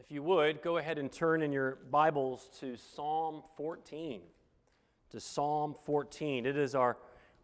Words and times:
If 0.00 0.10
you 0.10 0.22
would, 0.22 0.62
go 0.62 0.78
ahead 0.78 0.98
and 0.98 1.12
turn 1.12 1.42
in 1.42 1.52
your 1.52 1.76
Bibles 1.90 2.48
to 2.60 2.74
Psalm 2.78 3.42
14. 3.58 4.22
To 5.10 5.20
Psalm 5.20 5.74
14. 5.84 6.46
It 6.46 6.56
is 6.56 6.74
our, 6.74 6.96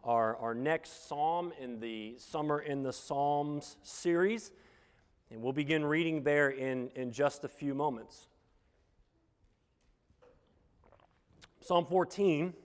our, 0.03 0.35
our 0.37 0.55
next 0.55 1.07
psalm 1.07 1.53
in 1.61 1.79
the 1.79 2.15
Summer 2.17 2.59
in 2.59 2.81
the 2.81 2.91
Psalms 2.91 3.77
series. 3.83 4.51
And 5.29 5.43
we'll 5.43 5.53
begin 5.53 5.85
reading 5.85 6.23
there 6.23 6.49
in, 6.49 6.89
in 6.95 7.11
just 7.11 7.43
a 7.43 7.47
few 7.47 7.75
moments. 7.75 8.27
Psalm 11.61 11.85
14 11.85 12.55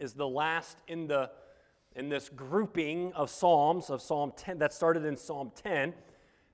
is 0.00 0.14
the 0.14 0.26
last 0.26 0.78
in, 0.88 1.06
the, 1.06 1.30
in 1.94 2.08
this 2.08 2.28
grouping 2.28 3.12
of 3.12 3.30
Psalms, 3.30 3.88
of 3.88 4.02
Psalm 4.02 4.32
10, 4.36 4.58
that 4.58 4.74
started 4.74 5.04
in 5.04 5.16
Psalm 5.16 5.52
10. 5.54 5.94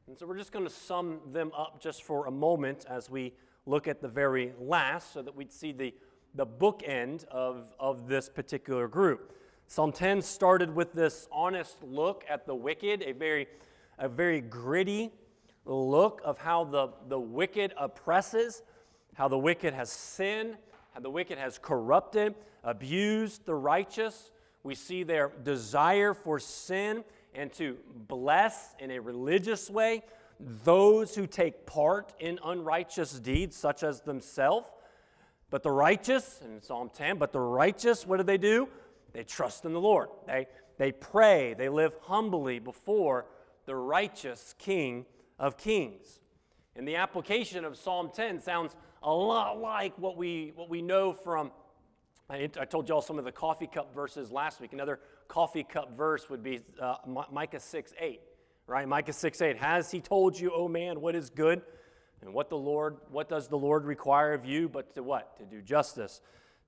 And 0.08 0.18
so 0.18 0.26
we're 0.26 0.36
just 0.36 0.50
going 0.50 0.64
to 0.64 0.70
sum 0.70 1.20
them 1.32 1.52
up 1.56 1.80
just 1.80 2.02
for 2.02 2.26
a 2.26 2.30
moment 2.30 2.86
as 2.90 3.08
we 3.08 3.32
look 3.66 3.86
at 3.86 4.02
the 4.02 4.08
very 4.08 4.52
last 4.58 5.12
so 5.12 5.22
that 5.22 5.34
we'd 5.34 5.52
see 5.52 5.70
the, 5.70 5.94
the 6.34 6.44
bookend 6.44 7.24
of, 7.26 7.72
of 7.78 8.08
this 8.08 8.28
particular 8.28 8.88
group. 8.88 9.32
Psalm 9.68 9.92
10 9.92 10.20
started 10.20 10.74
with 10.74 10.92
this 10.92 11.28
honest 11.30 11.84
look 11.84 12.24
at 12.28 12.46
the 12.46 12.54
wicked, 12.54 13.02
a 13.02 13.12
very, 13.12 13.46
a 13.96 14.08
very 14.08 14.40
gritty 14.40 15.12
look 15.64 16.20
of 16.24 16.36
how 16.36 16.64
the, 16.64 16.88
the 17.08 17.18
wicked 17.18 17.72
oppresses, 17.78 18.64
how 19.14 19.28
the 19.28 19.38
wicked 19.38 19.72
has 19.72 19.90
sinned, 19.90 20.56
how 20.94 21.00
the 21.00 21.10
wicked 21.10 21.38
has 21.38 21.58
corrupted, 21.58 22.34
abused 22.64 23.46
the 23.46 23.54
righteous. 23.54 24.32
We 24.64 24.74
see 24.74 25.04
their 25.04 25.30
desire 25.44 26.12
for 26.12 26.40
sin 26.40 27.04
and 27.34 27.52
to 27.54 27.76
bless 28.08 28.74
in 28.78 28.90
a 28.90 28.98
religious 28.98 29.70
way 29.70 30.02
those 30.38 31.14
who 31.14 31.26
take 31.26 31.66
part 31.66 32.12
in 32.18 32.38
unrighteous 32.44 33.18
deeds, 33.20 33.56
such 33.56 33.82
as 33.82 34.00
themselves. 34.00 34.66
But 35.50 35.62
the 35.62 35.70
righteous, 35.70 36.40
in 36.44 36.62
Psalm 36.62 36.90
10, 36.92 37.18
but 37.18 37.32
the 37.32 37.40
righteous, 37.40 38.06
what 38.06 38.16
do 38.16 38.22
they 38.22 38.38
do? 38.38 38.68
They 39.12 39.22
trust 39.22 39.64
in 39.64 39.72
the 39.72 39.80
Lord. 39.80 40.08
They, 40.26 40.46
they 40.78 40.92
pray. 40.92 41.54
They 41.54 41.68
live 41.68 41.94
humbly 42.02 42.58
before 42.58 43.26
the 43.66 43.76
righteous 43.76 44.54
King 44.58 45.06
of 45.38 45.56
Kings. 45.56 46.20
And 46.74 46.88
the 46.88 46.96
application 46.96 47.64
of 47.64 47.76
Psalm 47.76 48.10
10 48.14 48.40
sounds 48.40 48.74
a 49.02 49.12
lot 49.12 49.60
like 49.60 49.96
what 49.98 50.16
we, 50.16 50.52
what 50.56 50.70
we 50.70 50.80
know 50.80 51.12
from 51.12 51.52
I, 52.30 52.46
told 52.46 52.88
you 52.88 52.94
all 52.94 53.02
some 53.02 53.18
of 53.18 53.26
the 53.26 53.32
coffee 53.32 53.66
cup 53.66 53.94
verses 53.94 54.32
last 54.32 54.58
week. 54.60 54.72
Another 54.72 55.00
coffee 55.32 55.64
cup 55.64 55.96
verse 55.96 56.28
would 56.28 56.42
be 56.42 56.60
uh, 56.78 56.96
Micah 57.30 57.58
6 57.58 57.94
8, 57.98 58.20
right? 58.66 58.86
Micah 58.86 59.14
6 59.14 59.40
8. 59.40 59.56
Has 59.56 59.90
he 59.90 60.02
told 60.02 60.38
you, 60.38 60.52
oh 60.54 60.68
man, 60.68 61.00
what 61.00 61.14
is 61.14 61.30
good? 61.30 61.62
And 62.20 62.34
what 62.34 62.50
the 62.50 62.58
Lord, 62.58 62.98
what 63.10 63.30
does 63.30 63.48
the 63.48 63.56
Lord 63.56 63.86
require 63.86 64.34
of 64.34 64.44
you 64.44 64.68
but 64.68 64.94
to 64.94 65.02
what? 65.02 65.38
To 65.38 65.46
do 65.46 65.62
justice, 65.62 66.20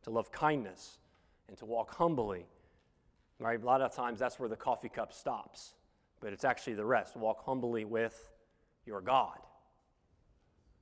to 0.04 0.10
love 0.10 0.32
kindness, 0.32 0.98
and 1.46 1.58
to 1.58 1.66
walk 1.66 1.94
humbly. 1.94 2.46
Right? 3.38 3.62
A 3.62 3.66
lot 3.66 3.82
of 3.82 3.94
times 3.94 4.18
that's 4.18 4.38
where 4.38 4.48
the 4.48 4.56
coffee 4.56 4.88
cup 4.88 5.12
stops. 5.12 5.74
But 6.20 6.32
it's 6.32 6.44
actually 6.44 6.74
the 6.74 6.86
rest. 6.86 7.18
Walk 7.18 7.44
humbly 7.44 7.84
with 7.84 8.30
your 8.86 9.02
God 9.02 9.38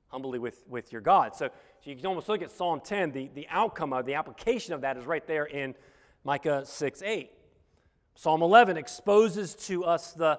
humbly 0.06 0.38
with, 0.38 0.62
with 0.69 0.92
your 0.92 1.00
God. 1.00 1.34
So, 1.34 1.48
so 1.80 1.91
you 1.91 1.97
can 1.97 2.05
almost 2.05 2.28
look 2.28 2.42
at 2.42 2.50
Psalm 2.50 2.83
10, 2.84 3.12
the, 3.12 3.30
the 3.34 3.47
outcome 3.48 3.94
of 3.94 4.05
the 4.05 4.12
application 4.12 4.75
of 4.75 4.83
that 4.83 4.98
is 4.98 5.06
right 5.06 5.27
there 5.27 5.47
in 5.47 5.75
Micah 6.22 6.66
6 6.66 7.03
8. 7.03 7.30
Psalm 8.14 8.42
11 8.42 8.77
exposes 8.77 9.55
to 9.55 9.84
us 9.84 10.12
the, 10.12 10.38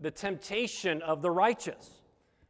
the 0.00 0.10
temptation 0.10 1.00
of 1.02 1.22
the 1.22 1.30
righteous, 1.30 2.02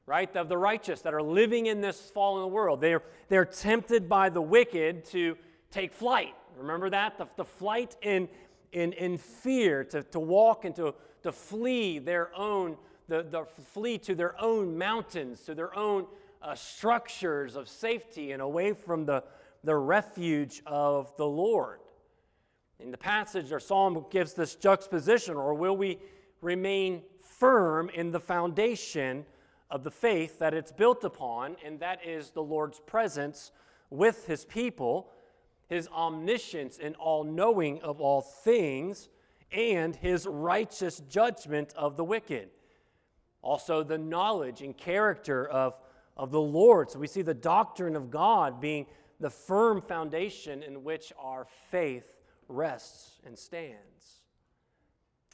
right? 0.06 0.34
Of 0.37 0.48
the 0.48 0.56
righteous 0.56 1.03
that 1.03 1.14
are 1.14 1.23
living 1.23 1.67
in 1.67 1.81
this 1.81 2.01
fallen 2.11 2.51
world. 2.51 2.81
They're, 2.81 3.03
they're 3.29 3.45
tempted 3.45 4.09
by 4.09 4.29
the 4.29 4.42
wicked 4.42 5.05
to 5.06 5.37
take 5.70 5.92
flight. 5.92 6.34
Remember 6.56 6.91
that? 6.91 7.19
The, 7.19 7.27
the 7.37 7.45
flight 7.45 7.97
in, 8.02 8.29
in, 8.73 8.92
in 8.95 9.19
fear, 9.19 9.85
to, 9.85 10.02
to 10.05 10.20
walk 10.20 10.64
and 10.64 10.74
to, 10.77 10.95
to 11.23 11.33
flee 11.33 11.98
their 11.98 12.35
own, 12.36 12.77
the, 13.08 13.23
the 13.23 13.45
flee 13.45 13.98
to 13.98 14.14
their 14.14 14.41
own 14.41 14.77
mountains, 14.77 15.42
to 15.42 15.55
their 15.55 15.77
own 15.77 16.07
uh, 16.42 16.55
structures 16.55 17.57
of 17.57 17.68
safety 17.68 18.33
and 18.33 18.42
away 18.42 18.73
from 18.73 19.05
the, 19.05 19.23
the 19.64 19.77
refuge 19.77 20.63
of 20.67 21.14
the 21.17 21.27
Lord. 21.27 21.79
In 22.79 22.91
the 22.91 22.99
passage, 22.99 23.53
our 23.53 23.61
psalm 23.61 24.05
gives 24.11 24.35
this 24.35 24.55
juxtaposition, 24.55 25.37
or 25.37 25.55
will 25.55 25.77
we 25.77 25.99
remain 26.41 27.03
firm 27.21 27.89
in 27.91 28.11
the 28.11 28.21
foundation 28.21 29.25
of 29.71 29.85
the 29.85 29.91
faith 29.91 30.39
that 30.39 30.55
it's 30.55 30.73
built 30.73 31.05
upon, 31.05 31.57
and 31.65 31.81
that 31.81 32.05
is 32.05 32.31
the 32.31 32.43
Lord's 32.43 32.81
presence 32.81 33.53
with 33.91 34.27
his 34.27 34.45
people, 34.45 35.11
his 35.69 35.89
omniscience 35.89 36.79
and 36.83 36.97
all 36.97 37.25
knowing 37.25 37.81
of 37.83 38.01
all 38.01 38.21
things, 38.21 39.09
and 39.51 39.95
his 39.97 40.27
righteous 40.27 41.01
judgment 41.09 41.73
of 41.77 41.97
the 41.97 42.05
wicked. 42.05 42.51
Also, 43.43 43.83
the 43.83 43.99
knowledge 43.99 44.63
and 44.63 44.77
character 44.77 45.47
of 45.47 45.79
of 46.17 46.31
the 46.31 46.41
Lord. 46.41 46.91
So 46.91 46.99
we 46.99 47.07
see 47.07 47.23
the 47.23 47.35
doctrine 47.35 47.97
of 47.97 48.11
God 48.11 48.61
being 48.61 48.87
the 49.21 49.31
firm 49.31 49.81
foundation 49.81 50.63
in 50.63 50.85
which 50.85 51.13
our 51.19 51.47
faith 51.71 52.17
rests 52.48 53.20
and 53.25 53.39
stands. 53.39 54.23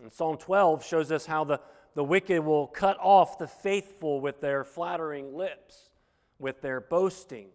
And 0.00 0.12
Psalm 0.12 0.36
12 0.36 0.84
shows 0.84 1.10
us 1.10 1.26
how 1.26 1.44
the, 1.44 1.60
the 1.94 2.04
wicked 2.04 2.44
will 2.44 2.66
cut 2.66 2.96
off 3.00 3.38
the 3.38 3.48
faithful 3.48 4.20
with 4.20 4.40
their 4.40 4.64
flattering 4.64 5.34
lips, 5.36 5.90
with 6.38 6.60
their 6.60 6.80
boasting, 6.80 7.48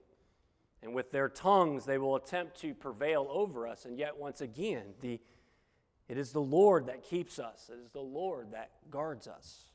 and 0.81 0.93
with 0.93 1.11
their 1.11 1.29
tongues 1.29 1.85
they 1.85 1.97
will 1.97 2.15
attempt 2.15 2.59
to 2.61 2.73
prevail 2.73 3.27
over 3.29 3.67
us. 3.67 3.85
And 3.85 3.97
yet, 3.97 4.17
once 4.17 4.41
again, 4.41 4.83
the, 5.01 5.19
it 6.09 6.17
is 6.17 6.31
the 6.31 6.41
Lord 6.41 6.87
that 6.87 7.03
keeps 7.03 7.39
us, 7.39 7.69
it 7.71 7.79
is 7.83 7.91
the 7.91 8.01
Lord 8.01 8.51
that 8.51 8.71
guards 8.91 9.27
us. 9.27 9.67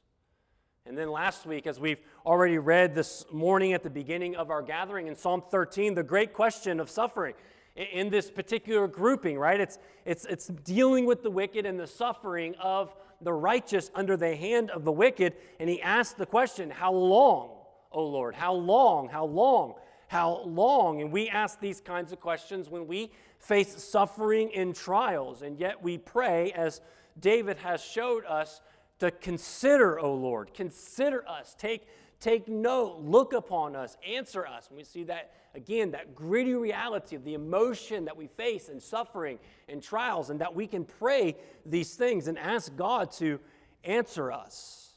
And 0.85 0.97
then 0.97 1.11
last 1.11 1.45
week, 1.45 1.67
as 1.67 1.79
we've 1.79 2.01
already 2.25 2.57
read 2.57 2.95
this 2.95 3.27
morning 3.31 3.75
at 3.75 3.83
the 3.83 3.91
beginning 3.91 4.37
of 4.37 4.51
our 4.51 4.63
gathering 4.63 5.07
in 5.07 5.15
Psalm 5.15 5.43
13, 5.51 5.95
the 5.95 6.03
great 6.03 6.33
question 6.33 6.81
of 6.81 6.89
suffering 6.89 7.35
in 7.79 8.11
this 8.11 8.31
particular 8.31 8.89
grouping, 8.89 9.39
right? 9.39 9.61
It's, 9.61 9.79
it's, 10.05 10.25
it's 10.25 10.49
dealing 10.49 11.07
with 11.07 11.23
the 11.23 11.31
wicked 11.31 11.65
and 11.65 11.79
the 11.79 11.87
suffering 11.87 12.55
of 12.61 12.95
the 13.21 13.33
righteous 13.33 13.91
under 13.95 14.17
the 14.17 14.35
hand 14.35 14.71
of 14.71 14.85
the 14.85 14.93
wicked. 14.93 15.35
And 15.61 15.71
he 15.71 15.81
asked 15.81 16.19
the 16.19 16.27
question, 16.27 16.71
How 16.71 16.93
long, 16.93 17.51
O 17.93 18.05
Lord? 18.05 18.35
How 18.35 18.53
long? 18.53 19.09
How 19.09 19.25
long? 19.25 19.75
How 20.09 20.43
long? 20.45 21.03
And 21.03 21.13
we 21.13 21.29
ask 21.29 21.61
these 21.61 21.81
kinds 21.81 22.13
of 22.13 22.21
questions 22.21 22.69
when 22.69 22.87
we 22.87 23.13
face 23.39 23.83
suffering 23.83 24.51
and 24.55 24.75
trials. 24.75 25.43
And 25.43 25.59
yet 25.59 25.83
we 25.83 25.99
pray, 25.99 26.53
as 26.53 26.81
David 27.21 27.59
has 27.59 27.83
showed 27.83 28.25
us, 28.25 28.61
to 28.99 29.11
consider, 29.13 29.99
O 30.01 30.13
Lord. 30.13 30.53
Consider 30.55 31.27
us. 31.29 31.55
Take, 31.57 31.87
take 32.21 32.49
note. 32.49 32.99
Look 33.01 33.33
upon 33.33 33.77
us. 33.77 33.97
Answer 34.07 34.47
us. 34.47 34.69
And 34.69 34.77
we 34.77 34.85
see 34.85 35.05
that, 35.05 35.33
again, 35.55 35.93
that 35.93 36.15
gritty 36.15 36.55
reality 36.55 37.17
of 37.17 37.25
the 37.25 37.35
emotion 37.35 38.05
that 38.07 38.17
we 38.17 38.27
face 38.27 38.69
and 38.69 38.83
suffering 38.83 39.39
and 39.69 39.83
trials, 39.83 40.31
and 40.31 40.41
that 40.41 40.55
we 40.55 40.67
can 40.67 40.85
pray 40.85 41.37
these 41.65 41.95
things 41.95 42.29
and 42.29 42.39
ask 42.39 42.75
God 42.77 43.13
to 43.13 43.41
answer 43.85 44.33
us 44.33 44.93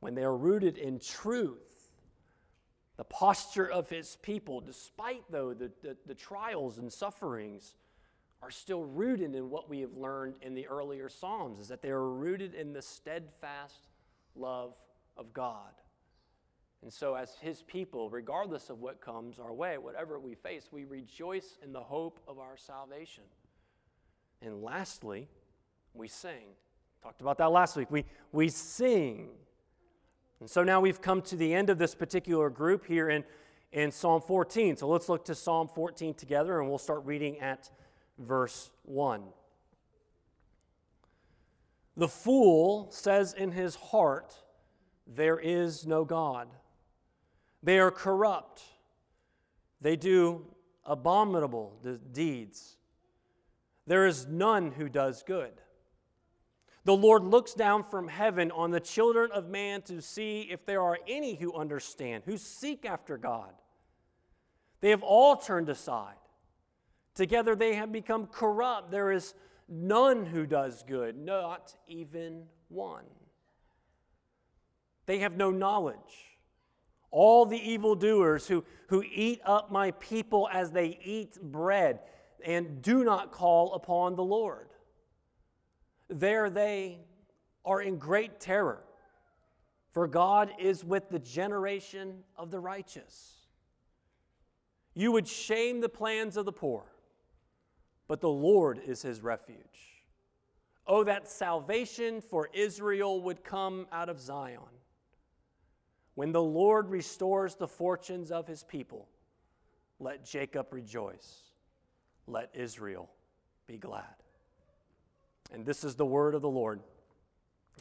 when 0.00 0.14
they 0.14 0.24
are 0.24 0.36
rooted 0.36 0.78
in 0.78 0.98
truth. 0.98 1.58
The 2.96 3.04
posture 3.04 3.70
of 3.70 3.88
his 3.88 4.16
people, 4.22 4.60
despite 4.60 5.22
though 5.30 5.54
the, 5.54 5.70
the, 5.82 5.96
the 6.06 6.14
trials 6.14 6.78
and 6.78 6.92
sufferings, 6.92 7.74
are 8.42 8.50
still 8.50 8.82
rooted 8.82 9.34
in 9.34 9.50
what 9.50 9.70
we 9.70 9.80
have 9.80 9.96
learned 9.96 10.34
in 10.42 10.54
the 10.54 10.66
earlier 10.66 11.08
Psalms, 11.08 11.60
is 11.60 11.68
that 11.68 11.80
they 11.80 11.90
are 11.90 12.08
rooted 12.08 12.54
in 12.54 12.72
the 12.72 12.82
steadfast 12.82 13.88
love 14.34 14.74
of 15.16 15.32
God. 15.32 15.72
And 16.82 16.92
so, 16.92 17.14
as 17.14 17.36
His 17.40 17.62
people, 17.62 18.10
regardless 18.10 18.68
of 18.68 18.80
what 18.80 19.00
comes 19.00 19.38
our 19.38 19.52
way, 19.52 19.78
whatever 19.78 20.18
we 20.18 20.34
face, 20.34 20.68
we 20.72 20.84
rejoice 20.84 21.58
in 21.62 21.72
the 21.72 21.80
hope 21.80 22.18
of 22.26 22.38
our 22.38 22.56
salvation. 22.56 23.24
And 24.40 24.62
lastly, 24.62 25.28
we 25.94 26.08
sing. 26.08 26.56
Talked 27.02 27.20
about 27.20 27.38
that 27.38 27.52
last 27.52 27.76
week. 27.76 27.90
We, 27.90 28.04
we 28.32 28.48
sing. 28.48 29.28
And 30.40 30.50
so 30.50 30.64
now 30.64 30.80
we've 30.80 31.00
come 31.00 31.22
to 31.22 31.36
the 31.36 31.54
end 31.54 31.70
of 31.70 31.78
this 31.78 31.94
particular 31.94 32.50
group 32.50 32.86
here 32.86 33.08
in, 33.08 33.22
in 33.70 33.92
Psalm 33.92 34.20
14. 34.20 34.76
So 34.76 34.88
let's 34.88 35.08
look 35.08 35.24
to 35.26 35.36
Psalm 35.36 35.68
14 35.68 36.14
together 36.14 36.60
and 36.60 36.68
we'll 36.68 36.78
start 36.78 37.04
reading 37.04 37.38
at 37.38 37.70
verse 38.18 38.70
1. 38.82 39.22
The 41.96 42.08
fool 42.08 42.88
says 42.90 43.34
in 43.34 43.52
his 43.52 43.76
heart, 43.76 44.34
There 45.06 45.38
is 45.38 45.86
no 45.86 46.04
God. 46.04 46.48
They 47.62 47.78
are 47.78 47.90
corrupt. 47.90 48.62
They 49.80 49.96
do 49.96 50.46
abominable 50.84 51.78
deeds. 52.12 52.76
There 53.86 54.06
is 54.06 54.26
none 54.26 54.72
who 54.72 54.88
does 54.88 55.22
good. 55.22 55.52
The 56.84 56.96
Lord 56.96 57.22
looks 57.22 57.54
down 57.54 57.84
from 57.84 58.08
heaven 58.08 58.50
on 58.50 58.72
the 58.72 58.80
children 58.80 59.30
of 59.32 59.48
man 59.48 59.82
to 59.82 60.02
see 60.02 60.42
if 60.50 60.66
there 60.66 60.82
are 60.82 60.98
any 61.06 61.36
who 61.36 61.54
understand, 61.54 62.24
who 62.26 62.36
seek 62.36 62.84
after 62.84 63.16
God. 63.16 63.52
They 64.80 64.90
have 64.90 65.04
all 65.04 65.36
turned 65.36 65.68
aside. 65.68 66.16
Together 67.14 67.54
they 67.54 67.74
have 67.74 67.92
become 67.92 68.26
corrupt. 68.26 68.90
There 68.90 69.12
is 69.12 69.34
none 69.68 70.26
who 70.26 70.44
does 70.44 70.82
good, 70.82 71.16
not 71.16 71.74
even 71.86 72.44
one. 72.68 73.04
They 75.06 75.18
have 75.18 75.36
no 75.36 75.50
knowledge. 75.50 76.31
All 77.12 77.46
the 77.46 77.58
evildoers 77.58 78.48
who, 78.48 78.64
who 78.88 79.04
eat 79.04 79.40
up 79.44 79.70
my 79.70 79.92
people 79.92 80.48
as 80.52 80.72
they 80.72 80.98
eat 81.04 81.40
bread 81.40 82.00
and 82.44 82.82
do 82.82 83.04
not 83.04 83.30
call 83.30 83.74
upon 83.74 84.16
the 84.16 84.24
Lord. 84.24 84.70
There 86.08 86.50
they 86.50 86.98
are 87.64 87.80
in 87.80 87.98
great 87.98 88.40
terror, 88.40 88.82
for 89.92 90.08
God 90.08 90.50
is 90.58 90.84
with 90.84 91.08
the 91.10 91.20
generation 91.20 92.24
of 92.36 92.50
the 92.50 92.58
righteous. 92.58 93.46
You 94.94 95.12
would 95.12 95.28
shame 95.28 95.80
the 95.80 95.88
plans 95.88 96.36
of 96.36 96.44
the 96.44 96.52
poor, 96.52 96.84
but 98.08 98.20
the 98.20 98.28
Lord 98.28 98.80
is 98.84 99.02
his 99.02 99.22
refuge. 99.22 99.58
Oh, 100.86 101.04
that 101.04 101.28
salvation 101.28 102.20
for 102.20 102.50
Israel 102.52 103.22
would 103.22 103.44
come 103.44 103.86
out 103.92 104.08
of 104.08 104.18
Zion. 104.18 104.60
When 106.14 106.32
the 106.32 106.42
Lord 106.42 106.90
restores 106.90 107.54
the 107.54 107.68
fortunes 107.68 108.30
of 108.30 108.46
his 108.46 108.62
people, 108.64 109.08
let 109.98 110.24
Jacob 110.24 110.72
rejoice, 110.72 111.42
let 112.26 112.50
Israel 112.54 113.10
be 113.66 113.78
glad. 113.78 114.04
And 115.52 115.64
this 115.64 115.84
is 115.84 115.94
the 115.94 116.06
word 116.06 116.34
of 116.34 116.42
the 116.42 116.48
Lord. 116.48 116.80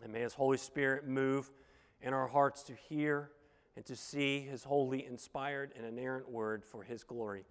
And 0.03 0.13
may 0.13 0.21
his 0.21 0.33
Holy 0.33 0.57
Spirit 0.57 1.07
move 1.07 1.51
in 2.01 2.13
our 2.13 2.27
hearts 2.27 2.63
to 2.63 2.73
hear 2.73 3.31
and 3.75 3.85
to 3.85 3.95
see 3.95 4.39
his 4.39 4.63
holy, 4.63 5.05
inspired, 5.05 5.73
and 5.77 5.85
inerrant 5.85 6.29
word 6.29 6.63
for 6.65 6.83
his 6.83 7.03
glory 7.03 7.45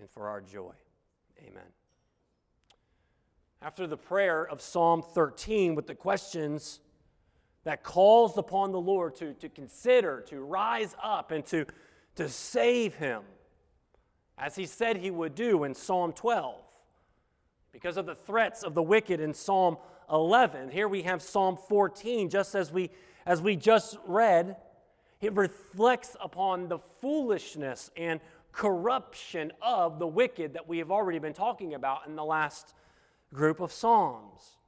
and 0.00 0.10
for 0.10 0.28
our 0.28 0.40
joy. 0.40 0.72
Amen. 1.40 1.62
After 3.62 3.86
the 3.86 3.96
prayer 3.96 4.46
of 4.46 4.60
Psalm 4.60 5.02
13 5.02 5.74
with 5.74 5.86
the 5.86 5.94
questions 5.94 6.80
that 7.64 7.82
calls 7.82 8.36
upon 8.38 8.72
the 8.72 8.80
Lord 8.80 9.14
to, 9.16 9.32
to 9.34 9.48
consider, 9.48 10.20
to 10.28 10.40
rise 10.40 10.94
up, 11.02 11.30
and 11.30 11.44
to, 11.46 11.66
to 12.16 12.28
save 12.28 12.94
him, 12.94 13.22
as 14.38 14.54
he 14.54 14.66
said 14.66 14.98
he 14.98 15.10
would 15.10 15.34
do 15.34 15.64
in 15.64 15.74
Psalm 15.74 16.12
12, 16.12 16.60
because 17.72 17.96
of 17.96 18.06
the 18.06 18.14
threats 18.14 18.62
of 18.62 18.74
the 18.74 18.82
wicked 18.82 19.20
in 19.20 19.32
Psalm 19.32 19.78
11. 20.12 20.70
Here 20.70 20.88
we 20.88 21.02
have 21.02 21.22
Psalm 21.22 21.56
14, 21.56 22.28
just 22.28 22.54
as 22.54 22.70
we, 22.70 22.90
as 23.26 23.40
we 23.40 23.56
just 23.56 23.96
read. 24.06 24.56
It 25.20 25.34
reflects 25.34 26.16
upon 26.20 26.68
the 26.68 26.78
foolishness 26.78 27.90
and 27.96 28.20
corruption 28.52 29.52
of 29.62 29.98
the 29.98 30.06
wicked 30.06 30.52
that 30.52 30.68
we 30.68 30.78
have 30.78 30.90
already 30.90 31.18
been 31.18 31.32
talking 31.32 31.74
about 31.74 32.06
in 32.06 32.14
the 32.14 32.24
last 32.24 32.74
group 33.32 33.60
of 33.60 33.72
Psalms, 33.72 34.58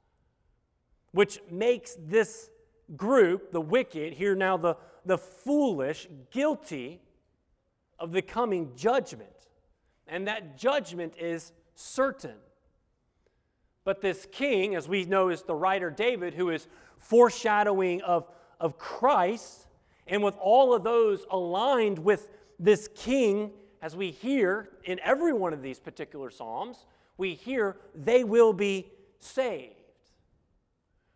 which 1.11 1.39
makes 1.51 1.95
this 1.99 2.49
group, 2.95 3.51
the 3.51 3.61
wicked, 3.61 4.13
here 4.13 4.35
now 4.35 4.57
the, 4.57 4.75
the 5.05 5.17
foolish, 5.17 6.07
guilty 6.31 7.01
of 7.99 8.11
the 8.11 8.21
coming 8.21 8.71
judgment. 8.75 9.29
And 10.07 10.27
that 10.27 10.57
judgment 10.57 11.13
is 11.19 11.51
certain. 11.75 12.35
But 13.83 14.01
this 14.01 14.27
king, 14.31 14.75
as 14.75 14.87
we 14.87 15.05
know 15.05 15.29
is 15.29 15.43
the 15.43 15.55
writer 15.55 15.89
David, 15.89 16.33
who 16.33 16.49
is 16.49 16.67
foreshadowing 16.97 18.01
of, 18.01 18.27
of 18.59 18.77
Christ, 18.77 19.67
and 20.07 20.23
with 20.23 20.37
all 20.37 20.73
of 20.73 20.83
those 20.83 21.25
aligned 21.29 21.99
with 21.99 22.29
this 22.59 22.89
king, 22.95 23.51
as 23.81 23.95
we 23.95 24.11
hear 24.11 24.69
in 24.85 24.99
every 25.01 25.33
one 25.33 25.53
of 25.53 25.61
these 25.61 25.79
particular 25.79 26.29
Psalms, 26.29 26.85
we 27.17 27.33
hear 27.33 27.77
they 27.93 28.23
will 28.23 28.53
be 28.53 28.91
saved. 29.19 29.76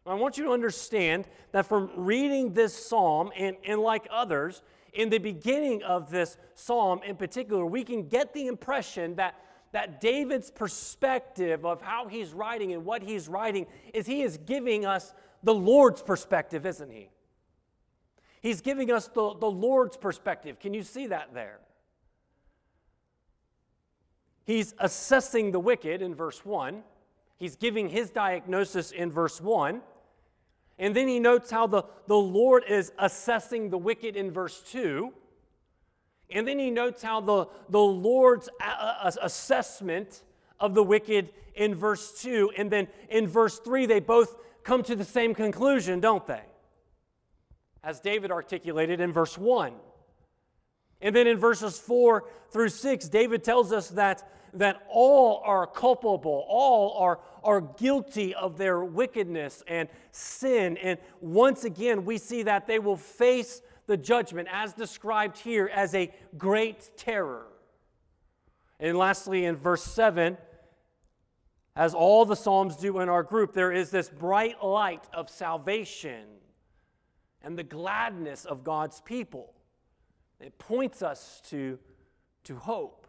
I 0.05 0.15
want 0.15 0.37
you 0.37 0.45
to 0.45 0.51
understand 0.51 1.27
that 1.51 1.67
from 1.67 1.91
reading 1.95 2.53
this 2.53 2.73
psalm, 2.73 3.31
and, 3.37 3.55
and 3.65 3.81
like 3.81 4.07
others, 4.11 4.63
in 4.93 5.09
the 5.09 5.19
beginning 5.19 5.83
of 5.83 6.09
this 6.09 6.37
psalm 6.55 7.01
in 7.05 7.15
particular, 7.15 7.65
we 7.65 7.83
can 7.83 8.07
get 8.07 8.33
the 8.33 8.47
impression 8.47 9.15
that, 9.15 9.35
that 9.73 10.01
David's 10.01 10.49
perspective 10.49 11.65
of 11.65 11.81
how 11.81 12.07
he's 12.07 12.33
writing 12.33 12.73
and 12.73 12.83
what 12.83 13.03
he's 13.03 13.27
writing 13.27 13.67
is 13.93 14.07
he 14.07 14.23
is 14.23 14.37
giving 14.37 14.85
us 14.85 15.13
the 15.43 15.53
Lord's 15.53 16.01
perspective, 16.01 16.65
isn't 16.65 16.91
he? 16.91 17.09
He's 18.41 18.61
giving 18.61 18.91
us 18.91 19.07
the, 19.07 19.35
the 19.35 19.49
Lord's 19.49 19.97
perspective. 19.97 20.59
Can 20.59 20.73
you 20.73 20.81
see 20.81 21.07
that 21.07 21.33
there? 21.33 21.59
He's 24.45 24.73
assessing 24.79 25.51
the 25.51 25.59
wicked 25.59 26.01
in 26.01 26.15
verse 26.15 26.43
1. 26.43 26.81
He's 27.37 27.55
giving 27.55 27.89
his 27.89 28.09
diagnosis 28.09 28.91
in 28.91 29.11
verse 29.11 29.39
1. 29.39 29.81
And 30.81 30.95
then 30.95 31.07
he 31.07 31.19
notes 31.19 31.51
how 31.51 31.67
the, 31.67 31.83
the 32.07 32.17
Lord 32.17 32.63
is 32.67 32.91
assessing 32.97 33.69
the 33.69 33.77
wicked 33.77 34.15
in 34.15 34.31
verse 34.31 34.63
2. 34.71 35.13
And 36.31 36.47
then 36.47 36.57
he 36.57 36.71
notes 36.71 37.03
how 37.03 37.21
the, 37.21 37.45
the 37.69 37.79
Lord's 37.79 38.49
uh, 38.59 38.65
uh, 38.65 38.93
a- 39.03 39.07
a- 39.07 39.25
assessment 39.25 40.23
of 40.59 40.73
the 40.73 40.81
wicked 40.81 41.29
in 41.53 41.75
verse 41.75 42.19
2. 42.23 42.53
And 42.57 42.71
then 42.71 42.87
in 43.09 43.27
verse 43.27 43.59
3, 43.59 43.85
they 43.85 43.99
both 43.99 44.35
come 44.63 44.81
to 44.83 44.95
the 44.95 45.05
same 45.05 45.35
conclusion, 45.35 45.99
don't 45.99 46.25
they? 46.25 46.41
As 47.83 47.99
David 47.99 48.31
articulated 48.31 48.99
in 48.99 49.13
verse 49.13 49.37
1. 49.37 49.73
And 50.99 51.15
then 51.15 51.27
in 51.27 51.37
verses 51.37 51.77
4 51.77 52.23
through 52.49 52.69
6, 52.69 53.07
David 53.09 53.43
tells 53.43 53.71
us 53.71 53.89
that 53.89 54.27
that 54.53 54.81
all 54.89 55.41
are 55.45 55.65
culpable, 55.65 56.45
all 56.47 56.97
are, 56.97 57.19
are 57.43 57.61
guilty 57.61 58.35
of 58.35 58.57
their 58.57 58.83
wickedness 58.83 59.63
and 59.67 59.87
sin. 60.11 60.77
And 60.77 60.99
once 61.19 61.63
again, 61.63 62.05
we 62.05 62.17
see 62.17 62.43
that 62.43 62.67
they 62.67 62.79
will 62.79 62.97
face 62.97 63.61
the 63.87 63.97
judgment 63.97 64.47
as 64.51 64.73
described 64.73 65.37
here 65.37 65.69
as 65.73 65.95
a 65.95 66.13
great 66.37 66.91
terror. 66.97 67.47
And 68.79 68.97
lastly, 68.97 69.45
in 69.45 69.55
verse 69.55 69.83
7, 69.83 70.37
as 71.75 71.93
all 71.93 72.25
the 72.25 72.35
Psalms 72.35 72.75
do 72.75 72.99
in 72.99 73.09
our 73.09 73.23
group, 73.23 73.53
there 73.53 73.71
is 73.71 73.91
this 73.91 74.09
bright 74.09 74.63
light 74.63 75.03
of 75.13 75.29
salvation 75.29 76.25
and 77.43 77.57
the 77.57 77.63
gladness 77.63 78.45
of 78.45 78.63
God's 78.63 79.01
people. 79.01 79.53
It 80.39 80.57
points 80.57 81.01
us 81.01 81.41
to, 81.49 81.79
to 82.43 82.55
hope. 82.55 83.00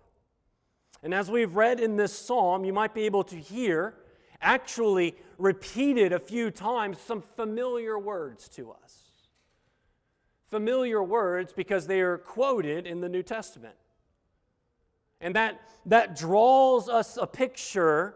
And 1.03 1.13
as 1.13 1.31
we've 1.31 1.55
read 1.55 1.81
in 1.81 1.97
this 1.97 2.17
psalm, 2.17 2.65
you 2.65 2.73
might 2.73 2.95
be 2.95 3.03
able 3.07 3.25
to 3.25 3.37
hear, 3.37 3.95
actually 4.41 5.17
repeated 5.37 6.13
a 6.13 6.19
few 6.19 6.51
times, 6.51 6.99
some 7.01 7.23
familiar 7.23 7.99
words 7.99 8.49
to 8.51 8.71
us. 8.71 8.99
Familiar 10.49 11.03
words 11.03 11.53
because 11.53 11.87
they 11.87 12.01
are 12.01 12.19
quoted 12.19 12.87
in 12.87 13.01
the 13.01 13.09
New 13.09 13.23
Testament. 13.23 13.75
And 15.21 15.35
that, 15.35 15.61
that 15.87 16.17
draws 16.17 16.89
us 16.89 17.17
a 17.17 17.27
picture 17.27 18.15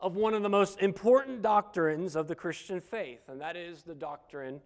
of 0.00 0.16
one 0.16 0.34
of 0.34 0.42
the 0.42 0.48
most 0.48 0.80
important 0.80 1.42
doctrines 1.42 2.16
of 2.16 2.28
the 2.28 2.34
Christian 2.34 2.80
faith, 2.80 3.28
and 3.28 3.40
that 3.40 3.56
is 3.56 3.82
the 3.82 3.94
doctrine 3.94 4.60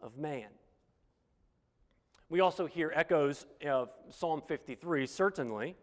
of 0.00 0.16
man. 0.18 0.48
We 2.28 2.40
also 2.40 2.66
hear 2.66 2.92
echoes 2.94 3.46
of 3.66 3.92
Psalm 4.10 4.42
53, 4.46 5.06
certainly. 5.06 5.76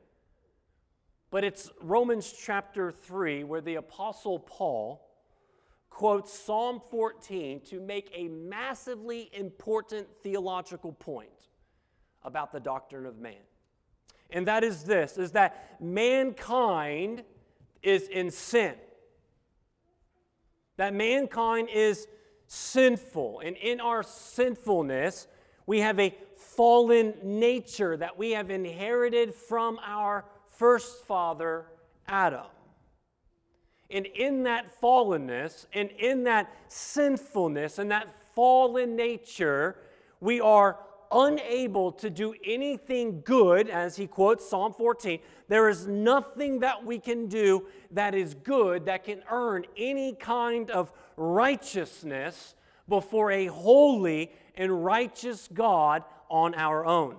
But 1.32 1.44
it's 1.44 1.72
Romans 1.82 2.34
chapter 2.38 2.91
3 2.91 3.44
where 3.44 3.62
the 3.62 3.75
Apostle 3.75 4.39
Paul 4.39 5.05
quotes 5.89 6.34
Psalm 6.34 6.82
14 6.91 7.62
to 7.62 7.79
make 7.79 8.12
a 8.13 8.27
massively 8.27 9.29
important 9.34 10.08
theological 10.24 10.91
point 10.91 11.29
about 12.24 12.51
the 12.51 12.60
doctrine 12.60 13.05
of 13.05 13.17
man. 13.17 13.36
And 14.29 14.48
that 14.48 14.63
is 14.63 14.84
this 14.84 15.17
is 15.17 15.32
that 15.32 15.82
mankind 15.82 17.24
is 17.82 18.08
in 18.08 18.32
sin. 18.32 18.75
That 20.77 20.94
mankind 20.94 21.70
is 21.74 22.08
sinful. 22.48 23.41
And 23.46 23.55
in 23.55 23.79
our 23.79 24.03
sinfulness, 24.03 25.27
we 25.65 25.79
have 25.79 26.00
a 26.00 26.15
fallen 26.36 27.13
nature 27.24 27.96
that 27.98 28.17
we 28.17 28.32
have 28.32 28.50
inherited 28.50 29.34
from 29.34 29.79
our 29.86 30.25
first 30.57 31.05
father, 31.05 31.65
Adam. 32.07 32.45
And 33.89 34.05
in 34.05 34.43
that 34.43 34.81
fallenness 34.81 35.67
and 35.74 35.89
in 35.91 36.24
that 36.24 36.51
sinfulness 36.67 37.77
and 37.79 37.91
that 37.91 38.09
fallen 38.33 38.95
nature, 38.95 39.77
we 40.19 40.41
are 40.41 40.79
unable 41.12 41.91
to 41.91 42.09
do 42.09 42.33
anything 42.43 43.21
good, 43.21 43.69
as 43.69 43.95
he 43.95 44.07
quotes 44.07 44.47
Psalm 44.47 44.74
14. 44.74 45.19
There 45.47 45.69
is 45.69 45.88
nothing 45.88 46.59
that 46.59 46.83
we 46.83 47.00
can 47.00 47.27
do 47.27 47.67
that 47.91 48.15
is 48.15 48.33
good 48.33 48.85
that 48.85 49.03
can 49.03 49.21
earn 49.29 49.65
any 49.77 50.13
kind 50.13 50.71
of 50.71 50.91
righteousness 51.15 52.55
before 52.89 53.31
a 53.31 53.45
holy 53.45 54.31
and 54.55 54.83
righteous 54.83 55.47
God 55.53 56.03
on 56.29 56.55
our 56.55 56.85
own. 56.85 57.17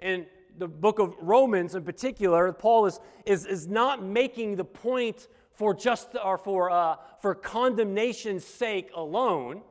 In 0.00 0.26
the 0.58 0.68
book 0.68 0.98
of 0.98 1.14
Romans 1.20 1.74
in 1.74 1.82
particular, 1.82 2.52
Paul 2.52 2.86
is, 2.86 3.00
is, 3.24 3.46
is 3.46 3.66
not 3.66 4.02
making 4.02 4.56
the 4.56 4.64
point 4.64 5.28
for 5.52 5.74
just 5.74 6.16
or 6.22 6.38
for, 6.38 6.70
uh, 6.70 6.96
for 7.20 7.34
condemnation's 7.34 8.44
sake 8.44 8.90
alone, 8.94 9.62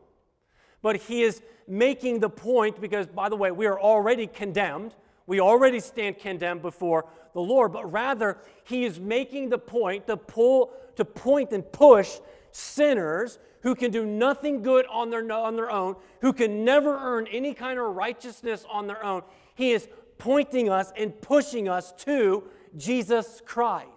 but 0.82 0.98
he 0.98 1.24
is 1.24 1.42
making 1.68 2.20
the 2.20 2.30
point 2.30 2.80
because, 2.82 3.08
by 3.08 3.30
the 3.30 3.36
way, 3.36 3.52
we 3.52 3.66
are 3.66 3.80
already 3.80 4.28
condemned. 4.28 4.96
We 5.28 5.40
already 5.40 5.80
stand 5.80 6.20
condemned 6.20 6.62
before 6.62 7.08
the 7.34 7.42
Lord, 7.42 7.74
but 7.74 7.92
rather 7.92 8.38
he 8.64 8.86
is 8.86 9.00
making 9.00 9.50
the 9.50 9.58
point 9.58 10.08
to 10.08 10.18
pull, 10.18 10.72
to 10.96 11.06
point 11.06 11.52
and 11.52 11.70
push 11.72 12.20
sinners 12.52 13.40
who 13.62 13.76
can 13.76 13.92
do 13.92 14.06
nothing 14.06 14.62
good 14.62 14.86
on 14.88 15.10
their, 15.10 15.30
on 15.32 15.56
their 15.56 15.72
own, 15.72 15.96
who 16.22 16.32
can 16.32 16.64
never 16.64 16.96
earn 16.96 17.28
any 17.28 17.54
kind 17.54 17.80
of 17.80 17.96
righteousness 17.96 18.64
on 18.70 18.86
their 18.88 19.04
own. 19.04 19.24
He 19.56 19.72
is 19.72 19.88
pointing 20.18 20.70
us 20.70 20.92
and 20.98 21.20
pushing 21.22 21.70
us 21.70 21.92
to 22.04 22.44
Jesus 22.78 23.42
Christ. 23.46 23.90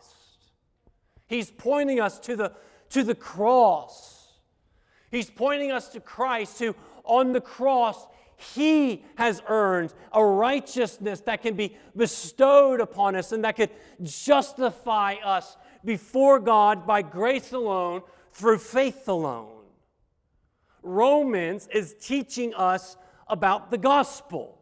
He's 1.27 1.51
pointing 1.51 2.01
us 2.01 2.19
to 2.21 2.37
the, 2.37 2.53
to 2.91 3.03
the 3.03 3.15
cross. 3.15 4.39
He's 5.11 5.31
pointing 5.31 5.71
us 5.71 5.89
to 5.91 6.01
Christ, 6.01 6.59
who 6.59 6.75
on 7.05 7.33
the 7.33 7.41
cross, 7.41 8.07
he 8.37 9.05
has 9.17 9.43
earned 9.49 9.93
a 10.13 10.25
righteousness 10.25 11.21
that 11.23 11.43
can 11.43 11.55
be 11.55 11.77
bestowed 11.97 12.81
upon 12.81 13.17
us 13.17 13.33
and 13.33 13.43
that 13.45 13.57
could 13.57 13.71
justify 14.03 15.15
us 15.25 15.57
before 15.85 16.39
God 16.39 16.87
by 16.87 17.03
grace 17.03 17.53
alone, 17.53 18.03
through 18.33 18.59
faith 18.59 19.09
alone. 19.09 19.65
Romans 20.83 21.69
is 21.73 21.95
teaching 22.01 22.55
us 22.55 22.97
about 23.27 23.71
the 23.71 23.79
gospel. 23.79 24.58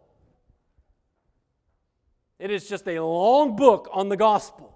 It 2.39 2.51
is 2.51 2.69
just 2.69 2.87
a 2.87 3.01
long 3.01 3.57
book 3.57 3.89
on 3.93 4.09
the 4.09 4.17
gospel. 4.17 4.73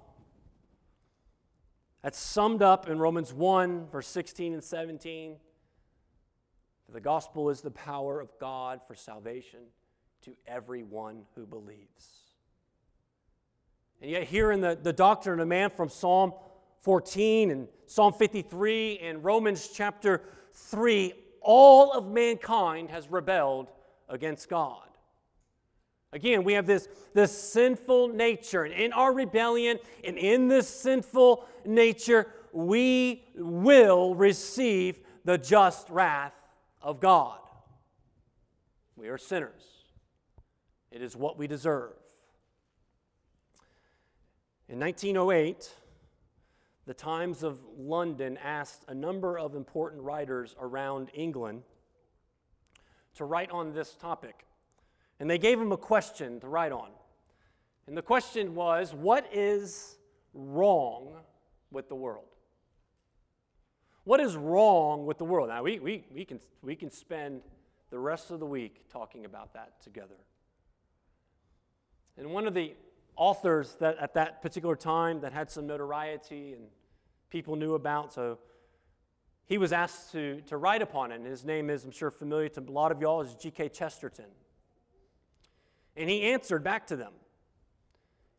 That's 2.03 2.19
summed 2.19 2.63
up 2.63 2.89
in 2.89 2.99
Romans 2.99 3.33
1, 3.33 3.89
verse 3.89 4.07
16 4.07 4.55
and 4.55 4.65
17. 4.65 5.37
The 6.93 7.01
gospel 7.01 7.51
is 7.51 7.61
the 7.61 7.71
power 7.71 8.21
of 8.21 8.31
God 8.41 8.81
for 8.87 8.95
salvation 8.95 9.61
to 10.23 10.35
everyone 10.47 11.23
who 11.35 11.47
believes. 11.47 12.25
And 14.01 14.11
yet, 14.11 14.25
here 14.25 14.51
in 14.51 14.61
the, 14.61 14.79
the 14.81 14.93
doctrine 14.93 15.41
of 15.41 15.49
man 15.49 15.71
from 15.71 15.91
Psalm 15.91 16.33
14 16.81 17.51
and 17.51 17.69
Psalm 17.87 18.15
53 18.15 18.99
and 18.99 19.23
Romans 19.23 19.69
chapter 19.69 20.23
3, 20.55 21.13
all 21.43 21.93
of 21.93 22.11
mankind 22.11 22.91
has 22.91 23.11
rebelled 23.11 23.71
against 24.09 24.49
God. 24.49 24.90
Again, 26.13 26.43
we 26.43 26.55
have 26.55 26.67
this, 26.67 26.89
this 27.15 27.31
sinful 27.31 28.09
nature, 28.09 28.65
and 28.65 28.75
in 28.75 28.93
our 28.93 29.13
rebellion 29.13 29.79
and 30.03 30.19
in 30.19 30.49
this 30.49 30.69
sinful 30.69 31.47
nature, 31.65 32.27
we 32.53 33.25
will 33.37 34.15
receive 34.15 35.01
the 35.25 35.39
just 35.39 35.89
wrath 35.89 36.35
of 36.83 36.99
God. 36.99 37.39
We 38.97 39.09
are 39.09 39.19
sinners, 39.19 39.63
it 40.91 41.01
is 41.01 41.17
what 41.17 41.39
we 41.39 41.47
deserve. 41.47 41.93
In 44.69 44.79
1908, 44.79 45.73
the 46.87 46.95
Times 46.95 47.43
of 47.43 47.59
London 47.77 48.37
asked 48.37 48.85
a 48.89 48.95
number 48.95 49.39
of 49.39 49.55
important 49.55 50.03
writers 50.03 50.57
around 50.61 51.11
England 51.15 51.63
to 53.15 53.25
write 53.25 53.51
on 53.51 53.73
this 53.73 53.95
topic. 53.95 54.47
And 55.21 55.29
they 55.29 55.39
gave 55.39 55.61
him 55.61 55.71
a 55.71 55.77
question 55.77 56.41
to 56.41 56.49
write 56.49 56.73
on. 56.73 56.89
And 57.87 57.97
the 57.97 58.03
question 58.03 58.55
was 58.55 58.93
What 58.95 59.29
is 59.33 59.99
wrong 60.35 61.13
with 61.71 61.89
the 61.89 61.95
world? 61.95 62.25
What 64.05 64.19
is 64.19 64.35
wrong 64.35 65.07
with 65.07 65.19
the 65.19 65.25
world? 65.25 65.51
Now, 65.51 65.63
we, 65.63 65.79
we, 65.79 66.05
we, 66.13 66.25
can, 66.25 66.41
we 66.63 66.75
can 66.75 66.91
spend 66.91 67.43
the 67.91 67.99
rest 67.99 68.31
of 68.31 68.41
the 68.41 68.47
week 68.47 68.89
talking 68.91 69.27
about 69.27 69.53
that 69.53 69.81
together. 69.83 70.17
And 72.17 72.33
one 72.33 72.47
of 72.47 72.55
the 72.55 72.75
authors 73.17 73.77
that 73.81 73.99
at 73.99 74.15
that 74.15 74.41
particular 74.41 74.75
time 74.75 75.21
that 75.21 75.33
had 75.33 75.51
some 75.51 75.67
notoriety 75.67 76.55
and 76.55 76.63
people 77.29 77.57
knew 77.57 77.75
about, 77.75 78.13
so 78.13 78.39
he 79.47 79.59
was 79.59 79.73
asked 79.73 80.13
to, 80.13 80.41
to 80.47 80.57
write 80.57 80.81
upon 80.81 81.13
it. 81.13 81.17
And 81.17 81.27
his 81.27 81.45
name 81.45 81.69
is, 81.69 81.85
I'm 81.85 81.91
sure, 81.91 82.11
familiar 82.11 82.49
to 82.51 82.61
a 82.61 82.71
lot 82.71 82.93
of 82.93 83.01
y'all, 83.01 83.21
is 83.21 83.35
G.K. 83.35 83.69
Chesterton. 83.69 84.27
And 85.97 86.09
he 86.09 86.23
answered 86.23 86.63
back 86.63 86.87
to 86.89 86.97
them. 86.97 87.13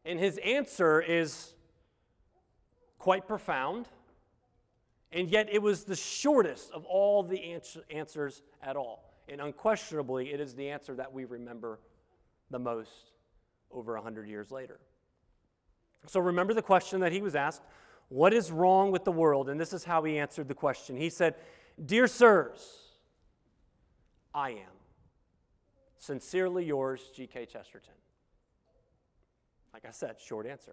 And 0.06 0.20
his 0.20 0.38
answer 0.40 1.02
is 1.02 1.54
quite 2.98 3.28
profound, 3.28 3.88
and 5.12 5.30
yet 5.30 5.50
it 5.52 5.62
was 5.62 5.84
the 5.84 5.96
shortest 5.96 6.72
of 6.72 6.86
all 6.86 7.24
the 7.24 7.60
answers 7.90 8.42
at 8.62 8.76
all. 8.76 9.14
And 9.28 9.42
unquestionably, 9.42 10.32
it 10.32 10.40
is 10.40 10.56
the 10.56 10.70
answer 10.70 10.96
that 10.96 11.12
we 11.12 11.26
remember 11.26 11.80
the 12.50 12.60
most 12.60 13.12
over 13.72 13.94
100 13.94 14.28
years 14.28 14.52
later. 14.52 14.80
So 16.08 16.20
remember 16.20 16.54
the 16.54 16.62
question 16.62 17.00
that 17.02 17.12
he 17.12 17.22
was 17.22 17.36
asked 17.36 17.62
What 18.10 18.34
is 18.34 18.52
wrong 18.52 18.92
with 18.92 19.04
the 19.04 19.12
world? 19.12 19.50
And 19.50 19.60
this 19.60 19.74
is 19.74 19.84
how 19.84 20.04
he 20.04 20.18
answered 20.18 20.48
the 20.48 20.56
question. 20.56 20.96
He 20.96 21.10
said, 21.10 21.36
Dear 21.84 22.08
sirs, 22.08 22.60
I 24.34 24.52
am. 24.52 24.81
Sincerely 26.02 26.66
yours, 26.66 27.12
G.K. 27.16 27.46
Chesterton. 27.46 27.94
Like 29.72 29.86
I 29.88 29.92
said, 29.92 30.16
short 30.20 30.48
answer. 30.48 30.72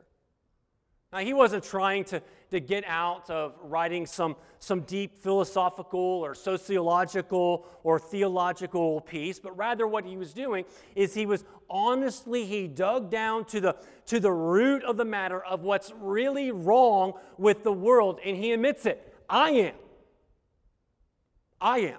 Now, 1.12 1.18
he 1.18 1.34
wasn't 1.34 1.64
trying 1.64 2.04
to, 2.04 2.22
to 2.50 2.60
get 2.60 2.84
out 2.86 3.28
of 3.28 3.54
writing 3.62 4.06
some, 4.06 4.36
some 4.58 4.80
deep 4.80 5.18
philosophical 5.18 6.00
or 6.00 6.34
sociological 6.34 7.66
or 7.84 7.98
theological 7.98 9.02
piece, 9.02 9.38
but 9.38 9.54
rather 9.54 9.86
what 9.86 10.06
he 10.06 10.16
was 10.16 10.32
doing 10.32 10.64
is 10.96 11.12
he 11.12 11.26
was 11.26 11.44
honestly, 11.68 12.46
he 12.46 12.66
dug 12.66 13.10
down 13.10 13.44
to 13.46 13.60
the, 13.60 13.76
to 14.06 14.20
the 14.20 14.32
root 14.32 14.82
of 14.82 14.96
the 14.96 15.04
matter 15.04 15.44
of 15.44 15.60
what's 15.60 15.92
really 16.00 16.52
wrong 16.52 17.12
with 17.36 17.64
the 17.64 17.72
world, 17.72 18.18
and 18.24 18.34
he 18.34 18.52
admits 18.52 18.86
it. 18.86 19.14
I 19.28 19.50
am. 19.50 19.74
I 21.60 21.78
am. 21.80 21.98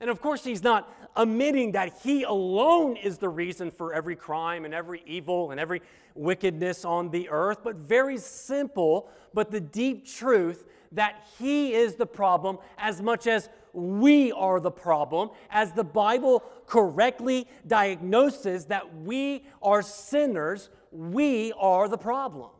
And 0.00 0.08
of 0.08 0.20
course, 0.22 0.44
he's 0.44 0.62
not 0.62 0.92
admitting 1.16 1.72
that 1.72 1.98
he 2.02 2.22
alone 2.22 2.96
is 2.96 3.18
the 3.18 3.28
reason 3.28 3.70
for 3.70 3.92
every 3.92 4.16
crime 4.16 4.64
and 4.64 4.72
every 4.72 5.02
evil 5.06 5.50
and 5.50 5.60
every 5.60 5.82
wickedness 6.14 6.84
on 6.84 7.10
the 7.10 7.28
earth, 7.28 7.58
but 7.62 7.76
very 7.76 8.16
simple, 8.16 9.10
but 9.34 9.50
the 9.50 9.60
deep 9.60 10.06
truth 10.06 10.64
that 10.92 11.26
he 11.38 11.74
is 11.74 11.94
the 11.94 12.06
problem 12.06 12.58
as 12.78 13.00
much 13.02 13.26
as 13.26 13.48
we 13.72 14.32
are 14.32 14.58
the 14.58 14.70
problem, 14.70 15.30
as 15.50 15.72
the 15.72 15.84
Bible 15.84 16.42
correctly 16.66 17.46
diagnoses 17.66 18.66
that 18.66 18.96
we 19.02 19.44
are 19.62 19.82
sinners, 19.82 20.70
we 20.90 21.52
are 21.52 21.88
the 21.88 21.98
problem. 21.98 22.50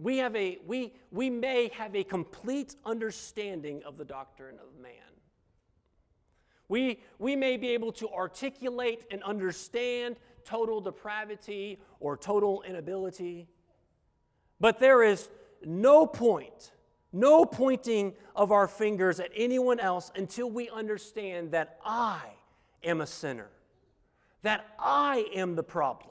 We, 0.00 0.18
have 0.18 0.36
a, 0.36 0.58
we, 0.66 0.92
we 1.10 1.30
may 1.30 1.68
have 1.68 1.94
a 1.94 2.04
complete 2.04 2.76
understanding 2.84 3.82
of 3.84 3.96
the 3.96 4.04
doctrine 4.04 4.56
of 4.56 4.80
man. 4.80 4.92
We, 6.68 7.00
we 7.18 7.36
may 7.36 7.56
be 7.56 7.70
able 7.70 7.92
to 7.92 8.08
articulate 8.10 9.06
and 9.10 9.22
understand 9.22 10.16
total 10.44 10.80
depravity 10.80 11.80
or 12.00 12.16
total 12.16 12.62
inability, 12.62 13.48
but 14.60 14.78
there 14.78 15.02
is 15.02 15.28
no 15.64 16.06
point, 16.06 16.72
no 17.12 17.44
pointing 17.44 18.14
of 18.34 18.52
our 18.52 18.66
fingers 18.66 19.20
at 19.20 19.30
anyone 19.34 19.80
else 19.80 20.10
until 20.14 20.50
we 20.50 20.68
understand 20.70 21.52
that 21.52 21.78
I 21.84 22.20
am 22.82 23.00
a 23.00 23.06
sinner, 23.06 23.48
that 24.42 24.66
I 24.78 25.26
am 25.34 25.54
the 25.54 25.62
problem. 25.62 26.10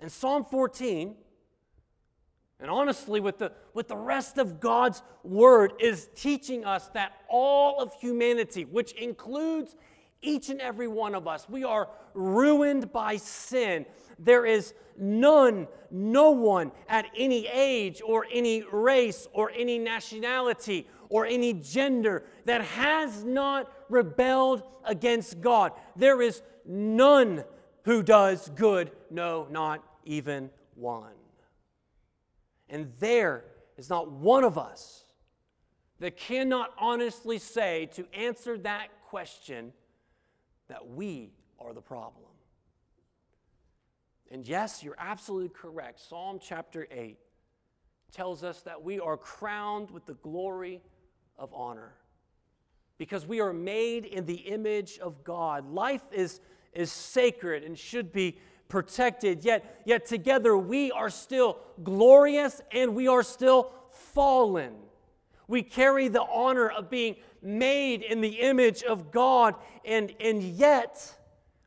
And 0.00 0.10
Psalm 0.10 0.44
14 0.44 1.16
and 2.58 2.70
honestly, 2.70 3.20
with 3.20 3.38
the, 3.38 3.52
with 3.74 3.88
the 3.88 3.96
rest 3.96 4.38
of 4.38 4.60
God's 4.60 5.02
word, 5.22 5.72
is 5.78 6.08
teaching 6.14 6.64
us 6.64 6.88
that 6.94 7.12
all 7.28 7.80
of 7.80 7.92
humanity, 8.00 8.64
which 8.64 8.92
includes 8.92 9.76
each 10.22 10.48
and 10.48 10.60
every 10.60 10.88
one 10.88 11.14
of 11.14 11.28
us, 11.28 11.46
we 11.48 11.64
are 11.64 11.88
ruined 12.14 12.92
by 12.92 13.18
sin. 13.18 13.84
There 14.18 14.46
is 14.46 14.72
none, 14.96 15.68
no 15.90 16.30
one 16.30 16.72
at 16.88 17.06
any 17.14 17.46
age 17.46 18.00
or 18.04 18.26
any 18.32 18.62
race 18.62 19.28
or 19.34 19.52
any 19.54 19.78
nationality 19.78 20.88
or 21.10 21.26
any 21.26 21.52
gender 21.52 22.24
that 22.46 22.62
has 22.62 23.22
not 23.22 23.70
rebelled 23.90 24.62
against 24.84 25.42
God. 25.42 25.72
There 25.94 26.22
is 26.22 26.42
none 26.64 27.44
who 27.84 28.02
does 28.02 28.50
good, 28.54 28.90
no, 29.10 29.46
not 29.50 29.84
even 30.04 30.50
one. 30.74 31.15
And 32.68 32.92
there 32.98 33.44
is 33.76 33.88
not 33.88 34.10
one 34.10 34.44
of 34.44 34.58
us 34.58 35.04
that 36.00 36.16
cannot 36.16 36.72
honestly 36.78 37.38
say 37.38 37.88
to 37.94 38.06
answer 38.12 38.58
that 38.58 38.88
question 39.08 39.72
that 40.68 40.88
we 40.88 41.32
are 41.58 41.72
the 41.72 41.80
problem. 41.80 42.24
And 44.30 44.46
yes, 44.46 44.82
you're 44.82 44.96
absolutely 44.98 45.50
correct. 45.50 46.00
Psalm 46.00 46.38
chapter 46.42 46.86
8 46.90 47.16
tells 48.12 48.42
us 48.42 48.62
that 48.62 48.82
we 48.82 48.98
are 48.98 49.16
crowned 49.16 49.90
with 49.90 50.06
the 50.06 50.14
glory 50.14 50.82
of 51.38 51.52
honor 51.54 51.94
because 52.98 53.26
we 53.26 53.40
are 53.40 53.52
made 53.52 54.04
in 54.04 54.26
the 54.26 54.34
image 54.34 54.98
of 54.98 55.22
God. 55.22 55.70
Life 55.70 56.02
is, 56.12 56.40
is 56.72 56.90
sacred 56.90 57.62
and 57.62 57.78
should 57.78 58.12
be 58.12 58.38
protected, 58.68 59.44
yet, 59.44 59.82
yet 59.84 60.06
together 60.06 60.56
we 60.56 60.90
are 60.92 61.10
still 61.10 61.58
glorious 61.82 62.60
and 62.72 62.94
we 62.94 63.08
are 63.08 63.22
still 63.22 63.72
fallen. 63.90 64.74
We 65.48 65.62
carry 65.62 66.08
the 66.08 66.22
honor 66.22 66.68
of 66.68 66.90
being 66.90 67.16
made 67.40 68.02
in 68.02 68.20
the 68.20 68.40
image 68.40 68.82
of 68.82 69.12
God, 69.12 69.54
and, 69.84 70.12
and 70.20 70.42
yet 70.42 71.14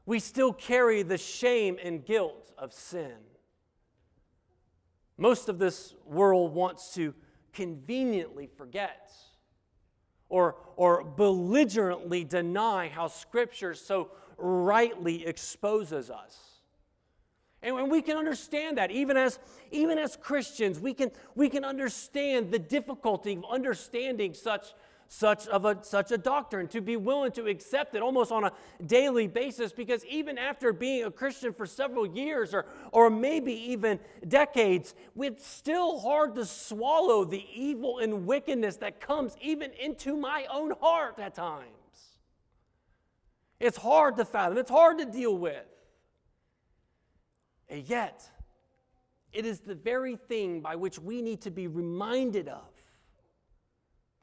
we 0.05 0.19
still 0.19 0.51
carry 0.51 1.01
the 1.03 1.17
shame 1.17 1.77
and 1.81 2.05
guilt 2.05 2.51
of 2.57 2.73
sin. 2.73 3.13
Most 5.17 5.49
of 5.49 5.59
this 5.59 5.95
world 6.05 6.53
wants 6.53 6.93
to 6.95 7.13
conveniently 7.53 8.47
forget 8.47 9.11
or, 10.29 10.55
or 10.75 11.03
belligerently 11.03 12.23
deny 12.23 12.87
how 12.87 13.07
Scripture 13.07 13.73
so 13.73 14.11
rightly 14.37 15.25
exposes 15.25 16.09
us. 16.09 16.48
And 17.61 17.91
we 17.91 18.01
can 18.01 18.15
understand 18.15 18.77
that 18.77 18.89
even 18.89 19.17
as, 19.17 19.37
even 19.71 19.97
as 19.97 20.15
Christians, 20.15 20.79
we 20.79 20.93
can, 20.93 21.11
we 21.35 21.49
can 21.49 21.65
understand 21.65 22.51
the 22.51 22.59
difficulty 22.59 23.33
of 23.33 23.43
understanding 23.51 24.33
such, 24.33 24.73
such, 25.09 25.45
of 25.47 25.65
a, 25.65 25.77
such 25.81 26.11
a 26.11 26.17
doctrine, 26.17 26.69
to 26.69 26.79
be 26.79 26.95
willing 26.95 27.33
to 27.33 27.47
accept 27.47 27.95
it 27.95 28.01
almost 28.01 28.31
on 28.31 28.45
a 28.45 28.51
daily 28.85 29.27
basis, 29.27 29.73
because 29.73 30.05
even 30.05 30.37
after 30.37 30.71
being 30.71 31.03
a 31.03 31.11
Christian 31.11 31.51
for 31.51 31.65
several 31.65 32.05
years 32.05 32.53
or, 32.53 32.65
or 32.93 33.09
maybe 33.09 33.51
even 33.51 33.99
decades, 34.25 34.95
it's 35.17 35.45
still 35.45 35.99
hard 35.99 36.35
to 36.35 36.45
swallow 36.45 37.25
the 37.25 37.45
evil 37.53 37.99
and 37.99 38.25
wickedness 38.25 38.77
that 38.77 39.01
comes 39.01 39.35
even 39.41 39.71
into 39.73 40.15
my 40.15 40.45
own 40.49 40.71
heart 40.79 41.19
at 41.19 41.35
times. 41.35 41.65
It's 43.59 43.77
hard 43.77 44.15
to 44.15 44.23
fathom, 44.23 44.57
it's 44.57 44.71
hard 44.71 44.99
to 44.99 45.05
deal 45.05 45.37
with. 45.37 45.65
And 47.69 47.87
yet, 47.87 48.27
it 49.31 49.45
is 49.45 49.59
the 49.59 49.75
very 49.75 50.15
thing 50.15 50.61
by 50.61 50.75
which 50.75 50.97
we 50.97 51.21
need 51.21 51.41
to 51.41 51.51
be 51.51 51.67
reminded 51.67 52.47
of 52.47 52.73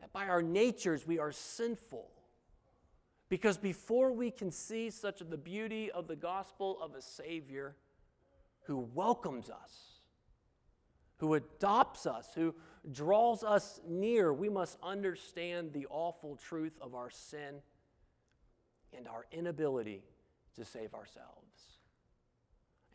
that 0.01 0.13
by 0.13 0.27
our 0.27 0.43
natures 0.43 1.07
we 1.07 1.19
are 1.19 1.33
sinful. 1.33 2.11
Because 3.29 3.59
before 3.59 4.13
we 4.13 4.31
can 4.31 4.51
see 4.51 4.91
such 4.91 5.21
of 5.21 5.31
the 5.31 5.37
beauty 5.37 5.91
of 5.91 6.07
the 6.07 6.17
gospel 6.17 6.79
of 6.81 6.95
a 6.95 7.03
Savior 7.03 7.77
who 8.67 8.89
welcomes 8.95 9.51
us, 9.51 10.01
who 11.19 11.35
adopts 11.35 12.07
us, 12.07 12.29
who 12.35 12.55
draws 12.93 13.43
us 13.43 13.81
near, 13.89 14.33
we 14.33 14.49
must 14.49 14.77
understand 14.83 15.73
the 15.73 15.87
awful 15.89 16.37
truth 16.37 16.79
of 16.81 16.95
our 16.95 17.11
sin 17.11 17.57
and 18.97 19.09
our 19.09 19.27
inability 19.33 20.05
to 20.55 20.65
save 20.65 20.95
ourselves. 20.95 21.46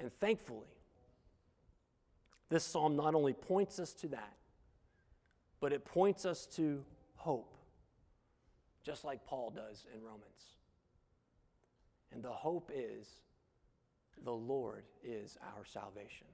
And 0.01 0.11
thankfully, 0.19 0.67
this 2.49 2.63
psalm 2.63 2.95
not 2.95 3.13
only 3.13 3.33
points 3.33 3.77
us 3.77 3.93
to 3.93 4.07
that, 4.07 4.33
but 5.59 5.71
it 5.71 5.85
points 5.85 6.25
us 6.25 6.47
to 6.55 6.83
hope, 7.17 7.55
just 8.83 9.05
like 9.05 9.23
Paul 9.25 9.51
does 9.55 9.85
in 9.93 10.01
Romans. 10.01 10.55
And 12.11 12.23
the 12.23 12.31
hope 12.31 12.71
is 12.73 13.07
the 14.23 14.33
Lord 14.33 14.85
is 15.03 15.37
our 15.55 15.63
salvation. 15.65 16.25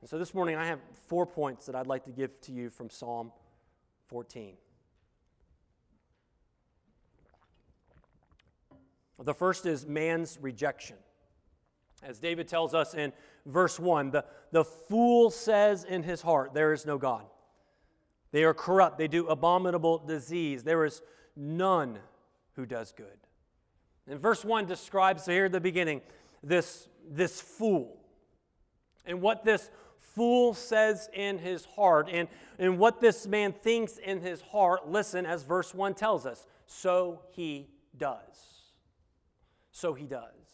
And 0.00 0.08
so 0.08 0.16
this 0.16 0.32
morning 0.32 0.54
I 0.54 0.64
have 0.66 0.78
four 1.08 1.26
points 1.26 1.66
that 1.66 1.74
I'd 1.74 1.88
like 1.88 2.04
to 2.04 2.12
give 2.12 2.40
to 2.42 2.52
you 2.52 2.70
from 2.70 2.88
Psalm 2.88 3.32
14. 4.06 4.54
The 9.24 9.34
first 9.34 9.66
is 9.66 9.86
man's 9.86 10.38
rejection. 10.40 10.96
As 12.06 12.20
David 12.20 12.46
tells 12.46 12.72
us 12.72 12.94
in 12.94 13.12
verse 13.44 13.80
1, 13.80 14.12
the, 14.12 14.24
the 14.52 14.64
fool 14.64 15.30
says 15.30 15.82
in 15.82 16.04
his 16.04 16.22
heart, 16.22 16.54
There 16.54 16.72
is 16.72 16.86
no 16.86 16.98
God. 16.98 17.24
They 18.30 18.44
are 18.44 18.54
corrupt. 18.54 18.96
They 18.96 19.08
do 19.08 19.26
abominable 19.26 19.98
disease. 19.98 20.62
There 20.62 20.84
is 20.84 21.02
none 21.34 21.98
who 22.54 22.64
does 22.64 22.92
good. 22.92 23.18
And 24.06 24.20
verse 24.20 24.44
1 24.44 24.66
describes 24.66 25.26
here 25.26 25.46
at 25.46 25.52
the 25.52 25.60
beginning 25.60 26.00
this, 26.42 26.88
this 27.10 27.40
fool. 27.40 27.98
And 29.04 29.20
what 29.20 29.44
this 29.44 29.70
fool 29.98 30.54
says 30.54 31.08
in 31.12 31.38
his 31.38 31.64
heart, 31.64 32.08
and, 32.10 32.28
and 32.58 32.78
what 32.78 33.00
this 33.00 33.26
man 33.26 33.52
thinks 33.52 33.98
in 33.98 34.20
his 34.20 34.40
heart, 34.42 34.88
listen, 34.88 35.26
as 35.26 35.42
verse 35.42 35.74
1 35.74 35.94
tells 35.94 36.24
us, 36.24 36.46
so 36.66 37.22
he 37.32 37.68
does. 37.96 38.62
So 39.72 39.92
he 39.92 40.04
does. 40.04 40.45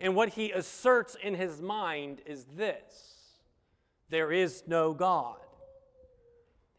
And 0.00 0.16
what 0.16 0.30
he 0.30 0.50
asserts 0.50 1.16
in 1.22 1.34
his 1.34 1.60
mind 1.60 2.22
is 2.26 2.44
this 2.56 3.20
there 4.08 4.32
is 4.32 4.64
no 4.66 4.92
God. 4.92 5.36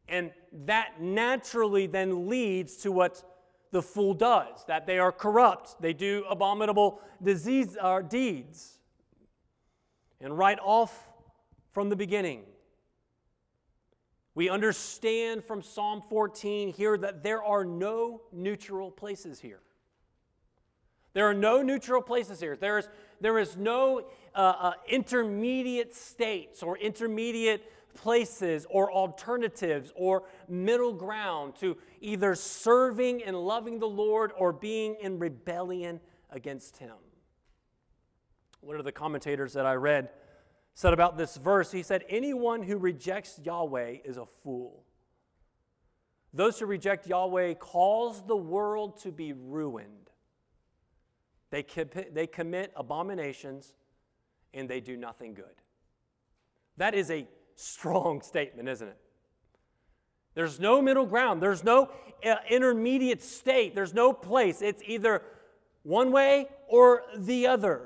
And 0.10 0.32
that 0.66 1.00
naturally 1.00 1.88
then 1.88 2.28
leads 2.28 2.78
to 2.78 2.92
what 2.92 3.24
the 3.72 3.82
fool 3.82 4.14
does 4.14 4.66
that 4.68 4.86
they 4.86 5.00
are 5.00 5.12
corrupt, 5.12 5.82
they 5.82 5.94
do 5.94 6.26
abominable 6.30 7.00
disease, 7.24 7.78
uh, 7.80 8.02
deeds. 8.02 8.80
And 10.20 10.38
right 10.38 10.60
off 10.62 11.08
from 11.72 11.90
the 11.90 11.96
beginning, 11.96 12.44
we 14.36 14.50
understand 14.50 15.44
from 15.44 15.62
Psalm 15.62 16.02
14 16.10 16.74
here 16.74 16.98
that 16.98 17.24
there 17.24 17.44
are 17.44 17.64
no 17.64 18.22
neutral 18.32 18.92
places 18.92 19.40
here. 19.40 19.62
There 21.14 21.28
are 21.28 21.34
no 21.34 21.62
neutral 21.62 22.02
places 22.02 22.40
here. 22.40 22.56
There 22.56 22.78
is, 22.78 22.88
there 23.22 23.38
is 23.38 23.56
no 23.56 24.02
uh, 24.36 24.38
uh, 24.38 24.74
intermediate 24.90 25.96
states 25.96 26.62
or 26.64 26.78
intermediate 26.78 27.72
places 27.94 28.66
or 28.70 28.92
alternatives 28.92 29.92
or 29.96 30.24
middle 30.50 30.94
ground 30.94 31.56
to 31.56 31.78
either 32.02 32.36
serving 32.36 33.24
and 33.24 33.38
loving 33.38 33.80
the 33.80 33.88
Lord 33.88 34.32
or 34.38 34.52
being 34.52 34.98
in 35.02 35.20
rebellion 35.20 36.00
against 36.30 36.78
Him. 36.78 36.96
One 38.62 38.78
of 38.78 38.86
the 38.86 38.92
commentators 38.92 39.54
that 39.54 39.66
I 39.66 39.74
read 39.74 40.10
said 40.74 40.94
about 40.94 41.18
this 41.18 41.38
verse, 41.38 41.72
he 41.72 41.84
said, 41.84 42.04
Anyone 42.10 42.64
who 42.64 42.78
rejects 42.78 43.40
Yahweh 43.44 43.98
is 44.06 44.18
a 44.18 44.26
fool. 44.26 44.84
Those 46.34 46.60
who 46.60 46.66
reject 46.66 47.08
Yahweh 47.08 47.56
cause 47.56 48.26
the 48.26 48.38
world 48.38 49.02
to 49.02 49.12
be 49.12 49.34
ruined. 49.34 50.11
They, 51.52 51.66
they 52.12 52.28
commit 52.28 52.72
abominations 52.76 53.74
and 54.54 54.70
they 54.70 54.80
do 54.80 54.98
nothing 54.98 55.34
good. 55.34 55.46
That 56.78 56.96
is 56.96 57.12
a 57.12 57.28
strong 57.56 58.22
statement, 58.22 58.68
isn't 58.68 58.88
it? 58.88 58.98
There's 60.34 60.60
no 60.60 60.82
middle 60.82 61.06
ground. 61.06 61.42
There's 61.42 61.64
no 61.64 61.92
uh, 62.26 62.36
intermediate 62.50 63.22
state. 63.22 63.76
There's 63.76 63.94
no 63.94 64.14
place. 64.14 64.62
It's 64.62 64.82
either 64.86 65.22
one 65.84 66.12
way 66.12 66.48
or 66.68 67.04
the 67.18 67.48
other. 67.48 67.82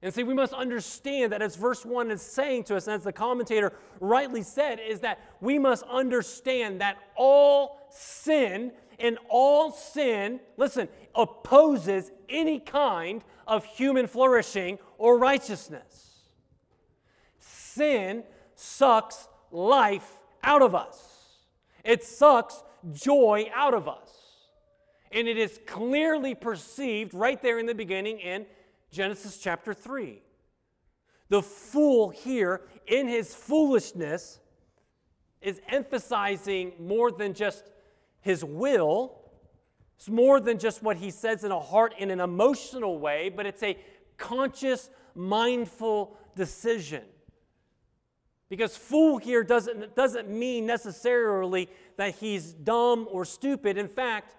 And 0.00 0.12
see, 0.12 0.24
we 0.24 0.34
must 0.34 0.52
understand 0.52 1.32
that 1.32 1.42
as 1.42 1.54
verse 1.54 1.84
1 1.84 2.10
is 2.10 2.22
saying 2.22 2.64
to 2.64 2.76
us, 2.76 2.86
and 2.88 2.96
as 2.96 3.04
the 3.04 3.12
commentator 3.12 3.72
rightly 4.00 4.42
said, 4.42 4.80
is 4.80 5.00
that 5.00 5.20
we 5.40 5.58
must 5.58 5.84
understand 5.84 6.80
that 6.80 6.96
all 7.14 7.86
sin 7.90 8.72
and 9.02 9.18
all 9.28 9.72
sin, 9.72 10.40
listen, 10.56 10.88
opposes 11.14 12.10
any 12.28 12.60
kind 12.60 13.22
of 13.46 13.64
human 13.64 14.06
flourishing 14.06 14.78
or 14.96 15.18
righteousness. 15.18 16.20
Sin 17.40 18.22
sucks 18.54 19.28
life 19.50 20.18
out 20.44 20.62
of 20.62 20.74
us, 20.74 21.36
it 21.84 22.04
sucks 22.04 22.62
joy 22.92 23.50
out 23.54 23.74
of 23.74 23.88
us. 23.88 24.08
And 25.14 25.28
it 25.28 25.36
is 25.36 25.60
clearly 25.66 26.34
perceived 26.34 27.12
right 27.12 27.40
there 27.42 27.58
in 27.58 27.66
the 27.66 27.74
beginning 27.74 28.18
in 28.18 28.46
Genesis 28.90 29.36
chapter 29.36 29.74
3. 29.74 30.22
The 31.28 31.42
fool 31.42 32.08
here, 32.08 32.62
in 32.86 33.08
his 33.08 33.34
foolishness, 33.34 34.38
is 35.42 35.60
emphasizing 35.68 36.72
more 36.78 37.10
than 37.10 37.34
just 37.34 37.70
his 38.22 38.42
will. 38.44 39.20
It's 39.96 40.08
more 40.08 40.40
than 40.40 40.58
just 40.58 40.82
what 40.82 40.96
he 40.96 41.10
says 41.10 41.44
in 41.44 41.52
a 41.52 41.60
heart 41.60 41.94
in 41.98 42.10
an 42.10 42.20
emotional 42.20 42.98
way, 42.98 43.28
but 43.28 43.46
it's 43.46 43.62
a 43.62 43.76
conscious, 44.16 44.88
mindful 45.14 46.16
decision. 46.34 47.04
Because 48.48 48.76
fool 48.76 49.18
here 49.18 49.44
doesn't, 49.44 49.94
doesn't 49.94 50.28
mean 50.28 50.66
necessarily 50.66 51.68
that 51.96 52.16
he's 52.16 52.52
dumb 52.52 53.08
or 53.10 53.24
stupid. 53.24 53.78
In 53.78 53.88
fact, 53.88 54.34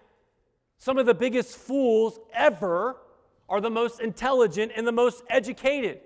some 0.78 0.98
of 0.98 1.06
the 1.06 1.14
biggest 1.14 1.58
fools 1.58 2.20
ever 2.34 2.98
are 3.50 3.62
the 3.62 3.70
most 3.70 4.02
intelligent 4.02 4.72
and 4.76 4.86
the 4.86 4.92
most 4.92 5.24
educated, 5.30 6.00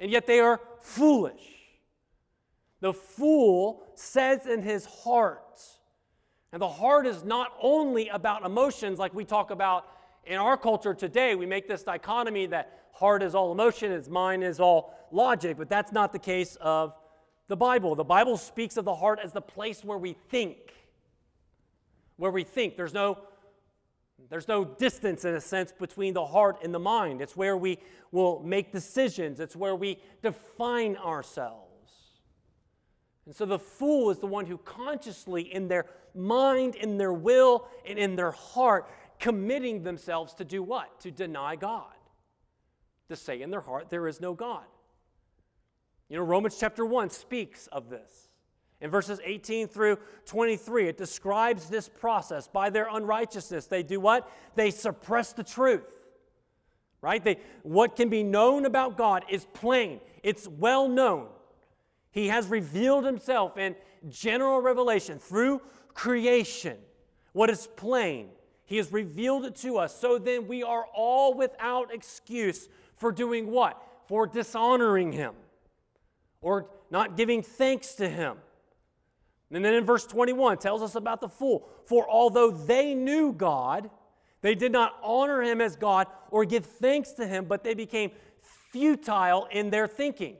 and 0.00 0.10
yet 0.10 0.26
they 0.26 0.40
are 0.40 0.60
foolish. 0.80 1.42
The 2.80 2.92
fool 2.92 3.82
says 3.94 4.46
in 4.46 4.62
his 4.62 4.84
heart, 4.84 5.60
and 6.54 6.62
the 6.62 6.68
heart 6.68 7.04
is 7.04 7.24
not 7.24 7.52
only 7.60 8.08
about 8.10 8.46
emotions 8.46 8.96
like 8.96 9.12
we 9.12 9.24
talk 9.24 9.50
about 9.50 9.88
in 10.24 10.36
our 10.36 10.56
culture 10.56 10.94
today. 10.94 11.34
We 11.34 11.46
make 11.46 11.66
this 11.66 11.82
dichotomy 11.82 12.46
that 12.46 12.84
heart 12.92 13.24
is 13.24 13.34
all 13.34 13.50
emotion, 13.50 13.90
its 13.90 14.08
mind 14.08 14.44
is 14.44 14.60
all 14.60 14.94
logic, 15.10 15.56
but 15.58 15.68
that's 15.68 15.90
not 15.90 16.12
the 16.12 16.18
case 16.20 16.56
of 16.60 16.94
the 17.48 17.56
Bible. 17.56 17.96
The 17.96 18.04
Bible 18.04 18.36
speaks 18.36 18.76
of 18.76 18.84
the 18.84 18.94
heart 18.94 19.18
as 19.20 19.32
the 19.32 19.40
place 19.40 19.82
where 19.82 19.98
we 19.98 20.12
think. 20.28 20.72
Where 22.18 22.30
we 22.30 22.44
think. 22.44 22.76
There's 22.76 22.94
no 22.94 23.18
there's 24.30 24.46
no 24.46 24.64
distance, 24.64 25.24
in 25.24 25.34
a 25.34 25.40
sense, 25.40 25.72
between 25.72 26.14
the 26.14 26.24
heart 26.24 26.58
and 26.62 26.72
the 26.72 26.78
mind. 26.78 27.20
It's 27.20 27.36
where 27.36 27.56
we 27.56 27.80
will 28.12 28.40
make 28.44 28.70
decisions, 28.70 29.40
it's 29.40 29.56
where 29.56 29.74
we 29.74 29.98
define 30.22 30.94
ourselves. 30.98 31.73
And 33.26 33.34
so 33.34 33.46
the 33.46 33.58
fool 33.58 34.10
is 34.10 34.18
the 34.18 34.26
one 34.26 34.46
who 34.46 34.58
consciously, 34.58 35.42
in 35.42 35.68
their 35.68 35.86
mind, 36.14 36.74
in 36.74 36.98
their 36.98 37.12
will, 37.12 37.66
and 37.86 37.98
in 37.98 38.16
their 38.16 38.32
heart, 38.32 38.90
committing 39.18 39.82
themselves 39.82 40.34
to 40.34 40.44
do 40.44 40.62
what? 40.62 41.00
To 41.00 41.10
deny 41.10 41.56
God. 41.56 41.92
To 43.08 43.16
say 43.16 43.40
in 43.40 43.50
their 43.50 43.60
heart, 43.60 43.88
there 43.88 44.06
is 44.06 44.20
no 44.20 44.34
God. 44.34 44.64
You 46.08 46.18
know, 46.18 46.24
Romans 46.24 46.56
chapter 46.58 46.84
1 46.84 47.10
speaks 47.10 47.66
of 47.68 47.88
this. 47.88 48.28
In 48.80 48.90
verses 48.90 49.20
18 49.24 49.68
through 49.68 49.98
23, 50.26 50.88
it 50.88 50.98
describes 50.98 51.70
this 51.70 51.88
process. 51.88 52.48
By 52.48 52.68
their 52.68 52.88
unrighteousness, 52.90 53.66
they 53.66 53.82
do 53.82 54.00
what? 54.00 54.30
They 54.56 54.70
suppress 54.70 55.32
the 55.32 55.42
truth. 55.42 56.00
Right? 57.00 57.24
They, 57.24 57.38
what 57.62 57.96
can 57.96 58.10
be 58.10 58.22
known 58.22 58.66
about 58.66 58.96
God 58.96 59.24
is 59.30 59.46
plain, 59.54 60.00
it's 60.22 60.46
well 60.46 60.88
known. 60.88 61.28
He 62.14 62.28
has 62.28 62.46
revealed 62.46 63.04
himself 63.04 63.58
in 63.58 63.74
general 64.08 64.60
revelation 64.60 65.18
through 65.18 65.60
creation. 65.94 66.76
What 67.32 67.50
is 67.50 67.66
plain, 67.74 68.28
he 68.66 68.76
has 68.76 68.92
revealed 68.92 69.44
it 69.44 69.56
to 69.56 69.78
us. 69.78 69.98
So 69.98 70.18
then 70.18 70.46
we 70.46 70.62
are 70.62 70.86
all 70.94 71.34
without 71.34 71.92
excuse 71.92 72.68
for 72.94 73.10
doing 73.10 73.50
what? 73.50 73.82
For 74.06 74.28
dishonoring 74.28 75.10
him 75.10 75.34
or 76.40 76.68
not 76.88 77.16
giving 77.16 77.42
thanks 77.42 77.94
to 77.96 78.08
him. 78.08 78.36
And 79.50 79.64
then 79.64 79.74
in 79.74 79.84
verse 79.84 80.06
21 80.06 80.58
tells 80.58 80.82
us 80.82 80.94
about 80.94 81.20
the 81.20 81.28
fool. 81.28 81.68
For 81.86 82.08
although 82.08 82.52
they 82.52 82.94
knew 82.94 83.32
God, 83.32 83.90
they 84.40 84.54
did 84.54 84.70
not 84.70 84.96
honor 85.02 85.42
him 85.42 85.60
as 85.60 85.74
God 85.74 86.06
or 86.30 86.44
give 86.44 86.64
thanks 86.64 87.10
to 87.14 87.26
him, 87.26 87.46
but 87.46 87.64
they 87.64 87.74
became 87.74 88.12
futile 88.70 89.48
in 89.50 89.70
their 89.70 89.88
thinking. 89.88 90.36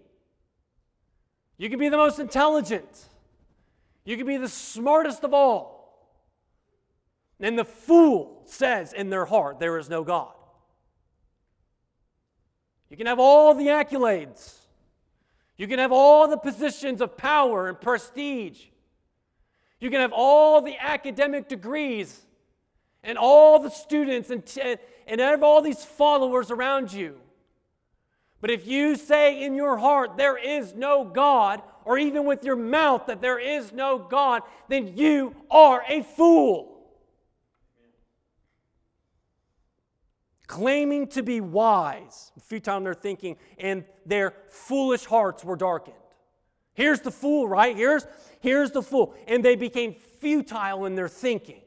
You 1.56 1.70
can 1.70 1.78
be 1.78 1.88
the 1.88 1.96
most 1.96 2.18
intelligent, 2.18 3.08
you 4.04 4.16
can 4.16 4.26
be 4.26 4.36
the 4.36 4.48
smartest 4.48 5.24
of 5.24 5.32
all. 5.32 5.74
And 7.40 7.58
the 7.58 7.64
fool 7.64 8.42
says 8.46 8.92
in 8.92 9.10
their 9.10 9.24
heart, 9.26 9.58
There 9.58 9.76
is 9.76 9.90
no 9.90 10.04
God. 10.04 10.32
You 12.88 12.96
can 12.96 13.06
have 13.06 13.18
all 13.18 13.54
the 13.54 13.66
accolades. 13.66 14.54
You 15.56 15.68
can 15.68 15.78
have 15.78 15.92
all 15.92 16.28
the 16.28 16.36
positions 16.36 17.00
of 17.00 17.16
power 17.16 17.68
and 17.68 17.80
prestige. 17.80 18.60
You 19.80 19.90
can 19.90 20.00
have 20.00 20.12
all 20.12 20.60
the 20.60 20.76
academic 20.78 21.48
degrees 21.48 22.20
and 23.02 23.18
all 23.18 23.58
the 23.58 23.70
students 23.70 24.30
and, 24.30 24.44
t- 24.44 24.76
and 25.06 25.20
have 25.20 25.42
all 25.42 25.60
these 25.60 25.84
followers 25.84 26.50
around 26.50 26.92
you. 26.92 27.20
But 28.44 28.50
if 28.50 28.66
you 28.66 28.96
say 28.96 29.42
in 29.42 29.54
your 29.54 29.78
heart, 29.78 30.18
there 30.18 30.36
is 30.36 30.74
no 30.74 31.02
God, 31.02 31.62
or 31.86 31.96
even 31.96 32.26
with 32.26 32.44
your 32.44 32.56
mouth 32.56 33.06
that 33.06 33.22
there 33.22 33.38
is 33.38 33.72
no 33.72 33.96
God, 33.98 34.42
then 34.68 34.98
you 34.98 35.34
are 35.50 35.82
a 35.88 36.02
fool. 36.02 36.70
claiming 40.46 41.06
to 41.06 41.22
be 41.22 41.40
wise, 41.40 42.32
futile 42.38 42.76
in 42.76 42.84
their 42.84 42.92
thinking, 42.92 43.36
and 43.56 43.82
their 44.04 44.34
foolish 44.50 45.06
hearts 45.06 45.42
were 45.42 45.56
darkened. 45.56 45.96
Here's 46.74 47.00
the 47.00 47.10
fool, 47.10 47.48
right? 47.48 47.74
Here's, 47.74 48.06
here's 48.40 48.70
the 48.72 48.82
fool. 48.82 49.14
And 49.26 49.42
they 49.42 49.56
became 49.56 49.94
futile 49.94 50.84
in 50.84 50.96
their 50.96 51.08
thinking. 51.08 51.62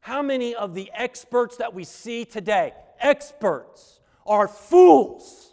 How 0.00 0.20
many 0.20 0.54
of 0.54 0.74
the 0.74 0.90
experts 0.92 1.56
that 1.56 1.72
we 1.72 1.84
see 1.84 2.26
today, 2.26 2.74
experts, 3.00 4.02
are 4.26 4.48
fools? 4.48 5.50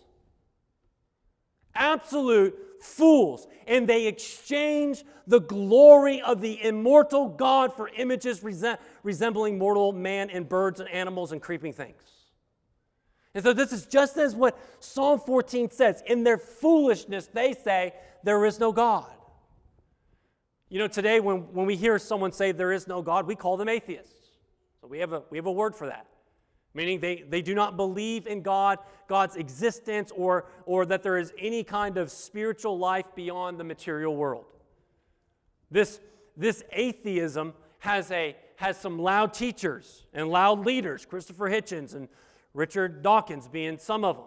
Absolute 1.75 2.55
fools, 2.81 3.47
and 3.67 3.87
they 3.87 4.07
exchange 4.07 5.03
the 5.27 5.39
glory 5.39 6.21
of 6.21 6.41
the 6.41 6.61
immortal 6.63 7.29
God 7.29 7.73
for 7.75 7.89
images 7.89 8.43
resembling 9.03 9.57
mortal 9.57 9.93
man 9.93 10.29
and 10.29 10.49
birds 10.49 10.79
and 10.79 10.89
animals 10.89 11.31
and 11.31 11.41
creeping 11.41 11.73
things. 11.73 12.01
And 13.33 13.43
so, 13.43 13.53
this 13.53 13.71
is 13.71 13.85
just 13.85 14.17
as 14.17 14.35
what 14.35 14.59
Psalm 14.81 15.19
14 15.19 15.71
says. 15.71 16.03
In 16.05 16.23
their 16.23 16.37
foolishness, 16.37 17.27
they 17.27 17.53
say, 17.53 17.93
There 18.23 18.45
is 18.45 18.59
no 18.59 18.73
God. 18.73 19.09
You 20.67 20.79
know, 20.79 20.87
today 20.87 21.21
when, 21.21 21.53
when 21.53 21.65
we 21.65 21.77
hear 21.77 21.97
someone 21.97 22.33
say 22.33 22.51
there 22.51 22.73
is 22.73 22.87
no 22.87 23.01
God, 23.01 23.27
we 23.27 23.35
call 23.35 23.55
them 23.55 23.69
atheists. 23.69 24.13
So, 24.81 24.87
we 24.87 24.99
have 24.99 25.13
a, 25.13 25.23
we 25.29 25.37
have 25.37 25.45
a 25.45 25.51
word 25.51 25.75
for 25.75 25.87
that 25.87 26.07
meaning 26.73 26.99
they, 26.99 27.23
they 27.27 27.41
do 27.41 27.53
not 27.53 27.75
believe 27.75 28.27
in 28.27 28.41
God, 28.41 28.79
God's 29.07 29.35
existence, 29.35 30.11
or, 30.15 30.45
or 30.65 30.85
that 30.85 31.03
there 31.03 31.17
is 31.17 31.33
any 31.37 31.63
kind 31.63 31.97
of 31.97 32.11
spiritual 32.11 32.77
life 32.77 33.13
beyond 33.15 33.59
the 33.59 33.63
material 33.63 34.15
world. 34.15 34.45
This, 35.69 35.99
this 36.37 36.63
atheism 36.71 37.53
has, 37.79 38.11
a, 38.11 38.35
has 38.57 38.77
some 38.77 38.99
loud 38.99 39.33
teachers 39.33 40.05
and 40.13 40.29
loud 40.29 40.65
leaders, 40.65 41.05
Christopher 41.05 41.49
Hitchens 41.49 41.95
and 41.95 42.07
Richard 42.53 43.01
Dawkins 43.01 43.47
being 43.47 43.77
some 43.77 44.03
of 44.03 44.17
them. 44.17 44.25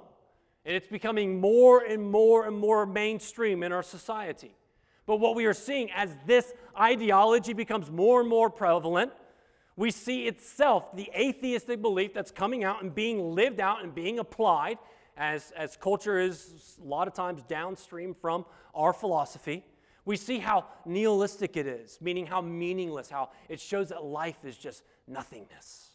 And 0.67 0.75
it's 0.75 0.89
becoming 0.89 1.41
more 1.41 1.85
and 1.85 2.11
more 2.11 2.47
and 2.47 2.57
more 2.57 2.87
mainstream 2.87 3.63
in 3.63 3.73
our 3.73 3.83
society. 3.83 4.55
But 5.07 5.17
what 5.17 5.35
we 5.35 5.45
are 5.45 5.55
seeing 5.55 5.91
as 5.93 6.11
this 6.27 6.55
ideology 6.79 7.53
becomes 7.53 7.91
more 7.91 8.21
and 8.21 8.29
more 8.29 8.49
prevalent, 8.49 9.13
we 9.77 9.91
see 9.91 10.27
itself 10.27 10.95
the 10.95 11.11
atheistic 11.17 11.83
belief 11.83 12.15
that's 12.15 12.31
coming 12.31 12.65
out 12.65 12.83
and 12.83 12.95
being 12.95 13.35
lived 13.35 13.61
out 13.61 13.83
and 13.83 13.95
being 13.95 14.19
applied 14.19 14.79
as, 15.17 15.53
as 15.57 15.77
culture 15.77 16.19
is 16.19 16.79
a 16.83 16.87
lot 16.87 17.09
of 17.09 17.15
times 17.15 17.43
downstream 17.49 18.15
from 18.15 18.45
our 18.75 18.93
philosophy. 18.93 19.65
We 20.05 20.17
see 20.17 20.39
how 20.39 20.67
nihilistic 20.85 21.57
it 21.57 21.67
is, 21.67 21.99
meaning 22.01 22.27
how 22.27 22.41
meaningless, 22.41 23.09
how 23.09 23.31
it 23.49 23.61
shows 23.61 23.89
that 23.89 24.05
life 24.05 24.45
is 24.45 24.57
just 24.57 24.83
nothingness. 25.09 25.91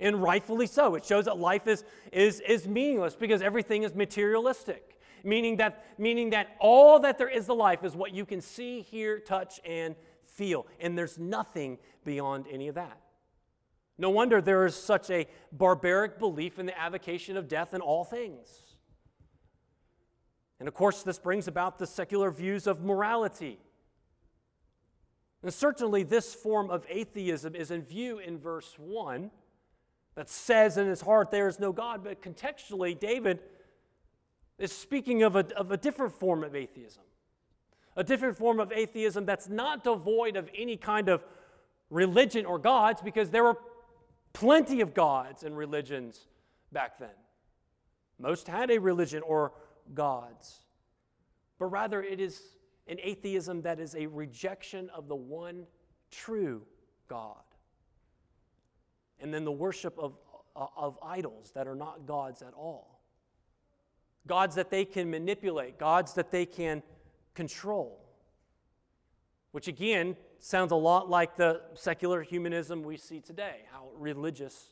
And 0.00 0.22
rightfully 0.22 0.66
so. 0.66 0.94
It 0.94 1.04
shows 1.04 1.26
that 1.26 1.38
life 1.38 1.66
is, 1.66 1.84
is, 2.12 2.40
is 2.40 2.66
meaningless 2.66 3.14
because 3.16 3.42
everything 3.42 3.82
is 3.82 3.94
materialistic, 3.94 5.00
meaning 5.22 5.56
that, 5.56 5.84
meaning 5.98 6.30
that 6.30 6.56
all 6.60 6.98
that 7.00 7.18
there 7.18 7.28
is 7.28 7.46
to 7.46 7.54
life 7.54 7.84
is 7.84 7.94
what 7.94 8.12
you 8.12 8.24
can 8.24 8.40
see, 8.40 8.82
hear, 8.82 9.18
touch, 9.18 9.60
and 9.64 9.94
feel. 10.24 10.66
And 10.80 10.96
there's 10.96 11.18
nothing 11.18 11.78
beyond 12.06 12.46
any 12.50 12.68
of 12.68 12.76
that. 12.76 12.98
No 13.98 14.08
wonder 14.08 14.40
there 14.40 14.64
is 14.64 14.74
such 14.74 15.10
a 15.10 15.26
barbaric 15.52 16.18
belief 16.18 16.58
in 16.58 16.66
the 16.66 16.78
avocation 16.78 17.36
of 17.36 17.48
death 17.48 17.74
in 17.74 17.82
all 17.82 18.04
things. 18.04 18.76
And 20.58 20.68
of 20.68 20.74
course, 20.74 21.02
this 21.02 21.18
brings 21.18 21.48
about 21.48 21.78
the 21.78 21.86
secular 21.86 22.30
views 22.30 22.66
of 22.66 22.82
morality. 22.82 23.58
And 25.42 25.52
certainly, 25.52 26.02
this 26.02 26.34
form 26.34 26.70
of 26.70 26.84
atheism 26.88 27.54
is 27.54 27.70
in 27.70 27.82
view 27.82 28.18
in 28.18 28.38
verse 28.38 28.74
1 28.78 29.30
that 30.14 30.30
says 30.30 30.76
in 30.76 30.86
his 30.86 31.02
heart, 31.02 31.30
There 31.30 31.46
is 31.46 31.60
no 31.60 31.72
God. 31.72 32.02
But 32.02 32.22
contextually, 32.22 32.98
David 32.98 33.40
is 34.58 34.72
speaking 34.72 35.22
of 35.22 35.36
a, 35.36 35.46
of 35.56 35.70
a 35.70 35.76
different 35.76 36.14
form 36.14 36.42
of 36.42 36.54
atheism, 36.54 37.02
a 37.96 38.04
different 38.04 38.36
form 38.36 38.58
of 38.60 38.72
atheism 38.72 39.26
that's 39.26 39.48
not 39.48 39.84
devoid 39.84 40.36
of 40.36 40.48
any 40.56 40.76
kind 40.76 41.08
of 41.08 41.24
religion 41.90 42.46
or 42.46 42.58
gods 42.58 43.00
because 43.02 43.30
there 43.30 43.44
were 43.44 43.58
plenty 44.32 44.80
of 44.80 44.94
gods 44.94 45.42
and 45.42 45.56
religions 45.56 46.26
back 46.72 46.98
then. 46.98 47.08
Most 48.18 48.48
had 48.48 48.70
a 48.70 48.78
religion 48.78 49.22
or 49.22 49.52
gods. 49.94 50.60
But 51.58 51.66
rather, 51.66 52.02
it 52.02 52.20
is, 52.20 52.40
an 52.88 52.98
atheism 53.02 53.62
that 53.62 53.80
is 53.80 53.94
a 53.94 54.06
rejection 54.06 54.90
of 54.90 55.08
the 55.08 55.16
one 55.16 55.66
true 56.10 56.62
God. 57.08 57.42
And 59.18 59.32
then 59.32 59.44
the 59.44 59.52
worship 59.52 59.98
of, 59.98 60.16
uh, 60.54 60.66
of 60.76 60.98
idols 61.02 61.50
that 61.54 61.66
are 61.66 61.74
not 61.74 62.06
gods 62.06 62.42
at 62.42 62.54
all. 62.54 63.00
Gods 64.26 64.54
that 64.56 64.70
they 64.70 64.84
can 64.84 65.10
manipulate, 65.10 65.78
gods 65.78 66.14
that 66.14 66.30
they 66.30 66.46
can 66.46 66.82
control. 67.34 68.04
Which 69.52 69.68
again 69.68 70.16
sounds 70.38 70.72
a 70.72 70.76
lot 70.76 71.08
like 71.08 71.36
the 71.36 71.60
secular 71.74 72.22
humanism 72.22 72.82
we 72.82 72.96
see 72.96 73.20
today, 73.20 73.62
how 73.72 73.88
religious 73.96 74.70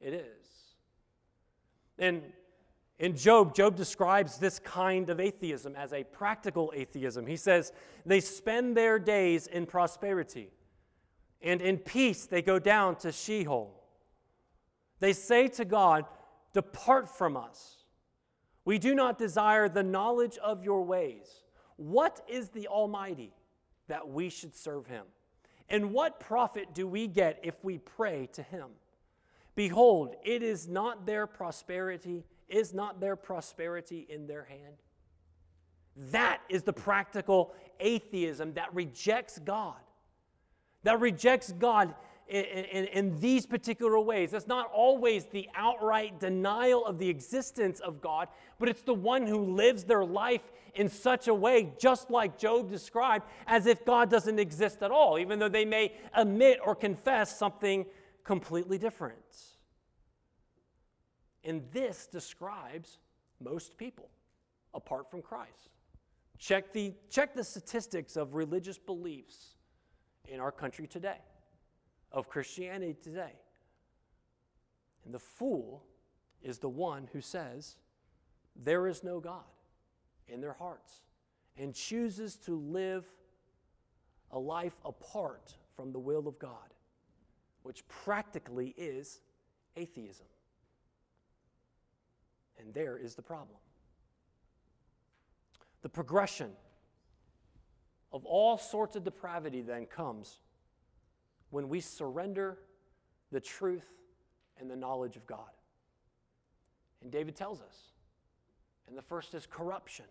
it 0.00 0.12
is. 0.12 0.48
And 1.98 2.22
in 2.98 3.16
Job, 3.16 3.54
Job 3.54 3.76
describes 3.76 4.38
this 4.38 4.58
kind 4.58 5.10
of 5.10 5.18
atheism 5.18 5.74
as 5.76 5.92
a 5.92 6.04
practical 6.04 6.72
atheism. 6.74 7.26
He 7.26 7.36
says, 7.36 7.72
They 8.06 8.20
spend 8.20 8.76
their 8.76 8.98
days 8.98 9.46
in 9.46 9.66
prosperity, 9.66 10.50
and 11.40 11.60
in 11.60 11.78
peace 11.78 12.26
they 12.26 12.42
go 12.42 12.58
down 12.58 12.96
to 12.96 13.12
Sheol. 13.12 13.74
They 15.00 15.12
say 15.12 15.48
to 15.48 15.64
God, 15.64 16.04
Depart 16.52 17.08
from 17.08 17.36
us. 17.36 17.78
We 18.64 18.78
do 18.78 18.94
not 18.94 19.18
desire 19.18 19.68
the 19.68 19.82
knowledge 19.82 20.38
of 20.38 20.62
your 20.62 20.84
ways. 20.84 21.42
What 21.76 22.20
is 22.28 22.50
the 22.50 22.68
Almighty 22.68 23.32
that 23.92 24.08
we 24.08 24.30
should 24.30 24.56
serve 24.56 24.86
him? 24.86 25.04
And 25.68 25.92
what 25.92 26.18
profit 26.18 26.72
do 26.72 26.86
we 26.86 27.06
get 27.06 27.38
if 27.42 27.62
we 27.62 27.76
pray 27.76 28.26
to 28.32 28.42
him? 28.42 28.68
Behold, 29.54 30.14
it 30.24 30.42
is 30.42 30.66
not 30.66 31.04
their 31.04 31.26
prosperity, 31.26 32.24
is 32.48 32.72
not 32.72 33.00
their 33.02 33.16
prosperity 33.16 34.06
in 34.08 34.26
their 34.26 34.44
hand? 34.44 34.76
That 36.10 36.40
is 36.48 36.62
the 36.62 36.72
practical 36.72 37.54
atheism 37.80 38.54
that 38.54 38.74
rejects 38.74 39.38
God. 39.38 39.76
That 40.84 40.98
rejects 40.98 41.52
God 41.52 41.94
in, 42.32 42.64
in, 42.64 42.84
in, 42.86 43.20
these 43.20 43.44
particular 43.44 44.00
ways. 44.00 44.32
It's 44.32 44.46
not 44.46 44.70
always 44.72 45.26
the 45.26 45.48
outright 45.54 46.18
denial 46.18 46.86
of 46.86 46.98
the 46.98 47.08
existence 47.08 47.78
of 47.80 48.00
God, 48.00 48.28
but 48.58 48.70
it's 48.70 48.80
the 48.82 48.94
one 48.94 49.26
who 49.26 49.38
lives 49.38 49.84
their 49.84 50.04
life 50.04 50.40
in 50.74 50.88
such 50.88 51.28
a 51.28 51.34
way, 51.34 51.74
just 51.78 52.10
like 52.10 52.38
Job 52.38 52.70
described, 52.70 53.26
as 53.46 53.66
if 53.66 53.84
God 53.84 54.08
doesn't 54.08 54.38
exist 54.38 54.82
at 54.82 54.90
all, 54.90 55.18
even 55.18 55.38
though 55.38 55.50
they 55.50 55.66
may 55.66 55.92
admit 56.14 56.58
or 56.64 56.74
confess 56.74 57.38
something 57.38 57.84
completely 58.24 58.78
different. 58.78 59.18
And 61.44 61.62
this 61.70 62.06
describes 62.06 62.98
most 63.40 63.76
people 63.76 64.08
apart 64.72 65.10
from 65.10 65.20
Christ. 65.20 65.68
Check 66.38 66.72
the, 66.72 66.94
check 67.10 67.34
the 67.34 67.44
statistics 67.44 68.16
of 68.16 68.34
religious 68.34 68.78
beliefs 68.78 69.56
in 70.26 70.40
our 70.40 70.52
country 70.52 70.86
today, 70.86 71.18
of 72.12 72.28
Christianity 72.28 72.96
today. 73.02 73.32
And 75.04 75.12
the 75.12 75.18
fool 75.18 75.82
is 76.42 76.58
the 76.58 76.68
one 76.68 77.08
who 77.12 77.20
says, 77.20 77.76
There 78.54 78.86
is 78.86 79.02
no 79.02 79.20
God 79.20 79.44
in 80.28 80.40
their 80.40 80.52
hearts, 80.52 81.00
and 81.56 81.74
chooses 81.74 82.36
to 82.36 82.54
live 82.54 83.06
a 84.30 84.38
life 84.38 84.76
apart 84.84 85.54
from 85.76 85.92
the 85.92 85.98
will 85.98 86.28
of 86.28 86.38
God, 86.38 86.74
which 87.62 87.86
practically 87.88 88.74
is 88.76 89.20
atheism. 89.76 90.26
And 92.58 92.72
there 92.72 92.96
is 92.96 93.14
the 93.14 93.22
problem. 93.22 93.58
The 95.82 95.88
progression 95.88 96.50
of 98.12 98.24
all 98.24 98.56
sorts 98.56 98.94
of 98.94 99.04
depravity 99.04 99.62
then 99.62 99.86
comes 99.86 100.38
when 101.52 101.68
we 101.68 101.78
surrender 101.80 102.58
the 103.30 103.38
truth 103.38 103.86
and 104.58 104.68
the 104.68 104.74
knowledge 104.74 105.14
of 105.14 105.24
God. 105.26 105.50
And 107.00 107.12
David 107.12 107.36
tells 107.36 107.60
us. 107.60 107.76
And 108.88 108.98
the 108.98 109.02
first 109.02 109.32
is 109.34 109.46
corruption. 109.46 110.06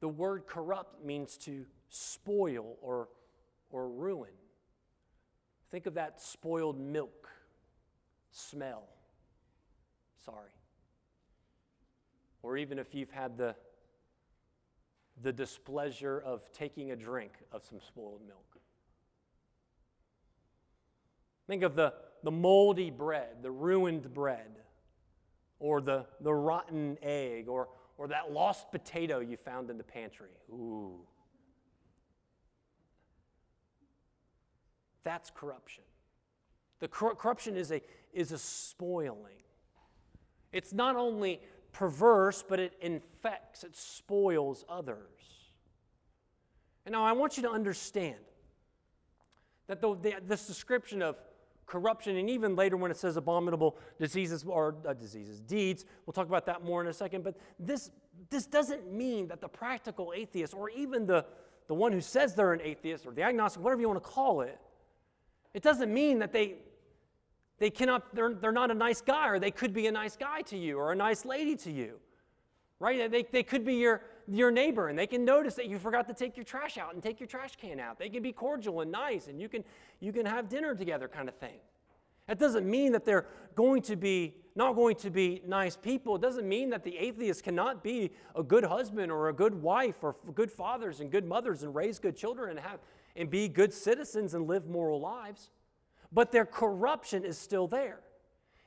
The 0.00 0.08
word 0.08 0.46
corrupt 0.46 1.04
means 1.04 1.36
to 1.38 1.66
spoil 1.90 2.78
or, 2.80 3.08
or 3.70 3.90
ruin. 3.90 4.32
Think 5.70 5.84
of 5.84 5.94
that 5.94 6.22
spoiled 6.22 6.80
milk 6.80 7.28
smell. 8.30 8.84
Sorry 10.24 10.54
or 12.44 12.58
even 12.58 12.78
if 12.78 12.94
you've 12.94 13.10
had 13.10 13.38
the, 13.38 13.56
the 15.22 15.32
displeasure 15.32 16.22
of 16.24 16.44
taking 16.52 16.90
a 16.92 16.96
drink 16.96 17.32
of 17.50 17.64
some 17.64 17.80
spoiled 17.80 18.20
milk. 18.28 18.53
Think 21.46 21.62
of 21.62 21.74
the, 21.74 21.92
the 22.22 22.30
moldy 22.30 22.90
bread, 22.90 23.42
the 23.42 23.50
ruined 23.50 24.12
bread, 24.14 24.60
or 25.58 25.80
the, 25.80 26.06
the 26.20 26.32
rotten 26.32 26.98
egg, 27.02 27.48
or, 27.48 27.68
or 27.98 28.08
that 28.08 28.32
lost 28.32 28.70
potato 28.70 29.20
you 29.20 29.36
found 29.36 29.70
in 29.70 29.78
the 29.78 29.84
pantry. 29.84 30.30
Ooh. 30.50 31.00
That's 35.02 35.30
corruption. 35.30 35.84
The 36.80 36.88
cor- 36.88 37.14
corruption 37.14 37.56
is 37.56 37.70
a, 37.70 37.82
is 38.12 38.32
a 38.32 38.38
spoiling. 38.38 39.42
It's 40.52 40.72
not 40.72 40.96
only 40.96 41.40
perverse, 41.72 42.44
but 42.46 42.58
it 42.58 42.72
infects, 42.80 43.64
it 43.64 43.76
spoils 43.76 44.64
others. 44.68 44.98
And 46.86 46.92
now 46.92 47.04
I 47.04 47.12
want 47.12 47.36
you 47.36 47.42
to 47.44 47.50
understand 47.50 48.16
that 49.66 49.80
the, 49.80 49.94
the, 49.96 50.14
this 50.26 50.46
description 50.46 51.02
of 51.02 51.16
corruption, 51.66 52.16
and 52.16 52.28
even 52.28 52.56
later 52.56 52.76
when 52.76 52.90
it 52.90 52.96
says 52.96 53.16
abominable 53.16 53.76
diseases 53.98 54.44
or 54.44 54.76
uh, 54.86 54.92
diseases, 54.92 55.40
deeds, 55.40 55.84
we'll 56.04 56.12
talk 56.12 56.26
about 56.26 56.46
that 56.46 56.62
more 56.62 56.80
in 56.80 56.88
a 56.88 56.92
second, 56.92 57.24
but 57.24 57.36
this, 57.58 57.90
this 58.30 58.46
doesn't 58.46 58.92
mean 58.92 59.28
that 59.28 59.40
the 59.40 59.48
practical 59.48 60.12
atheist 60.14 60.54
or 60.54 60.70
even 60.70 61.06
the, 61.06 61.24
the 61.68 61.74
one 61.74 61.92
who 61.92 62.00
says 62.00 62.34
they're 62.34 62.52
an 62.52 62.60
atheist 62.62 63.06
or 63.06 63.12
the 63.12 63.22
agnostic, 63.22 63.62
whatever 63.62 63.80
you 63.80 63.88
want 63.88 64.02
to 64.02 64.08
call 64.08 64.42
it, 64.42 64.58
it 65.54 65.62
doesn't 65.62 65.92
mean 65.92 66.18
that 66.18 66.32
they 66.32 66.56
they 67.58 67.70
cannot, 67.70 68.14
they're, 68.14 68.34
they're 68.34 68.52
not 68.52 68.70
a 68.70 68.74
nice 68.74 69.00
guy, 69.00 69.28
or 69.28 69.38
they 69.38 69.50
could 69.50 69.72
be 69.72 69.86
a 69.86 69.92
nice 69.92 70.16
guy 70.16 70.42
to 70.42 70.58
you, 70.58 70.76
or 70.76 70.92
a 70.92 70.96
nice 70.96 71.24
lady 71.24 71.56
to 71.56 71.70
you, 71.70 72.00
right? 72.80 73.10
They, 73.10 73.22
they 73.22 73.42
could 73.42 73.64
be 73.64 73.74
your, 73.74 74.02
your 74.28 74.50
neighbor, 74.50 74.88
and 74.88 74.98
they 74.98 75.06
can 75.06 75.24
notice 75.24 75.54
that 75.54 75.66
you 75.66 75.78
forgot 75.78 76.06
to 76.08 76.14
take 76.14 76.36
your 76.36 76.44
trash 76.44 76.78
out 76.78 76.94
and 76.94 77.02
take 77.02 77.20
your 77.20 77.26
trash 77.26 77.56
can 77.56 77.80
out. 77.80 77.98
They 77.98 78.08
can 78.08 78.22
be 78.22 78.32
cordial 78.32 78.80
and 78.80 78.90
nice, 78.90 79.28
and 79.28 79.40
you 79.40 79.48
can, 79.48 79.64
you 80.00 80.12
can 80.12 80.26
have 80.26 80.48
dinner 80.48 80.74
together, 80.74 81.08
kind 81.08 81.28
of 81.28 81.34
thing. 81.36 81.58
That 82.26 82.38
doesn't 82.38 82.68
mean 82.68 82.92
that 82.92 83.04
they're 83.04 83.26
going 83.54 83.82
to 83.82 83.96
be 83.96 84.34
not 84.56 84.76
going 84.76 84.94
to 84.94 85.10
be 85.10 85.42
nice 85.46 85.76
people. 85.76 86.14
It 86.14 86.22
doesn't 86.22 86.48
mean 86.48 86.70
that 86.70 86.84
the 86.84 86.96
atheist 86.96 87.42
cannot 87.42 87.82
be 87.82 88.12
a 88.36 88.42
good 88.42 88.62
husband 88.62 89.10
or 89.10 89.28
a 89.28 89.32
good 89.32 89.52
wife 89.52 89.96
or 90.00 90.14
good 90.32 90.50
fathers 90.50 91.00
and 91.00 91.10
good 91.10 91.26
mothers 91.26 91.64
and 91.64 91.74
raise 91.74 91.98
good 91.98 92.16
children 92.16 92.50
and 92.50 92.60
have 92.60 92.78
and 93.16 93.28
be 93.28 93.48
good 93.48 93.74
citizens 93.74 94.32
and 94.32 94.46
live 94.46 94.66
moral 94.68 95.00
lives 95.00 95.50
but 96.14 96.30
their 96.30 96.46
corruption 96.46 97.24
is 97.24 97.36
still 97.36 97.66
there. 97.66 97.98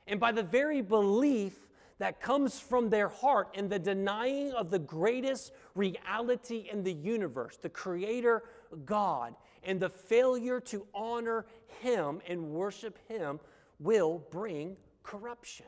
And 0.06 0.20
by 0.20 0.32
the 0.32 0.42
very 0.42 0.82
belief 0.82 1.67
that 1.98 2.20
comes 2.20 2.60
from 2.60 2.90
their 2.90 3.08
heart 3.08 3.54
and 3.54 3.68
the 3.68 3.78
denying 3.78 4.52
of 4.52 4.70
the 4.70 4.78
greatest 4.78 5.52
reality 5.74 6.68
in 6.70 6.82
the 6.82 6.92
universe, 6.92 7.58
the 7.60 7.68
Creator 7.68 8.44
God, 8.84 9.34
and 9.64 9.80
the 9.80 9.88
failure 9.88 10.60
to 10.60 10.86
honor 10.94 11.46
Him 11.80 12.20
and 12.26 12.50
worship 12.50 12.98
Him 13.08 13.40
will 13.80 14.24
bring 14.30 14.76
corruption. 15.02 15.66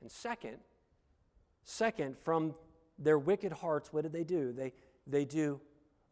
And 0.00 0.10
second, 0.10 0.58
second, 1.64 2.16
from 2.16 2.54
their 2.98 3.18
wicked 3.18 3.52
hearts, 3.52 3.92
what 3.92 4.02
did 4.02 4.12
they 4.12 4.24
do? 4.24 4.52
They, 4.52 4.72
they 5.06 5.24
do 5.24 5.60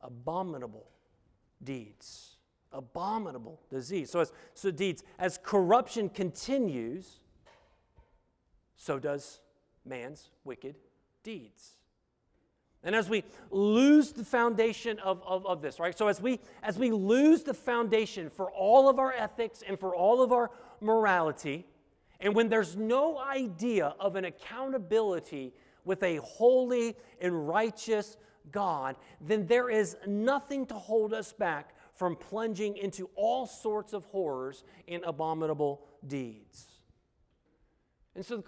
abominable 0.03 0.89
deeds 1.63 2.37
abominable 2.73 3.61
disease. 3.71 4.11
So 4.11 4.21
as 4.21 4.33
so 4.55 4.71
deeds, 4.71 5.03
as 5.19 5.39
corruption 5.43 6.09
continues, 6.09 7.21
so 8.77 8.99
does 8.99 9.41
man's 9.85 10.31
wicked 10.45 10.77
deeds. 11.23 11.77
And 12.83 12.95
as 12.95 13.09
we 13.09 13.25
lose 13.51 14.13
the 14.13 14.25
foundation 14.25 14.99
of, 15.01 15.21
of, 15.27 15.45
of, 15.45 15.61
this, 15.61 15.81
right? 15.81 15.97
So 15.97 16.07
as 16.07 16.21
we 16.21 16.39
as 16.63 16.79
we 16.79 16.93
lose 16.93 17.43
the 17.43 17.55
foundation 17.55 18.31
for 18.31 18.51
all 18.53 18.89
of 18.89 19.01
our 19.01 19.13
ethics 19.13 19.63
and 19.67 19.79
for 19.79 19.97
all 19.97 20.23
of 20.23 20.31
our 20.33 20.53
morality, 20.81 21.67
and 22.21 22.35
when 22.35 22.49
there's 22.49 22.77
no 22.77 23.19
idea 23.19 23.95
of 23.99 24.15
an 24.15 24.25
accountability 24.25 25.53
with 25.85 26.03
a 26.03 26.17
holy 26.17 26.97
and 27.21 27.49
righteous 27.49 28.17
God, 28.53 28.97
then 29.21 29.47
there 29.47 29.69
is 29.69 29.97
nothing 30.07 30.67
to 30.67 30.75
hold 30.75 31.13
us 31.13 31.33
back 31.33 31.75
from 31.93 32.15
plunging 32.15 32.77
into 32.77 33.11
all 33.17 33.47
sorts 33.47 33.95
of 33.95 34.05
horrors 34.07 34.63
and 34.87 35.03
abominable 35.05 35.83
deeds. 36.07 36.76
And 38.17 38.25
so 38.25 38.39
the 38.39 38.45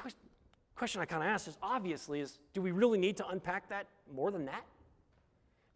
question 0.75 1.01
I 1.01 1.05
kind 1.05 1.23
of 1.23 1.29
ask 1.29 1.47
is 1.47 1.59
obviously 1.63 2.21
is 2.21 2.39
do 2.55 2.63
we 2.63 2.73
really 2.73 2.99
need 2.99 3.19
to 3.19 3.29
unpack 3.29 3.69
that 3.69 3.87
more 4.13 4.31
than 4.31 4.47
that? 4.47 4.65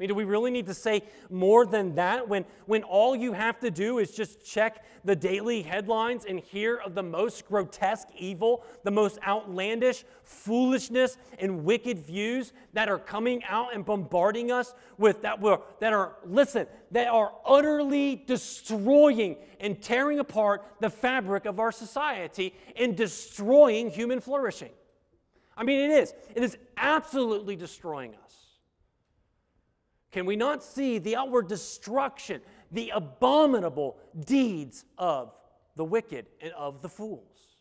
Mean, 0.03 0.09
do 0.09 0.15
we 0.17 0.25
really 0.25 0.51
need 0.51 0.67
to 0.67 0.75
say 0.75 1.03
more 1.31 1.65
than 1.65 1.95
that 1.95 2.29
when, 2.29 2.45
when 2.67 2.83
all 2.83 3.15
you 3.15 3.33
have 3.33 3.61
to 3.61 3.71
do 3.71 3.99
is 3.99 4.11
just 4.11 4.45
check 4.45 4.85
the 5.05 5.15
daily 5.15 5.62
headlines 5.62 6.25
and 6.25 6.41
hear 6.41 6.77
of 6.77 6.97
the 6.97 7.03
most 7.05 7.47
grotesque 7.47 8.09
evil, 8.19 8.65
the 8.83 8.91
most 8.91 9.21
outlandish 9.25 10.05
foolishness 10.25 11.19
and 11.38 11.65
wicked 11.65 12.01
views 12.01 12.53
that 12.73 12.88
are 12.88 12.99
coming 12.99 13.45
out 13.45 13.75
and 13.75 13.85
bombarding 13.85 14.51
us 14.51 14.75
with 14.99 15.23
that 15.23 15.41
were 15.41 15.61
that 15.79 15.93
are 15.93 16.17
listen, 16.25 16.67
that 16.91 17.07
are 17.07 17.33
utterly 17.47 18.25
destroying 18.27 19.37
and 19.61 19.81
tearing 19.81 20.19
apart 20.19 20.65
the 20.81 20.91
fabric 20.91 21.47
of 21.47 21.61
our 21.61 21.71
society 21.71 22.53
and 22.75 22.97
destroying 22.97 23.88
human 23.88 24.21
flourishing. 24.21 24.71
I 25.57 25.62
mean, 25.62 25.79
it 25.79 26.03
is. 26.03 26.12
It 26.35 26.43
is 26.43 26.59
absolutely 26.77 27.55
destroying 27.55 28.15
us. 28.25 28.42
Can 30.12 30.27
we 30.27 30.37
not 30.37 30.62
see 30.62 30.98
the 30.98 31.16
outward 31.16 31.48
destruction, 31.48 32.42
the 32.70 32.90
abominable 32.90 33.98
deeds 34.25 34.85
of 34.98 35.33
the 35.75 35.85
wicked 35.85 36.27
and 36.40 36.53
of 36.53 36.83
the 36.83 36.88
fools? 36.88 37.57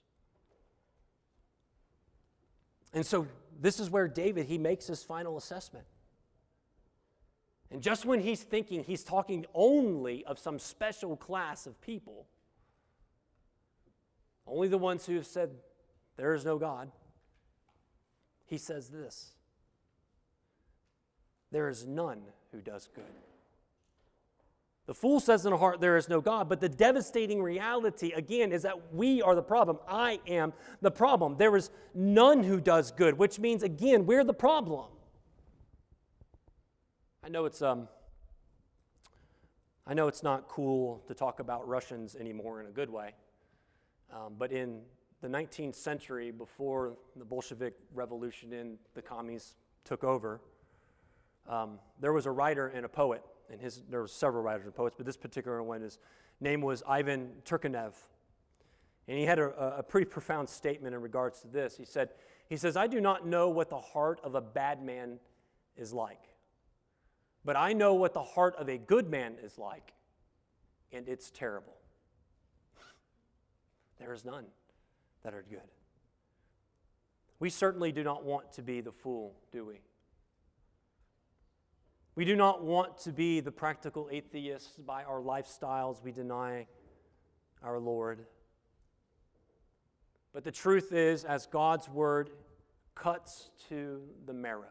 And 2.94 3.06
so 3.06 3.26
this 3.60 3.80
is 3.80 3.90
where 3.90 4.10
David 4.10 4.48
he 4.48 4.58
makes 4.58 4.86
his 4.86 5.02
final 5.02 5.38
assessment. 5.38 5.86
And 7.72 7.82
just 7.82 8.06
when 8.06 8.20
he's 8.20 8.44
thinking 8.44 8.84
he's 8.84 9.06
talking 9.06 9.46
only 9.54 10.26
of 10.26 10.38
some 10.38 10.60
special 10.60 11.16
class 11.16 11.66
of 11.66 11.80
people, 11.80 12.28
only 14.46 14.68
the 14.68 14.78
ones 14.78 15.06
who 15.06 15.16
have 15.16 15.26
said 15.26 15.52
there 16.18 16.34
is 16.34 16.44
no 16.44 16.58
God, 16.58 16.92
he 18.46 18.58
says 18.58 18.90
this 18.90 19.32
There 21.50 21.70
is 21.70 21.88
none 21.88 22.24
who 22.52 22.62
does 22.62 22.90
good. 22.94 23.06
The 24.88 24.96
fool 24.96 25.20
says 25.20 25.46
in 25.46 25.52
her 25.52 25.58
heart, 25.58 25.80
There 25.80 25.96
is 25.96 26.10
no 26.10 26.22
God. 26.22 26.50
But 26.50 26.60
the 26.60 26.70
devastating 26.70 27.42
reality, 27.42 28.12
again, 28.12 28.52
is 28.52 28.64
that 28.64 28.94
we 28.94 29.22
are 29.22 29.36
the 29.36 29.42
problem. 29.42 29.78
I 29.88 30.20
am 30.28 30.54
the 30.82 30.92
problem. 30.92 31.38
There 31.38 31.56
is 31.56 31.70
none 31.94 32.44
who 32.44 32.60
does 32.60 32.92
good, 32.92 33.18
which 33.18 33.40
means, 33.40 33.64
again, 33.64 34.06
we're 34.06 34.24
the 34.24 34.34
problem. 34.34 34.88
I 37.24 37.30
know 37.30 37.46
it's, 37.46 37.62
um, 37.62 37.88
I 39.86 39.94
know 39.94 40.08
it's 40.08 40.24
not 40.24 40.48
cool 40.48 41.04
to 41.08 41.14
talk 41.14 41.40
about 41.40 41.68
Russians 41.68 42.16
anymore 42.16 42.60
in 42.60 42.68
a 42.68 42.72
good 42.72 42.90
way. 42.90 43.14
Um, 44.12 44.34
but 44.38 44.52
in 44.52 44.82
the 45.22 45.28
19th 45.28 45.76
century, 45.76 46.32
before 46.32 46.98
the 47.16 47.24
Bolshevik 47.24 47.76
Revolution 47.94 48.52
and 48.54 48.78
the 48.96 49.02
commies 49.02 49.54
took 49.86 50.04
over, 50.04 50.42
um, 51.48 51.80
there 52.00 52.14
was 52.14 52.26
a 52.26 52.32
writer 52.32 52.68
and 52.68 52.86
a 52.86 52.90
poet, 52.90 53.24
and 53.50 53.60
his, 53.60 53.82
there 53.90 54.02
were 54.02 54.08
several 54.08 54.44
writers 54.44 54.66
and 54.66 54.76
poets, 54.76 54.96
but 54.96 55.06
this 55.06 55.18
particular 55.18 55.62
one, 55.62 55.82
his 55.82 56.00
name 56.40 56.62
was 56.62 56.84
Ivan 56.88 57.30
Turgenev. 57.46 57.94
And 59.08 59.18
he 59.18 59.26
had 59.26 59.40
a, 59.40 59.78
a 59.78 59.84
pretty 59.84 60.06
profound 60.06 60.48
statement 60.48 60.96
in 60.96 61.02
regards 61.02 61.42
to 61.42 61.48
this. 61.48 61.76
He 61.76 61.86
said, 61.86 62.10
he 62.48 62.58
says, 62.58 62.78
I 62.78 62.88
do 62.88 63.02
not 63.02 63.26
know 63.26 63.50
what 63.50 63.70
the 63.70 63.80
heart 63.80 64.20
of 64.24 64.36
a 64.36 64.42
bad 64.42 64.84
man 64.84 65.20
is 65.76 65.94
like, 65.94 66.22
but 67.44 67.56
I 67.56 67.74
know 67.74 67.94
what 67.94 68.14
the 68.14 68.24
heart 68.24 68.56
of 68.58 68.70
a 68.70 68.78
good 68.78 69.10
man 69.10 69.36
is 69.44 69.58
like, 69.58 69.94
and 70.92 71.08
it's 71.08 71.30
terrible. 71.30 71.76
There 74.00 74.14
is 74.14 74.26
none 74.26 74.46
that 75.24 75.34
are 75.34 75.46
good. 75.48 75.60
We 77.40 77.50
certainly 77.50 77.92
do 77.92 78.04
not 78.04 78.24
want 78.24 78.52
to 78.54 78.62
be 78.62 78.82
the 78.82 78.92
fool, 78.92 79.36
do 79.52 79.66
we? 79.66 79.80
We 82.16 82.26
do 82.26 82.36
not 82.36 82.64
want 82.64 82.98
to 83.00 83.12
be 83.12 83.40
the 83.40 83.52
practical 83.52 84.10
atheists 84.12 84.76
by 84.78 85.04
our 85.04 85.22
lifestyles. 85.22 86.04
We 86.04 86.12
deny 86.12 86.68
our 87.64 87.80
Lord. 87.80 88.26
But 90.34 90.44
the 90.44 90.52
truth 90.52 90.92
is, 90.92 91.24
as 91.24 91.46
God's 91.46 91.88
word 91.88 92.32
cuts 92.96 93.52
to 93.70 94.02
the 94.26 94.34
marrow 94.34 94.68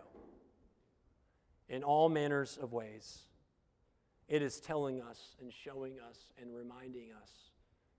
in 1.68 1.83
all 1.83 2.11
manners 2.11 2.59
of 2.61 2.72
ways, 2.72 3.22
it 4.29 4.42
is 4.42 4.61
telling 4.61 5.00
us 5.00 5.37
and 5.40 5.50
showing 5.53 5.94
us 5.98 6.33
and 6.40 6.55
reminding 6.55 7.09
us 7.22 7.31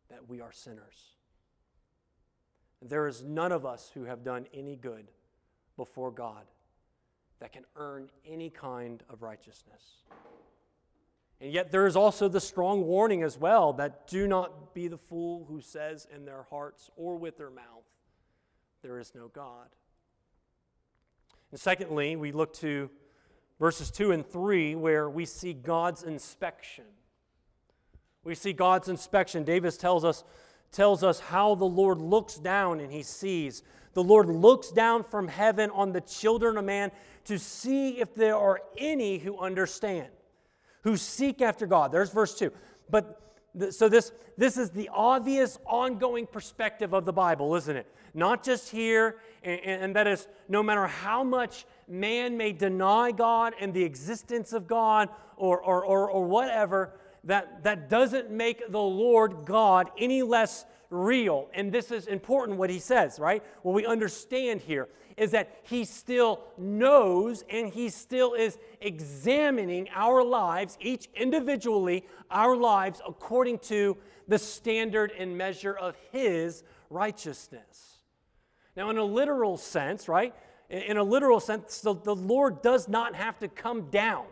that 0.09 0.29
we 0.29 0.39
are 0.39 0.51
sinners. 0.51 1.15
There 2.81 3.07
is 3.07 3.23
none 3.23 3.51
of 3.51 3.65
us 3.65 3.91
who 3.93 4.05
have 4.05 4.23
done 4.23 4.45
any 4.53 4.75
good 4.75 5.11
before 5.77 6.11
God 6.11 6.45
that 7.41 7.51
can 7.51 7.65
earn 7.75 8.09
any 8.25 8.49
kind 8.49 9.03
of 9.09 9.21
righteousness. 9.23 10.03
And 11.41 11.51
yet, 11.51 11.71
there 11.71 11.87
is 11.87 11.95
also 11.95 12.29
the 12.29 12.39
strong 12.39 12.83
warning 12.83 13.23
as 13.23 13.35
well 13.35 13.73
that 13.73 14.07
do 14.07 14.27
not 14.27 14.75
be 14.75 14.87
the 14.87 14.97
fool 14.97 15.45
who 15.49 15.59
says 15.59 16.07
in 16.15 16.23
their 16.23 16.43
hearts 16.51 16.91
or 16.95 17.17
with 17.17 17.37
their 17.37 17.49
mouth, 17.49 17.83
There 18.83 18.99
is 18.99 19.13
no 19.15 19.27
God. 19.27 19.67
And 21.49 21.59
secondly, 21.59 22.15
we 22.15 22.31
look 22.31 22.53
to 22.57 22.91
verses 23.59 23.89
2 23.89 24.11
and 24.11 24.25
3, 24.25 24.75
where 24.75 25.09
we 25.09 25.25
see 25.25 25.53
God's 25.53 26.03
inspection. 26.03 26.85
We 28.23 28.35
see 28.35 28.53
God's 28.53 28.87
inspection. 28.87 29.43
David 29.43 29.77
tells 29.79 30.05
us, 30.05 30.23
tells 30.71 31.03
us 31.03 31.19
how 31.19 31.55
the 31.55 31.65
Lord 31.65 31.99
looks 31.99 32.35
down 32.35 32.79
and 32.79 32.91
he 32.91 33.01
sees. 33.01 33.63
The 33.93 34.03
Lord 34.03 34.27
looks 34.27 34.71
down 34.71 35.03
from 35.03 35.27
heaven 35.27 35.69
on 35.71 35.91
the 35.91 36.01
children 36.01 36.57
of 36.57 36.65
man 36.65 36.91
to 37.25 37.37
see 37.37 37.99
if 37.99 38.13
there 38.15 38.35
are 38.35 38.61
any 38.77 39.17
who 39.17 39.39
understand, 39.39 40.09
who 40.83 40.97
seek 40.97 41.41
after 41.41 41.65
God. 41.65 41.91
There's 41.91 42.11
verse 42.11 42.37
2. 42.37 42.51
But 42.89 43.19
so 43.69 43.89
this, 43.89 44.11
this 44.37 44.57
is 44.57 44.69
the 44.69 44.89
obvious 44.93 45.59
ongoing 45.65 46.25
perspective 46.25 46.93
of 46.93 47.05
the 47.05 47.13
Bible, 47.13 47.55
isn't 47.55 47.75
it? 47.75 47.85
Not 48.13 48.43
just 48.43 48.69
here, 48.69 49.17
and, 49.43 49.59
and 49.61 49.95
that 49.95 50.07
is 50.07 50.27
no 50.47 50.63
matter 50.63 50.87
how 50.87 51.23
much 51.23 51.65
man 51.87 52.37
may 52.37 52.53
deny 52.53 53.11
God 53.11 53.53
and 53.59 53.73
the 53.73 53.83
existence 53.83 54.53
of 54.53 54.67
God 54.67 55.09
or, 55.35 55.61
or, 55.61 55.83
or, 55.85 56.09
or 56.09 56.25
whatever, 56.25 56.93
that, 57.25 57.63
that 57.63 57.89
doesn't 57.89 58.31
make 58.31 58.71
the 58.71 58.79
Lord 58.79 59.45
God 59.45 59.91
any 59.97 60.23
less 60.23 60.65
real. 60.91 61.49
And 61.53 61.71
this 61.71 61.89
is 61.89 62.05
important 62.05 62.59
what 62.59 62.69
he 62.69 62.77
says, 62.77 63.19
right? 63.19 63.43
What 63.63 63.73
we 63.73 63.85
understand 63.85 64.61
here 64.61 64.87
is 65.17 65.31
that 65.31 65.59
he 65.63 65.85
still 65.85 66.41
knows 66.57 67.43
and 67.49 67.73
he 67.73 67.89
still 67.89 68.33
is 68.33 68.57
examining 68.81 69.89
our 69.95 70.23
lives, 70.23 70.77
each 70.79 71.09
individually, 71.15 72.05
our 72.29 72.55
lives 72.55 73.01
according 73.07 73.59
to 73.59 73.97
the 74.27 74.37
standard 74.37 75.11
and 75.17 75.37
measure 75.37 75.73
of 75.73 75.95
his 76.11 76.63
righteousness. 76.89 77.97
Now, 78.75 78.89
in 78.89 78.97
a 78.97 79.03
literal 79.03 79.57
sense, 79.57 80.07
right? 80.07 80.33
In 80.69 80.97
a 80.97 81.03
literal 81.03 81.39
sense, 81.39 81.81
the, 81.81 81.93
the 81.95 82.15
Lord 82.15 82.61
does 82.61 82.87
not 82.87 83.15
have 83.15 83.39
to 83.39 83.47
come 83.47 83.89
down. 83.89 84.25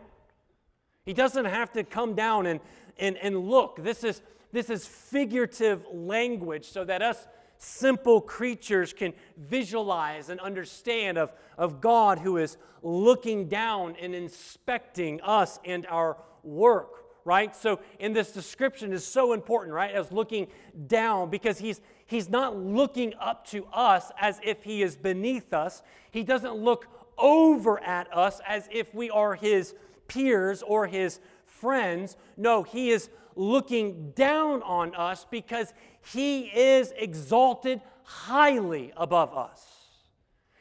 He 1.04 1.12
doesn't 1.12 1.44
have 1.44 1.72
to 1.72 1.84
come 1.84 2.14
down 2.14 2.46
and, 2.46 2.60
and, 2.98 3.16
and 3.18 3.38
look. 3.38 3.82
This 3.82 4.04
is, 4.04 4.22
this 4.52 4.70
is 4.70 4.86
figurative 4.86 5.84
language 5.92 6.66
so 6.66 6.84
that 6.84 7.02
us 7.02 7.26
simple 7.58 8.20
creatures 8.20 8.92
can 8.92 9.12
visualize 9.36 10.30
and 10.30 10.40
understand 10.40 11.18
of, 11.18 11.32
of 11.58 11.80
God 11.80 12.18
who 12.18 12.38
is 12.38 12.56
looking 12.82 13.48
down 13.48 13.96
and 14.00 14.14
inspecting 14.14 15.20
us 15.20 15.58
and 15.64 15.86
our 15.86 16.16
work, 16.42 17.04
right? 17.24 17.54
So, 17.54 17.80
in 17.98 18.14
this 18.14 18.32
description 18.32 18.92
is 18.92 19.06
so 19.06 19.34
important, 19.34 19.74
right? 19.74 19.94
As 19.94 20.10
looking 20.10 20.48
down, 20.86 21.28
because 21.28 21.58
he's 21.58 21.80
he's 22.06 22.28
not 22.28 22.56
looking 22.56 23.12
up 23.20 23.46
to 23.48 23.66
us 23.66 24.10
as 24.18 24.40
if 24.42 24.64
he 24.64 24.82
is 24.82 24.96
beneath 24.96 25.52
us. 25.52 25.82
He 26.10 26.24
doesn't 26.24 26.54
look 26.54 26.86
over 27.18 27.80
at 27.82 28.12
us 28.16 28.40
as 28.46 28.68
if 28.72 28.94
we 28.94 29.10
are 29.10 29.34
his 29.34 29.74
peers 30.08 30.62
or 30.62 30.86
his 30.86 31.20
friends. 31.46 32.16
No, 32.36 32.62
he 32.62 32.90
is 32.90 33.10
looking 33.40 34.12
down 34.12 34.62
on 34.62 34.94
us 34.94 35.26
because 35.30 35.72
he 36.12 36.42
is 36.42 36.92
exalted 36.96 37.80
highly 38.02 38.92
above 38.96 39.34
us. 39.36 39.66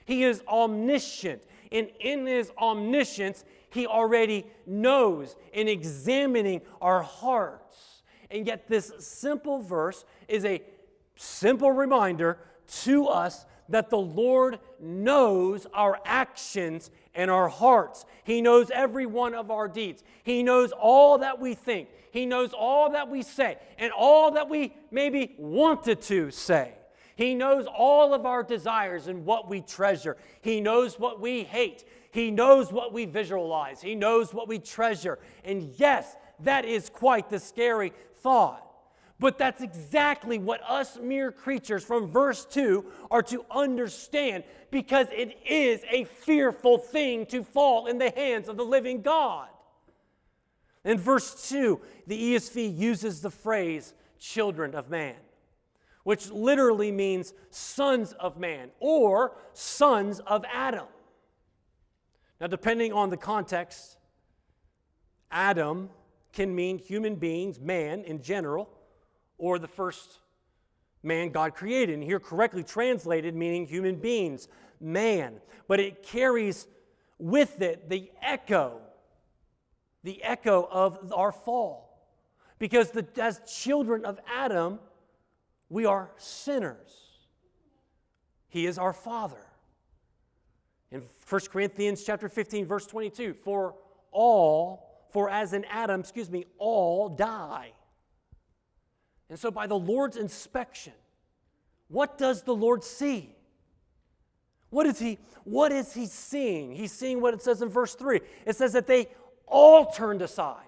He 0.05 0.23
is 0.23 0.41
omniscient, 0.47 1.43
and 1.71 1.89
in 1.99 2.25
his 2.25 2.51
omniscience, 2.57 3.43
he 3.69 3.85
already 3.85 4.45
knows 4.65 5.35
in 5.53 5.67
examining 5.67 6.61
our 6.81 7.03
hearts. 7.03 8.01
And 8.31 8.47
yet, 8.47 8.67
this 8.67 8.91
simple 8.99 9.61
verse 9.61 10.05
is 10.27 10.45
a 10.45 10.61
simple 11.15 11.71
reminder 11.71 12.39
to 12.83 13.07
us 13.07 13.45
that 13.67 13.89
the 13.89 13.99
Lord 13.99 14.59
knows 14.79 15.67
our 15.73 15.99
actions 16.05 16.89
and 17.13 17.29
our 17.29 17.49
hearts. 17.49 18.05
He 18.23 18.41
knows 18.41 18.71
every 18.71 19.05
one 19.05 19.35
of 19.35 19.51
our 19.51 19.67
deeds. 19.67 20.03
He 20.23 20.43
knows 20.43 20.71
all 20.71 21.19
that 21.19 21.39
we 21.39 21.53
think. 21.53 21.89
He 22.11 22.25
knows 22.25 22.53
all 22.53 22.91
that 22.91 23.09
we 23.09 23.21
say 23.21 23.57
and 23.77 23.91
all 23.91 24.31
that 24.31 24.49
we 24.49 24.73
maybe 24.91 25.35
wanted 25.37 26.01
to 26.03 26.31
say. 26.31 26.73
He 27.15 27.35
knows 27.35 27.65
all 27.67 28.13
of 28.13 28.25
our 28.25 28.43
desires 28.43 29.07
and 29.07 29.25
what 29.25 29.49
we 29.49 29.61
treasure. 29.61 30.15
He 30.41 30.61
knows 30.61 30.97
what 30.97 31.19
we 31.19 31.43
hate. 31.43 31.83
He 32.11 32.31
knows 32.31 32.71
what 32.71 32.93
we 32.93 33.05
visualize. 33.05 33.81
He 33.81 33.93
knows 33.93 34.33
what 34.33 34.47
we 34.47 34.57
treasure. 34.57 35.19
And 35.43 35.73
yes, 35.75 36.15
that 36.41 36.63
is 36.63 36.89
quite 36.89 37.29
the 37.29 37.39
scary 37.39 37.93
thought. 38.19 38.65
But 39.19 39.37
that's 39.37 39.61
exactly 39.61 40.39
what 40.39 40.61
us 40.63 40.97
mere 40.97 41.31
creatures 41.31 41.83
from 41.83 42.07
verse 42.07 42.45
2 42.45 42.85
are 43.11 43.23
to 43.23 43.43
understand 43.51 44.45
because 44.71 45.07
it 45.11 45.37
is 45.45 45.81
a 45.91 46.05
fearful 46.05 46.77
thing 46.77 47.25
to 47.27 47.43
fall 47.43 47.87
in 47.87 47.97
the 47.97 48.11
hands 48.11 48.47
of 48.47 48.55
the 48.55 48.63
living 48.63 49.01
God. 49.01 49.49
In 50.85 50.97
verse 50.97 51.49
2, 51.49 51.79
the 52.07 52.33
ESV 52.33 52.77
uses 52.77 53.21
the 53.21 53.31
phrase 53.31 53.93
children 54.17 54.75
of 54.75 54.89
man, 54.89 55.15
which 56.03 56.29
literally 56.29 56.91
means 56.91 57.33
sons 57.49 58.13
of 58.13 58.37
man 58.37 58.69
or 58.79 59.35
sons 59.53 60.19
of 60.21 60.45
Adam. 60.51 60.87
Now, 62.39 62.47
depending 62.47 62.93
on 62.93 63.09
the 63.09 63.17
context, 63.17 63.97
Adam 65.29 65.89
can 66.31 66.55
mean 66.55 66.77
human 66.77 67.15
beings, 67.15 67.59
man 67.59 68.03
in 68.03 68.21
general, 68.21 68.69
or 69.37 69.59
the 69.59 69.67
first 69.67 70.19
man 71.03 71.29
God 71.29 71.53
created. 71.55 71.95
And 71.95 72.03
here, 72.03 72.19
correctly 72.19 72.63
translated, 72.63 73.35
meaning 73.35 73.65
human 73.65 73.95
beings, 73.95 74.47
man. 74.79 75.41
But 75.67 75.79
it 75.79 76.03
carries 76.03 76.67
with 77.17 77.61
it 77.61 77.89
the 77.89 78.11
echo, 78.21 78.79
the 80.03 80.23
echo 80.23 80.67
of 80.71 81.11
our 81.13 81.31
fall. 81.31 81.89
Because 82.57 82.91
the, 82.91 83.05
as 83.17 83.41
children 83.49 84.05
of 84.05 84.19
Adam, 84.33 84.79
we 85.69 85.85
are 85.85 86.11
sinners. 86.17 87.09
He 88.49 88.65
is 88.65 88.77
our 88.77 88.93
Father. 88.93 89.45
In 90.91 91.03
1 91.27 91.41
Corinthians 91.51 92.03
chapter 92.03 92.27
15, 92.27 92.65
verse 92.65 92.87
22, 92.87 93.35
for 93.43 93.75
all, 94.11 95.05
for 95.11 95.29
as 95.29 95.53
in 95.53 95.65
Adam, 95.65 96.01
excuse 96.01 96.29
me, 96.29 96.45
all 96.57 97.09
die. 97.09 97.71
And 99.29 99.37
so 99.37 99.51
by 99.51 99.67
the 99.67 99.77
Lord's 99.77 100.17
inspection, 100.17 100.93
what 101.87 102.17
does 102.17 102.43
the 102.43 102.55
Lord 102.55 102.83
see? 102.83 103.35
What 104.71 104.85
is 104.85 104.99
he 104.99 105.17
what 105.43 105.71
is 105.71 105.93
he 105.93 106.05
seeing? 106.05 106.75
He's 106.75 106.91
seeing 106.91 107.21
what 107.21 107.33
it 107.33 107.41
says 107.41 107.61
in 107.63 107.69
verse 107.69 107.95
3. 107.95 108.19
It 108.45 108.55
says 108.55 108.73
that 108.73 108.85
they 108.85 109.07
all 109.49 109.91
turned 109.91 110.21
aside. 110.21 110.63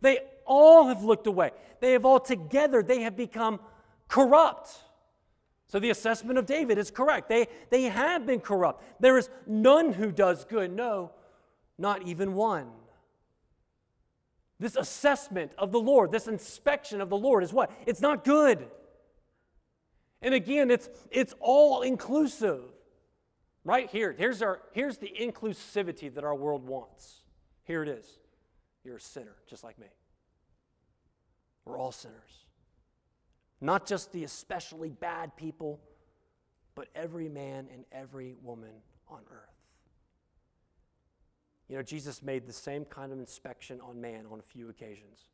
They 0.00 0.18
all 0.46 0.88
have 0.88 1.04
looked 1.04 1.26
away. 1.26 1.50
They 1.80 1.92
have 1.92 2.04
all 2.04 2.20
together 2.20 2.82
they 2.82 3.02
have 3.02 3.16
become 3.16 3.60
corrupt. 4.08 4.70
So 5.68 5.78
the 5.78 5.90
assessment 5.90 6.38
of 6.38 6.46
David 6.46 6.78
is 6.78 6.90
correct. 6.90 7.28
They, 7.28 7.46
they 7.70 7.84
have 7.84 8.26
been 8.26 8.40
corrupt. 8.40 8.82
There 9.00 9.16
is 9.16 9.30
none 9.46 9.92
who 9.92 10.10
does 10.10 10.44
good. 10.44 10.74
No, 10.74 11.12
not 11.78 12.06
even 12.06 12.34
one. 12.34 12.66
This 14.58 14.76
assessment 14.76 15.52
of 15.56 15.72
the 15.72 15.78
Lord, 15.78 16.10
this 16.10 16.26
inspection 16.26 17.00
of 17.00 17.08
the 17.08 17.16
Lord 17.16 17.44
is 17.44 17.52
what? 17.52 17.70
It's 17.86 18.00
not 18.00 18.24
good. 18.24 18.68
And 20.20 20.34
again, 20.34 20.70
it's, 20.70 20.90
it's 21.10 21.34
all 21.40 21.82
inclusive. 21.82 22.62
Right 23.64 23.88
here, 23.88 24.14
here's, 24.16 24.42
our, 24.42 24.60
here's 24.72 24.98
the 24.98 25.12
inclusivity 25.18 26.12
that 26.14 26.24
our 26.24 26.34
world 26.34 26.66
wants. 26.66 27.19
Here 27.70 27.84
it 27.84 27.88
is. 27.88 28.18
You're 28.82 28.96
a 28.96 29.00
sinner, 29.00 29.36
just 29.46 29.62
like 29.62 29.78
me. 29.78 29.86
We're 31.64 31.78
all 31.78 31.92
sinners. 31.92 32.46
Not 33.60 33.86
just 33.86 34.10
the 34.10 34.24
especially 34.24 34.90
bad 34.90 35.36
people, 35.36 35.78
but 36.74 36.88
every 36.96 37.28
man 37.28 37.68
and 37.72 37.84
every 37.92 38.34
woman 38.42 38.72
on 39.06 39.20
earth. 39.30 39.54
You 41.68 41.76
know, 41.76 41.82
Jesus 41.84 42.24
made 42.24 42.44
the 42.44 42.52
same 42.52 42.84
kind 42.84 43.12
of 43.12 43.20
inspection 43.20 43.80
on 43.80 44.00
man 44.00 44.24
on 44.32 44.40
a 44.40 44.42
few 44.42 44.68
occasions. 44.68 45.26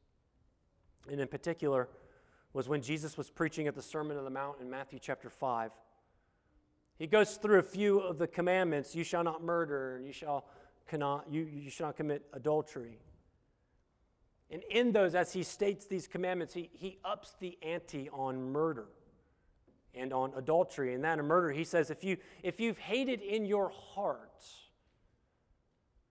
And 1.11 1.19
in 1.19 1.29
particular, 1.29 1.89
was 2.53 2.69
when 2.69 2.83
Jesus 2.83 3.17
was 3.17 3.31
preaching 3.31 3.67
at 3.67 3.75
the 3.75 3.81
Sermon 3.81 4.19
on 4.19 4.25
the 4.25 4.31
Mount 4.31 4.61
in 4.61 4.69
Matthew 4.69 4.99
chapter 5.01 5.31
5. 5.31 5.71
He 6.99 7.07
goes 7.07 7.37
through 7.37 7.61
a 7.61 7.63
few 7.63 7.99
of 7.99 8.19
the 8.19 8.27
commandments 8.27 8.95
you 8.95 9.05
shall 9.05 9.25
not 9.25 9.43
murder, 9.43 9.97
and 9.97 10.07
you 10.07 10.13
shall, 10.13 10.45
cannot, 10.89 11.27
you, 11.31 11.43
you 11.43 11.71
shall 11.71 11.89
not 11.89 11.97
commit 11.97 12.23
adultery. 12.33 12.99
And 14.51 14.63
in 14.71 14.93
those, 14.93 15.15
as 15.15 15.33
he 15.33 15.43
states 15.43 15.87
these 15.87 16.07
commandments, 16.07 16.55
he, 16.55 16.71
he 16.73 16.99
ups 17.05 17.35
the 17.41 17.59
ante 17.63 18.09
on 18.11 18.53
murder 18.53 18.87
and 19.95 20.13
on 20.13 20.33
adultery. 20.37 20.95
And 20.95 21.03
that 21.05 21.19
in 21.19 21.25
murder, 21.25 21.51
he 21.51 21.65
says, 21.65 21.91
if, 21.91 22.05
you, 22.05 22.17
if 22.43 22.61
you've 22.61 22.79
hated 22.79 23.21
in 23.23 23.45
your 23.45 23.71
heart, 23.71 24.45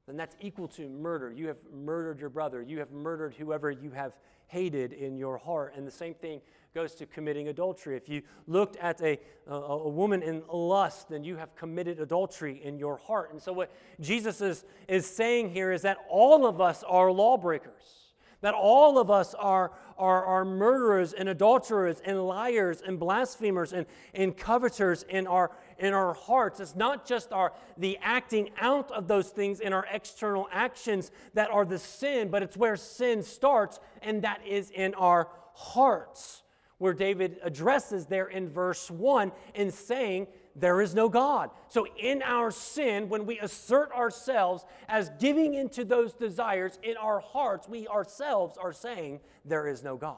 then 0.07 0.17
that's 0.17 0.35
equal 0.39 0.67
to 0.69 0.87
murder. 0.87 1.31
You 1.31 1.47
have 1.47 1.57
murdered 1.73 2.19
your 2.19 2.29
brother. 2.29 2.61
You 2.61 2.79
have 2.79 2.91
murdered 2.91 3.33
whoever 3.35 3.71
you 3.71 3.91
have 3.91 4.13
hated 4.47 4.93
in 4.93 5.17
your 5.17 5.37
heart. 5.37 5.73
And 5.75 5.87
the 5.87 5.91
same 5.91 6.13
thing 6.13 6.41
goes 6.75 6.93
to 6.95 7.05
committing 7.05 7.47
adultery. 7.47 7.97
If 7.97 8.07
you 8.07 8.21
looked 8.47 8.75
at 8.77 9.01
a, 9.01 9.19
a, 9.47 9.53
a, 9.53 9.89
woman 9.89 10.21
in 10.21 10.43
lust, 10.51 11.09
then 11.09 11.23
you 11.23 11.37
have 11.37 11.55
committed 11.55 11.99
adultery 11.99 12.61
in 12.63 12.77
your 12.77 12.97
heart. 12.97 13.31
And 13.31 13.41
so, 13.41 13.53
what 13.53 13.71
Jesus 13.99 14.41
is, 14.41 14.65
is 14.87 15.07
saying 15.07 15.51
here 15.51 15.71
is 15.71 15.81
that 15.83 15.97
all 16.09 16.45
of 16.45 16.61
us 16.61 16.83
are 16.83 17.11
lawbreakers 17.11 18.04
that 18.41 18.53
all 18.53 18.97
of 18.97 19.09
us 19.09 19.33
are, 19.35 19.71
are, 19.97 20.25
are 20.25 20.45
murderers 20.45 21.13
and 21.13 21.29
adulterers 21.29 22.01
and 22.05 22.25
liars 22.27 22.81
and 22.85 22.99
blasphemers 22.99 23.73
and, 23.73 23.85
and 24.13 24.35
coveters 24.37 25.03
in 25.09 25.27
our, 25.27 25.51
in 25.79 25.93
our 25.93 26.13
hearts. 26.13 26.59
It's 26.59 26.75
not 26.75 27.05
just 27.05 27.31
our, 27.31 27.53
the 27.77 27.97
acting 28.01 28.49
out 28.59 28.91
of 28.91 29.07
those 29.07 29.29
things 29.29 29.59
in 29.59 29.73
our 29.73 29.85
external 29.91 30.47
actions 30.51 31.11
that 31.33 31.49
are 31.49 31.65
the 31.65 31.79
sin, 31.79 32.29
but 32.29 32.43
it's 32.43 32.57
where 32.57 32.75
sin 32.75 33.23
starts, 33.23 33.79
and 34.01 34.21
that 34.23 34.45
is 34.45 34.69
in 34.71 34.93
our 34.95 35.29
hearts. 35.53 36.43
Where 36.77 36.93
David 36.93 37.39
addresses 37.41 38.05
there 38.07 38.27
in 38.27 38.49
verse 38.49 38.91
1 38.91 39.31
in 39.53 39.71
saying, 39.71 40.27
there 40.55 40.79
is 40.79 40.95
no 40.95 41.09
God. 41.09 41.49
So, 41.67 41.85
in 41.97 42.23
our 42.23 42.49
sin, 42.49 43.09
when 43.09 43.25
we 43.25 43.39
assert 43.39 43.91
ourselves 43.91 44.63
as 44.87 45.11
giving 45.19 45.53
into 45.53 45.83
those 45.83 46.13
desires 46.13 46.79
in 46.81 46.95
our 46.95 47.19
hearts, 47.19 47.67
we 47.67 47.87
ourselves 47.87 48.57
are 48.57 48.71
saying, 48.71 49.19
There 49.43 49.67
is 49.67 49.83
no 49.83 49.97
God. 49.97 50.17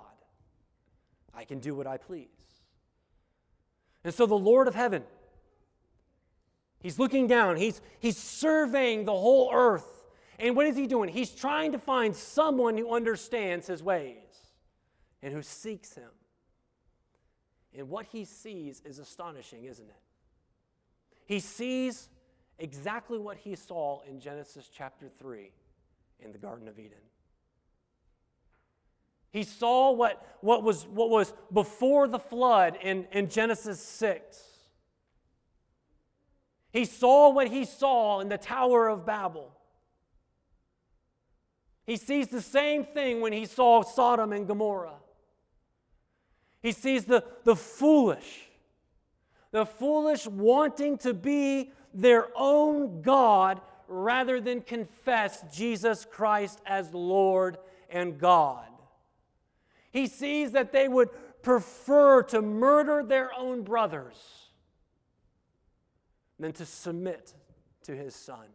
I 1.34 1.44
can 1.44 1.60
do 1.60 1.74
what 1.74 1.88
I 1.88 1.98
please. 1.98 2.28
And 4.04 4.14
so, 4.14 4.28
the 4.28 4.36
Lord 4.36 4.68
of 4.68 4.76
heaven, 4.76 5.04
He's 6.80 7.00
looking 7.00 7.26
down, 7.26 7.56
He's, 7.58 7.82
he's 8.00 8.18
surveying 8.18 9.06
the 9.06 9.14
whole 9.14 9.50
earth. 9.52 10.06
And 10.38 10.56
what 10.56 10.68
is 10.68 10.78
He 10.78 10.86
doing? 10.86 11.10
He's 11.10 11.32
trying 11.32 11.72
to 11.72 11.80
find 11.80 12.16
someone 12.16 12.78
who 12.78 12.94
understands 12.94 13.66
His 13.66 13.82
ways 13.82 14.54
and 15.24 15.34
who 15.34 15.42
seeks 15.42 15.96
Him. 15.96 16.12
And 17.76 17.90
what 17.90 18.06
He 18.06 18.24
sees 18.24 18.84
is 18.86 19.00
astonishing, 19.00 19.64
isn't 19.64 19.90
it? 19.90 19.96
He 21.28 21.42
sees 21.42 22.08
exactly 22.58 23.20
what 23.20 23.38
he 23.38 23.56
saw 23.56 24.02
in 24.10 24.20
Genesis 24.20 24.70
chapter 24.74 25.10
3 25.10 25.52
in 26.22 26.32
the 26.32 26.38
Garden 26.38 26.68
of 26.70 26.80
Eden. 26.80 26.98
He 29.30 29.44
saw 29.44 29.92
what, 29.92 30.26
what, 30.40 30.64
was, 30.64 30.88
what 30.88 31.10
was 31.10 31.34
before 31.52 32.08
the 32.08 32.18
flood 32.18 32.78
in, 32.82 33.06
in 33.12 33.30
Genesis 33.30 33.80
6. 33.82 34.42
He 36.72 36.86
saw 36.86 37.30
what 37.30 37.50
he 37.50 37.66
saw 37.66 38.22
in 38.22 38.30
the 38.30 38.38
Tower 38.38 38.88
of 38.88 39.06
Babel. 39.06 39.52
He 41.86 41.98
sees 41.98 42.30
the 42.30 42.42
same 42.42 42.86
thing 42.86 43.20
when 43.20 43.34
he 43.34 43.46
saw 43.46 43.82
Sodom 43.82 44.32
and 44.32 44.48
Gomorrah. 44.48 44.96
He 46.62 46.72
sees 46.72 47.04
the, 47.04 47.24
the 47.44 47.56
foolish 47.56 48.47
the 49.58 49.66
foolish 49.66 50.28
wanting 50.28 51.00
to 51.00 51.16
be 51.16 51.72
their 51.92 52.28
own 52.36 53.02
God 53.02 53.60
rather 53.88 54.40
than 54.40 54.62
confess 54.62 55.44
Jesus 55.52 56.06
Christ 56.06 56.62
as 56.64 56.94
Lord 56.94 57.58
and 57.90 58.20
God. 58.20 58.68
He 59.92 60.06
sees 60.06 60.52
that 60.52 60.72
they 60.72 60.88
would 60.88 61.10
prefer 61.42 62.22
to 62.24 62.40
murder 62.40 63.02
their 63.04 63.34
own 63.34 63.64
brothers 63.64 64.52
than 66.38 66.52
to 66.54 66.66
submit 66.66 67.34
to 67.86 67.96
his 67.96 68.14
son. 68.14 68.46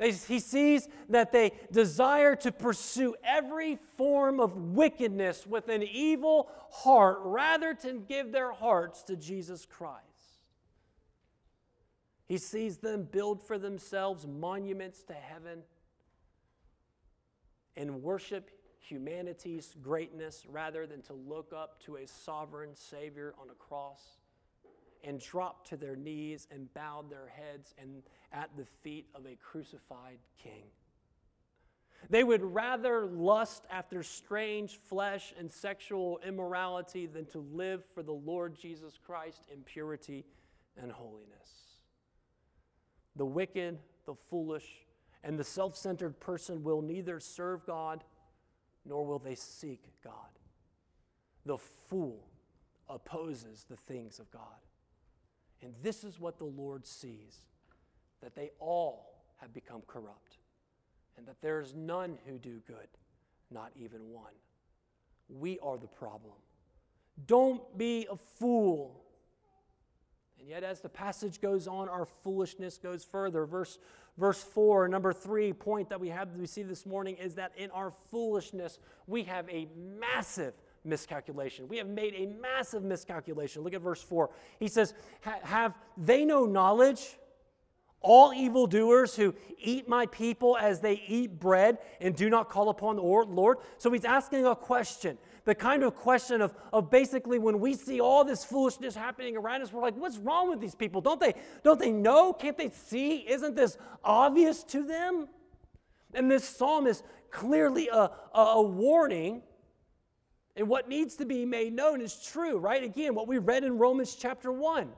He 0.00 0.40
sees 0.40 0.88
that 1.08 1.30
they 1.30 1.52
desire 1.70 2.34
to 2.36 2.50
pursue 2.50 3.14
every 3.24 3.78
form 3.96 4.40
of 4.40 4.56
wickedness 4.56 5.46
with 5.46 5.68
an 5.68 5.84
evil 5.84 6.50
heart 6.70 7.18
rather 7.22 7.76
than 7.80 8.04
give 8.04 8.32
their 8.32 8.50
hearts 8.50 9.02
to 9.04 9.16
Jesus 9.16 9.66
Christ. 9.66 10.02
He 12.26 12.38
sees 12.38 12.78
them 12.78 13.04
build 13.04 13.42
for 13.46 13.56
themselves 13.56 14.26
monuments 14.26 15.04
to 15.04 15.12
heaven 15.12 15.62
and 17.76 18.02
worship 18.02 18.50
humanity's 18.80 19.76
greatness 19.80 20.44
rather 20.48 20.86
than 20.86 21.02
to 21.02 21.12
look 21.12 21.52
up 21.54 21.80
to 21.84 21.96
a 21.96 22.06
sovereign 22.06 22.74
Savior 22.74 23.34
on 23.40 23.48
a 23.48 23.54
cross 23.54 24.02
and 25.04 25.20
dropped 25.20 25.68
to 25.68 25.76
their 25.76 25.96
knees 25.96 26.48
and 26.50 26.72
bowed 26.74 27.10
their 27.10 27.28
heads 27.28 27.74
and 27.80 28.02
at 28.32 28.50
the 28.56 28.64
feet 28.64 29.06
of 29.14 29.26
a 29.26 29.36
crucified 29.36 30.18
king. 30.42 30.64
They 32.10 32.24
would 32.24 32.42
rather 32.42 33.06
lust 33.06 33.66
after 33.70 34.02
strange 34.02 34.76
flesh 34.76 35.32
and 35.38 35.50
sexual 35.50 36.20
immorality 36.26 37.06
than 37.06 37.26
to 37.26 37.38
live 37.38 37.84
for 37.84 38.02
the 38.02 38.12
Lord 38.12 38.58
Jesus 38.58 38.98
Christ 39.04 39.46
in 39.52 39.62
purity 39.62 40.24
and 40.80 40.92
holiness. 40.92 41.78
The 43.16 43.24
wicked, 43.24 43.78
the 44.06 44.14
foolish, 44.14 44.84
and 45.22 45.38
the 45.38 45.44
self 45.44 45.76
centered 45.76 46.20
person 46.20 46.62
will 46.62 46.82
neither 46.82 47.20
serve 47.20 47.64
God 47.64 48.04
nor 48.84 49.06
will 49.06 49.18
they 49.18 49.34
seek 49.34 49.84
God. 50.02 50.12
The 51.46 51.58
fool 51.58 52.28
opposes 52.88 53.64
the 53.68 53.76
things 53.76 54.18
of 54.18 54.30
God. 54.30 54.42
And 55.64 55.72
this 55.82 56.04
is 56.04 56.20
what 56.20 56.38
the 56.38 56.44
Lord 56.44 56.86
sees 56.86 57.38
that 58.22 58.36
they 58.36 58.50
all 58.60 59.24
have 59.40 59.52
become 59.52 59.82
corrupt, 59.86 60.36
and 61.16 61.26
that 61.26 61.40
there 61.40 61.60
is 61.60 61.74
none 61.74 62.18
who 62.26 62.38
do 62.38 62.60
good, 62.66 62.88
not 63.50 63.70
even 63.74 64.10
one. 64.10 64.32
We 65.28 65.58
are 65.60 65.78
the 65.78 65.86
problem. 65.86 66.34
Don't 67.26 67.76
be 67.78 68.06
a 68.10 68.16
fool. 68.16 69.02
And 70.38 70.48
yet, 70.48 70.64
as 70.64 70.80
the 70.80 70.88
passage 70.88 71.40
goes 71.40 71.66
on, 71.66 71.88
our 71.88 72.04
foolishness 72.04 72.76
goes 72.76 73.04
further. 73.04 73.46
Verse, 73.46 73.78
verse 74.18 74.42
4, 74.42 74.88
number 74.88 75.12
three 75.12 75.52
point 75.52 75.88
that 75.88 76.00
we 76.00 76.08
have 76.10 76.34
we 76.36 76.46
see 76.46 76.62
this 76.62 76.84
morning 76.84 77.16
is 77.16 77.36
that 77.36 77.52
in 77.56 77.70
our 77.70 77.90
foolishness, 78.10 78.78
we 79.06 79.22
have 79.24 79.48
a 79.48 79.68
massive 79.76 80.54
miscalculation. 80.84 81.68
We 81.68 81.78
have 81.78 81.88
made 81.88 82.14
a 82.14 82.26
massive 82.40 82.82
miscalculation. 82.82 83.62
Look 83.62 83.74
at 83.74 83.80
verse 83.80 84.02
4. 84.02 84.30
He 84.58 84.68
says, 84.68 84.94
Have 85.20 85.74
they 85.96 86.24
no 86.24 86.44
knowledge? 86.44 87.18
All 88.00 88.34
evildoers 88.34 89.16
who 89.16 89.34
eat 89.58 89.88
my 89.88 90.04
people 90.06 90.58
as 90.58 90.80
they 90.80 91.02
eat 91.08 91.40
bread 91.40 91.78
and 92.02 92.14
do 92.14 92.28
not 92.28 92.50
call 92.50 92.68
upon 92.68 92.96
the 92.96 93.02
Lord. 93.02 93.58
So 93.78 93.90
he's 93.90 94.04
asking 94.04 94.44
a 94.44 94.54
question 94.54 95.16
the 95.44 95.54
kind 95.54 95.82
of 95.82 95.94
question 95.94 96.40
of, 96.40 96.54
of 96.72 96.90
basically 96.90 97.38
when 97.38 97.60
we 97.60 97.74
see 97.74 98.00
all 98.00 98.24
this 98.24 98.44
foolishness 98.44 98.94
happening 98.94 99.36
around 99.36 99.62
us, 99.62 99.72
we're 99.72 99.82
like, 99.82 99.96
what's 99.96 100.18
wrong 100.18 100.48
with 100.48 100.60
these 100.60 100.74
people? 100.74 101.00
Don't 101.00 101.20
they, 101.20 101.34
don't 101.62 101.78
they 101.78 101.92
know? 101.92 102.32
Can't 102.32 102.56
they 102.56 102.70
see? 102.70 103.18
Isn't 103.28 103.54
this 103.54 103.76
obvious 104.02 104.64
to 104.64 104.82
them? 104.82 105.28
And 106.14 106.30
this 106.30 106.48
psalm 106.48 106.86
is 106.86 107.02
clearly 107.30 107.88
a, 107.88 108.10
a, 108.34 108.40
a 108.40 108.62
warning. 108.62 109.42
And 110.56 110.68
what 110.68 110.88
needs 110.88 111.16
to 111.16 111.24
be 111.24 111.44
made 111.44 111.72
known 111.72 112.00
is 112.00 112.24
true, 112.24 112.58
right? 112.58 112.82
Again, 112.82 113.14
what 113.14 113.26
we 113.26 113.38
read 113.38 113.64
in 113.64 113.76
Romans 113.78 114.14
chapter 114.14 114.52
1. 114.52 114.88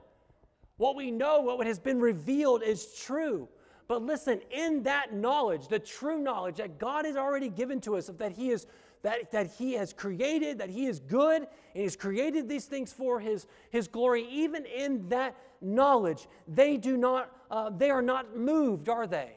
What 0.77 0.97
we 0.97 1.11
know, 1.11 1.41
what 1.41 1.67
has 1.67 1.79
been 1.79 2.01
revealed 2.01 2.63
is 2.63 2.95
true. 3.01 3.49
But 3.89 4.03
listen, 4.03 4.41
in 4.51 4.83
that 4.83 5.15
knowledge, 5.15 5.69
the 5.69 5.79
true 5.79 6.21
knowledge 6.21 6.57
that 6.57 6.79
God 6.79 7.07
has 7.07 7.17
already 7.17 7.49
given 7.49 7.81
to 7.83 7.97
us 7.97 8.09
of 8.09 8.19
that 8.19 8.33
He 8.33 8.51
is 8.51 8.67
that, 9.03 9.31
that 9.31 9.47
He 9.59 9.75
has 9.75 9.93
created, 9.93 10.59
that 10.59 10.69
He 10.69 10.87
is 10.87 10.99
good, 10.99 11.43
and 11.43 11.83
He's 11.83 11.97
created 11.97 12.49
these 12.49 12.65
things 12.65 12.93
for 12.93 13.21
His, 13.21 13.47
his 13.71 13.87
glory, 13.87 14.27
even 14.29 14.67
in 14.67 15.09
that 15.09 15.37
knowledge, 15.61 16.27
they 16.49 16.77
do 16.77 16.97
not, 16.97 17.31
uh, 17.51 17.71
they 17.71 17.91
are 17.91 18.03
not 18.03 18.37
moved, 18.37 18.89
are 18.89 19.07
they? 19.07 19.31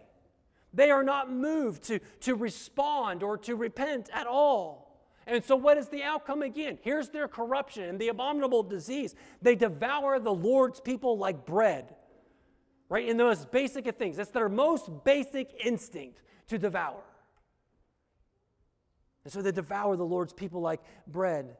They 0.74 0.92
are 0.92 1.04
not 1.04 1.32
moved 1.32 1.84
to, 1.84 2.00
to 2.22 2.36
respond 2.36 3.24
or 3.24 3.38
to 3.40 3.56
repent 3.56 4.10
at 4.12 4.28
all. 4.28 4.89
And 5.30 5.46
so, 5.46 5.56
what 5.56 5.78
is 5.78 5.88
the 5.90 6.02
outcome 6.02 6.42
again? 6.42 6.80
Here's 6.82 7.10
their 7.10 7.28
corruption 7.28 7.84
and 7.84 8.00
the 8.00 8.08
abominable 8.08 8.64
disease. 8.64 9.14
They 9.42 9.56
devour 9.56 10.20
the 10.20 10.34
Lord's 10.34 10.80
people 10.80 11.20
like 11.20 11.46
bread, 11.46 11.96
right? 12.90 13.08
In 13.08 13.16
the 13.18 13.26
most 13.26 13.52
basic 13.52 13.86
of 13.86 13.96
things. 13.96 14.18
It's 14.18 14.32
their 14.32 14.50
most 14.50 14.90
basic 15.04 15.52
instinct 15.64 16.24
to 16.48 16.58
devour. 16.58 17.04
And 19.24 19.32
so 19.32 19.44
they 19.44 19.52
devour 19.52 19.96
the 19.96 20.06
Lord's 20.06 20.34
people 20.34 20.62
like 20.62 20.82
bread. 21.06 21.56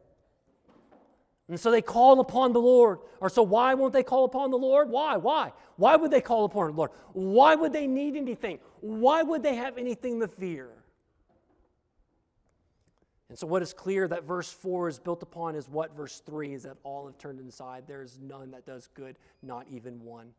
And 1.47 1.59
so 1.59 1.70
they 1.70 1.82
call 1.82 2.20
upon 2.20 2.53
the 2.53 2.61
Lord. 2.61 2.99
Or 3.20 3.30
so 3.30 3.43
why 3.43 3.76
won't 3.76 3.93
they 3.93 4.03
call 4.03 4.26
upon 4.26 4.49
the 4.49 4.57
Lord? 4.57 4.89
Why? 4.89 5.17
Why? 5.17 5.51
Why 5.76 5.95
would 5.95 6.09
they 6.09 6.22
call 6.22 6.45
upon 6.45 6.67
the 6.72 6.74
Lord? 6.74 6.91
Why 7.13 7.53
would 7.53 7.74
they 7.74 7.86
need 7.86 8.15
anything? 8.15 8.59
Why 8.82 9.22
would 9.22 9.43
they 9.43 9.55
have 9.55 9.78
anything 9.78 10.20
to 10.22 10.28
fear? 10.28 10.70
And 13.30 13.38
so, 13.38 13.45
what 13.45 13.61
is 13.61 13.73
clear 13.73 14.07
that 14.07 14.23
verse 14.23 14.51
4 14.51 14.89
is 14.89 14.99
built 14.99 15.21
upon 15.21 15.55
is 15.55 15.69
what 15.69 15.95
verse 15.95 16.21
3 16.25 16.53
is 16.53 16.63
that 16.63 16.77
all 16.84 17.05
have 17.05 17.17
turned 17.17 17.39
inside. 17.39 17.84
There 17.88 18.01
is 18.01 18.17
none 18.19 18.51
that 18.51 18.65
does 18.65 18.89
good, 18.95 19.17
not 19.43 19.67
even 19.69 20.03
one. 20.03 20.32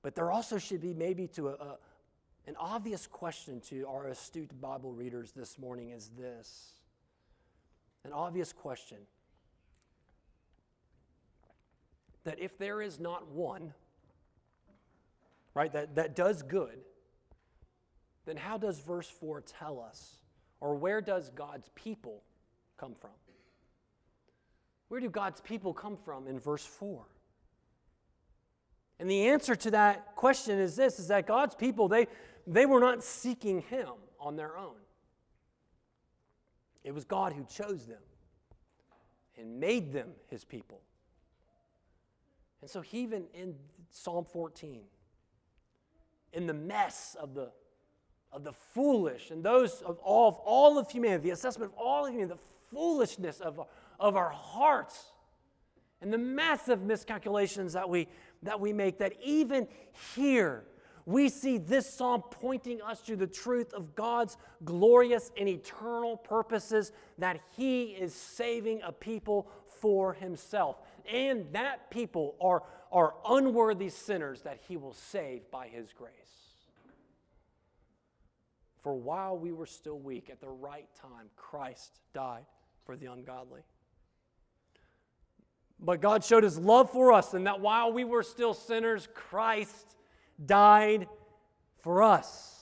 But 0.00 0.14
there 0.14 0.30
also 0.30 0.58
should 0.58 0.80
be 0.80 0.94
maybe 0.94 1.28
to 1.28 1.50
a, 1.50 1.52
a 1.52 1.78
an 2.46 2.56
obvious 2.58 3.06
question 3.06 3.60
to 3.60 3.86
our 3.86 4.08
astute 4.08 4.60
Bible 4.60 4.92
readers 4.92 5.30
this 5.32 5.58
morning 5.58 5.90
is 5.90 6.10
this 6.18 6.72
an 8.04 8.12
obvious 8.12 8.52
question 8.52 8.98
that 12.24 12.40
if 12.40 12.58
there 12.58 12.82
is 12.82 12.98
not 12.98 13.28
one, 13.28 13.72
right, 15.54 15.72
that, 15.72 15.94
that 15.94 16.16
does 16.16 16.42
good, 16.42 16.80
then 18.26 18.36
how 18.36 18.58
does 18.58 18.80
verse 18.80 19.08
4 19.08 19.40
tell 19.40 19.80
us? 19.80 20.18
Or 20.62 20.76
where 20.76 21.00
does 21.00 21.28
God's 21.30 21.68
people 21.74 22.22
come 22.78 22.94
from? 22.94 23.10
Where 24.86 25.00
do 25.00 25.10
God's 25.10 25.40
people 25.40 25.74
come 25.74 25.96
from 25.96 26.28
in 26.28 26.38
verse 26.38 26.64
4? 26.64 27.04
And 29.00 29.10
the 29.10 29.26
answer 29.26 29.56
to 29.56 29.72
that 29.72 30.14
question 30.14 30.60
is 30.60 30.76
this 30.76 31.00
is 31.00 31.08
that 31.08 31.26
God's 31.26 31.56
people, 31.56 31.88
they, 31.88 32.06
they 32.46 32.64
were 32.64 32.78
not 32.78 33.02
seeking 33.02 33.62
him 33.62 33.88
on 34.20 34.36
their 34.36 34.56
own. 34.56 34.76
It 36.84 36.94
was 36.94 37.04
God 37.04 37.32
who 37.32 37.44
chose 37.44 37.86
them 37.86 38.02
and 39.36 39.58
made 39.58 39.92
them 39.92 40.10
his 40.28 40.44
people. 40.44 40.80
And 42.60 42.70
so, 42.70 42.84
even 42.92 43.24
in 43.34 43.56
Psalm 43.90 44.24
14, 44.24 44.82
in 46.32 46.46
the 46.46 46.54
mess 46.54 47.16
of 47.20 47.34
the, 47.34 47.50
of 48.32 48.44
the 48.44 48.52
foolish 48.52 49.30
and 49.30 49.44
those 49.44 49.82
of 49.82 49.98
all, 49.98 50.28
of 50.28 50.36
all 50.36 50.78
of 50.78 50.90
humanity, 50.90 51.24
the 51.24 51.30
assessment 51.30 51.72
of 51.72 51.78
all 51.78 52.06
of 52.06 52.12
humanity, 52.12 52.34
the 52.34 52.74
foolishness 52.76 53.40
of, 53.40 53.60
of 54.00 54.16
our 54.16 54.30
hearts, 54.30 55.12
and 56.00 56.12
the 56.12 56.18
massive 56.18 56.82
miscalculations 56.82 57.74
that 57.74 57.88
we, 57.88 58.08
that 58.42 58.58
we 58.58 58.72
make, 58.72 58.98
that 58.98 59.12
even 59.22 59.68
here, 60.14 60.64
we 61.04 61.28
see 61.28 61.58
this 61.58 61.92
psalm 61.92 62.22
pointing 62.30 62.80
us 62.80 63.00
to 63.02 63.16
the 63.16 63.26
truth 63.26 63.72
of 63.72 63.94
God's 63.94 64.36
glorious 64.64 65.30
and 65.36 65.48
eternal 65.48 66.16
purposes 66.16 66.92
that 67.18 67.40
He 67.56 67.86
is 67.86 68.14
saving 68.14 68.82
a 68.82 68.92
people 68.92 69.48
for 69.80 70.14
Himself. 70.14 70.76
And 71.12 71.46
that 71.52 71.90
people 71.90 72.36
are, 72.40 72.62
are 72.92 73.14
unworthy 73.28 73.88
sinners 73.88 74.42
that 74.42 74.60
He 74.68 74.76
will 74.76 74.94
save 74.94 75.50
by 75.50 75.68
His 75.68 75.92
grace. 75.92 76.41
For 78.82 78.94
while 78.94 79.38
we 79.38 79.52
were 79.52 79.66
still 79.66 79.98
weak, 79.98 80.28
at 80.30 80.40
the 80.40 80.48
right 80.48 80.88
time, 81.00 81.30
Christ 81.36 82.00
died 82.12 82.44
for 82.84 82.96
the 82.96 83.06
ungodly. 83.06 83.62
But 85.78 86.00
God 86.00 86.24
showed 86.24 86.44
His 86.44 86.58
love 86.58 86.90
for 86.90 87.12
us, 87.12 87.34
and 87.34 87.46
that 87.46 87.60
while 87.60 87.92
we 87.92 88.04
were 88.04 88.22
still 88.22 88.54
sinners, 88.54 89.08
Christ 89.14 89.96
died 90.44 91.06
for 91.76 92.02
us. 92.02 92.52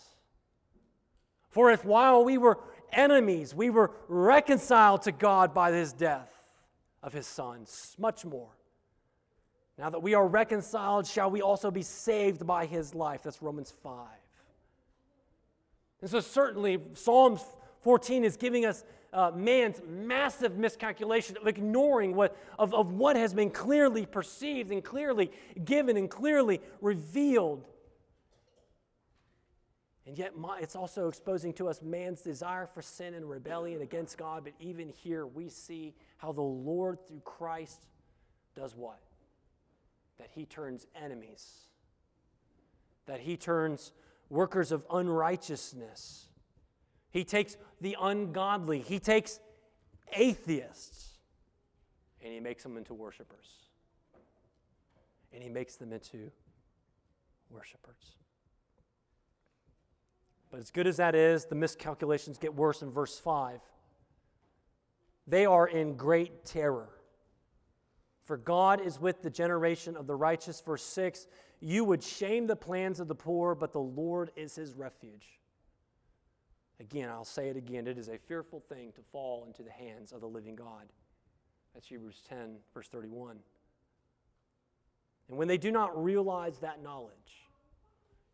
For 1.50 1.70
if 1.70 1.84
while 1.84 2.24
we 2.24 2.38
were 2.38 2.58
enemies, 2.92 3.54
we 3.54 3.70
were 3.70 3.92
reconciled 4.08 5.02
to 5.02 5.12
God 5.12 5.52
by 5.54 5.72
his 5.72 5.92
death 5.92 6.32
of 7.02 7.12
his 7.12 7.26
Son, 7.26 7.66
much 7.98 8.24
more. 8.24 8.50
Now 9.78 9.90
that 9.90 10.02
we 10.02 10.14
are 10.14 10.26
reconciled, 10.26 11.06
shall 11.06 11.30
we 11.30 11.40
also 11.40 11.70
be 11.70 11.82
saved 11.82 12.46
by 12.46 12.66
his 12.66 12.94
life? 12.94 13.22
That's 13.22 13.42
Romans 13.42 13.72
5. 13.82 14.06
And 16.01 16.11
so, 16.11 16.20
certainly, 16.20 16.78
Psalms 16.94 17.42
14 17.82 18.24
is 18.24 18.36
giving 18.36 18.64
us 18.64 18.84
uh, 19.12 19.30
man's 19.34 19.80
massive 19.86 20.57
miscalculation 20.57 21.36
of 21.36 21.46
ignoring 21.46 22.14
what, 22.14 22.36
of, 22.59 22.72
of 22.74 22.92
what 22.92 23.16
has 23.16 23.34
been 23.34 23.51
clearly 23.51 24.07
perceived 24.07 24.70
and 24.70 24.84
clearly 24.84 25.30
given 25.64 25.96
and 25.96 26.09
clearly 26.09 26.61
revealed. 26.80 27.66
And 30.07 30.16
yet, 30.16 30.36
my, 30.36 30.59
it's 30.61 30.76
also 30.76 31.09
exposing 31.09 31.53
to 31.55 31.68
us 31.68 31.82
man's 31.82 32.20
desire 32.22 32.66
for 32.66 32.82
sin 32.82 33.14
and 33.14 33.28
rebellion 33.28 33.82
against 33.82 34.16
God. 34.16 34.44
But 34.44 34.55
even 34.59 34.88
here, 34.88 35.26
we 35.26 35.48
see 35.48 35.94
how 36.16 36.32
the 36.32 36.40
Lord, 36.40 37.07
through 37.07 37.20
Christ, 37.24 37.80
does 38.55 38.74
what? 38.74 38.98
That 40.18 40.30
he 40.32 40.46
turns 40.46 40.86
enemies, 41.01 41.46
that 43.07 43.20
he 43.20 43.36
turns 43.36 43.92
workers 44.31 44.72
of 44.72 44.87
unrighteousness 44.91 46.28
He 47.11 47.24
takes 47.24 47.57
the 47.81 47.97
ungodly, 48.01 48.81
he 48.81 49.01
takes 49.01 49.41
atheists, 50.12 51.18
and 52.22 52.33
he 52.33 52.41
makes 52.41 52.62
them 52.62 52.76
into 52.76 52.95
worshipers. 52.95 53.57
And 55.33 55.43
he 55.43 55.49
makes 55.49 55.76
them 55.76 55.93
into 55.93 56.31
worshipers. 57.51 58.16
But 60.51 60.59
as 60.61 60.70
good 60.70 60.87
as 60.87 60.97
that 60.97 61.14
is, 61.14 61.45
the 61.45 61.55
miscalculations 61.55 62.39
get 62.39 62.55
worse 62.55 62.83
in 62.83 62.91
verse 62.91 63.18
5. 63.18 63.61
They 65.26 65.47
are 65.47 65.68
in 65.68 65.97
great 65.97 66.45
terror. 66.45 66.89
For 68.24 68.37
God 68.37 68.81
is 68.81 69.01
with 69.01 69.22
the 69.22 69.31
generation 69.31 69.97
of 69.97 70.07
the 70.07 70.16
righteous. 70.16 70.61
Verse 70.61 70.83
6 70.83 71.26
You 71.61 71.84
would 71.84 72.02
shame 72.02 72.46
the 72.46 72.56
plans 72.56 73.00
of 73.00 73.08
the 73.08 73.14
poor, 73.14 73.54
but 73.54 73.72
the 73.72 73.80
Lord 73.80 74.30
is 74.34 74.54
his 74.54 74.74
refuge. 74.74 75.40
Again, 76.80 77.11
I'll 77.11 77.24
say 77.24 77.48
it 77.48 77.56
again. 77.56 77.86
It 77.86 77.98
is 77.98 78.08
a 78.08 78.16
fearful 78.16 78.61
thing 78.61 78.92
to 78.92 79.02
fall 79.12 79.44
into 79.44 79.62
the 79.62 79.70
hands 79.70 80.12
of 80.12 80.22
the 80.22 80.26
living 80.26 80.56
God. 80.56 80.86
That's 81.74 81.86
Hebrews 81.86 82.22
10, 82.26 82.56
verse 82.72 82.88
31. 82.88 83.36
And 85.28 85.36
when 85.36 85.46
they 85.46 85.58
do 85.58 85.70
not 85.70 86.02
realize 86.02 86.58
that 86.61 86.82
knowledge, 86.82 87.12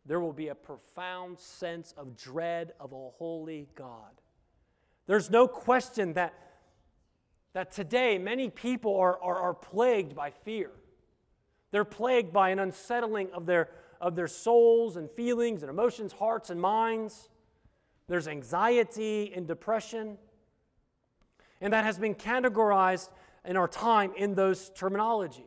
there 0.05 0.21
will 0.21 0.33
be 0.33 0.47
a 0.47 0.55
profound 0.55 1.37
sense 1.37 1.93
of 1.97 2.15
dread 2.15 2.71
of 2.79 2.93
a 2.93 3.09
holy 3.17 3.67
God. 3.75 4.21
There's 5.05 5.29
no 5.29 5.47
question 5.47 6.13
that, 6.13 6.33
that 7.53 7.73
today 7.73 8.17
many 8.17 8.49
people 8.49 8.97
are, 8.97 9.19
are, 9.21 9.35
are 9.35 9.53
plagued 9.53 10.15
by 10.15 10.31
fear. 10.31 10.71
They're 11.71 11.85
plagued 11.85 12.31
by 12.31 12.49
an 12.49 12.59
unsettling 12.59 13.31
of 13.33 13.45
their, 13.45 13.69
of 13.99 14.15
their 14.15 14.27
souls 14.27 14.97
and 14.97 15.09
feelings 15.11 15.63
and 15.63 15.69
emotions, 15.69 16.13
hearts 16.13 16.49
and 16.49 16.61
minds. 16.61 17.29
There's 18.07 18.27
anxiety 18.27 19.33
and 19.35 19.47
depression. 19.47 20.17
And 21.59 21.73
that 21.73 21.83
has 21.83 21.97
been 21.97 22.15
categorized 22.15 23.09
in 23.45 23.57
our 23.57 23.67
time 23.67 24.13
in 24.15 24.35
those 24.35 24.69
terminologies. 24.71 25.43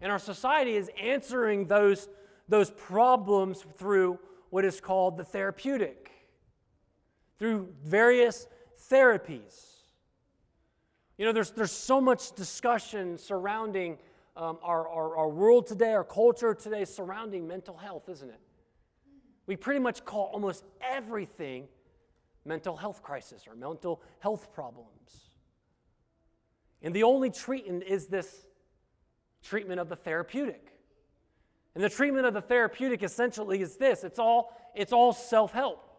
And 0.00 0.10
our 0.10 0.18
society 0.18 0.76
is 0.76 0.90
answering 1.00 1.66
those, 1.66 2.08
those 2.48 2.70
problems 2.70 3.64
through 3.76 4.18
what 4.50 4.64
is 4.64 4.80
called 4.80 5.16
the 5.16 5.24
therapeutic, 5.24 6.10
through 7.38 7.68
various 7.82 8.46
therapies. 8.90 9.74
You 11.16 11.24
know, 11.24 11.32
there's, 11.32 11.50
there's 11.52 11.72
so 11.72 12.00
much 12.00 12.32
discussion 12.32 13.18
surrounding 13.18 13.98
um, 14.36 14.58
our, 14.62 14.88
our, 14.88 15.16
our 15.16 15.28
world 15.28 15.66
today, 15.66 15.92
our 15.92 16.04
culture 16.04 16.54
today, 16.54 16.84
surrounding 16.84 17.46
mental 17.46 17.76
health, 17.76 18.08
isn't 18.08 18.30
it? 18.30 18.40
We 19.46 19.56
pretty 19.56 19.80
much 19.80 20.04
call 20.04 20.30
almost 20.32 20.64
everything 20.80 21.68
mental 22.44 22.76
health 22.76 23.02
crisis 23.02 23.46
or 23.46 23.54
mental 23.54 24.02
health 24.18 24.52
problems. 24.52 25.30
And 26.82 26.94
the 26.94 27.02
only 27.02 27.30
treatment 27.30 27.84
is 27.86 28.06
this 28.06 28.44
treatment 29.42 29.80
of 29.80 29.88
the 29.88 29.96
therapeutic. 29.96 30.72
And 31.74 31.82
the 31.82 31.88
treatment 31.88 32.26
of 32.26 32.34
the 32.34 32.40
therapeutic 32.40 33.02
essentially 33.02 33.60
is 33.60 33.76
this 33.76 34.04
it's 34.04 34.18
all, 34.18 34.56
it's 34.74 34.92
all 34.92 35.12
self 35.12 35.52
help. 35.52 35.90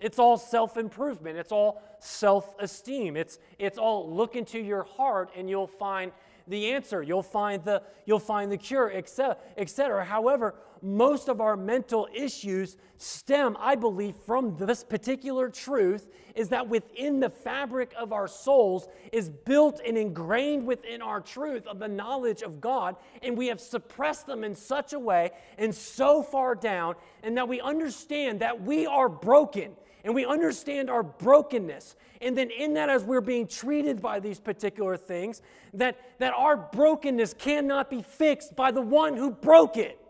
It's 0.00 0.18
all 0.18 0.36
self 0.36 0.76
improvement. 0.76 1.38
It's 1.38 1.52
all 1.52 1.82
self 1.98 2.54
esteem. 2.58 3.16
It's, 3.16 3.38
it's 3.58 3.78
all 3.78 4.12
look 4.12 4.36
into 4.36 4.58
your 4.58 4.82
heart 4.82 5.30
and 5.36 5.48
you'll 5.48 5.66
find 5.66 6.12
the 6.46 6.72
answer. 6.72 7.02
You'll 7.02 7.22
find 7.22 7.64
the, 7.64 7.82
you'll 8.06 8.18
find 8.18 8.50
the 8.50 8.56
cure, 8.56 8.90
etc. 8.92 9.36
etc. 9.56 10.04
However, 10.04 10.54
most 10.82 11.28
of 11.28 11.40
our 11.40 11.56
mental 11.56 12.06
issues 12.12 12.76
stem, 12.98 13.56
I 13.58 13.74
believe, 13.74 14.14
from 14.26 14.56
this 14.58 14.84
particular 14.84 15.48
truth 15.48 16.08
is 16.34 16.50
that 16.50 16.68
within 16.68 17.20
the 17.20 17.30
fabric 17.30 17.92
of 17.98 18.12
our 18.12 18.28
souls 18.28 18.88
is 19.10 19.30
built 19.30 19.80
and 19.86 19.96
ingrained 19.96 20.66
within 20.66 21.00
our 21.00 21.20
truth 21.20 21.66
of 21.66 21.78
the 21.78 21.88
knowledge 21.88 22.42
of 22.42 22.60
God, 22.60 22.96
and 23.22 23.36
we 23.36 23.46
have 23.46 23.60
suppressed 23.60 24.26
them 24.26 24.44
in 24.44 24.54
such 24.54 24.92
a 24.92 24.98
way 24.98 25.30
and 25.56 25.74
so 25.74 26.22
far 26.22 26.54
down, 26.54 26.96
and 27.22 27.36
that 27.38 27.48
we 27.48 27.60
understand 27.60 28.40
that 28.40 28.62
we 28.62 28.86
are 28.86 29.08
broken 29.08 29.72
and 30.04 30.14
we 30.14 30.26
understand 30.26 30.90
our 30.90 31.02
brokenness. 31.02 31.96
And 32.24 32.38
then, 32.38 32.50
in 32.50 32.74
that, 32.74 32.88
as 32.88 33.04
we're 33.04 33.20
being 33.20 33.46
treated 33.46 34.00
by 34.00 34.18
these 34.18 34.40
particular 34.40 34.96
things, 34.96 35.42
that, 35.74 35.98
that 36.18 36.32
our 36.32 36.56
brokenness 36.56 37.34
cannot 37.34 37.90
be 37.90 38.00
fixed 38.00 38.56
by 38.56 38.70
the 38.70 38.80
one 38.80 39.14
who 39.14 39.30
broke 39.30 39.76
it 39.76 40.00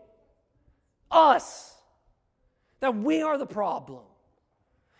us. 1.11 1.73
That 2.79 2.95
we 2.95 3.21
are 3.21 3.37
the 3.37 3.45
problem. 3.45 4.03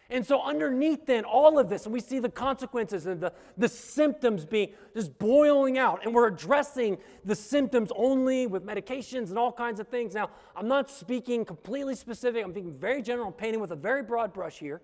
And 0.09 0.26
so, 0.26 0.41
underneath 0.41 1.05
then 1.05 1.24
all 1.24 1.57
of 1.57 1.70
this, 1.70 1.86
and 1.86 1.93
we 1.93 1.99
see 1.99 2.20
the 2.20 2.30
consequences 2.30 3.05
and 3.05 3.20
the, 3.20 3.34
the 3.57 3.70
symptoms 3.70 4.45
being 4.45 4.74
just 4.93 5.18
boiling 5.18 5.78
out, 5.78 6.05
and 6.05 6.13
we're 6.13 6.28
addressing 6.28 6.97
the 7.24 7.36
symptoms 7.36 7.91
only 7.95 8.45
with 8.45 8.66
medications 8.66 9.30
and 9.30 9.38
all 9.38 9.51
kinds 9.51 9.80
of 9.80 9.88
things. 9.88 10.13
Now, 10.13 10.30
I'm 10.55 10.68
not 10.68 10.89
speaking 10.89 11.43
completely 11.45 11.95
specific, 11.95 12.43
I'm 12.43 12.53
thinking 12.53 12.78
very 12.78 13.01
general, 13.01 13.28
I'm 13.28 13.34
painting 13.34 13.61
with 13.61 13.72
a 13.72 13.76
very 13.76 14.03
broad 14.03 14.32
brush 14.34 14.59
here. 14.59 14.82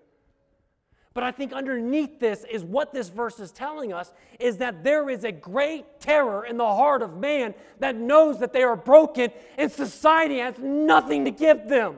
But 1.14 1.24
I 1.24 1.30
think 1.30 1.52
underneath 1.52 2.20
this 2.20 2.44
is 2.50 2.64
what 2.64 2.92
this 2.94 3.08
verse 3.10 3.38
is 3.38 3.52
telling 3.52 3.92
us 3.92 4.12
is 4.40 4.56
that 4.58 4.82
there 4.82 5.10
is 5.10 5.24
a 5.24 5.32
great 5.32 6.00
terror 6.00 6.46
in 6.46 6.56
the 6.56 6.66
heart 6.66 7.02
of 7.02 7.18
man 7.18 7.54
that 7.80 7.96
knows 7.96 8.40
that 8.40 8.52
they 8.52 8.62
are 8.62 8.76
broken 8.76 9.30
and 9.58 9.70
society 9.70 10.38
has 10.38 10.58
nothing 10.58 11.26
to 11.26 11.30
give 11.30 11.68
them. 11.68 11.96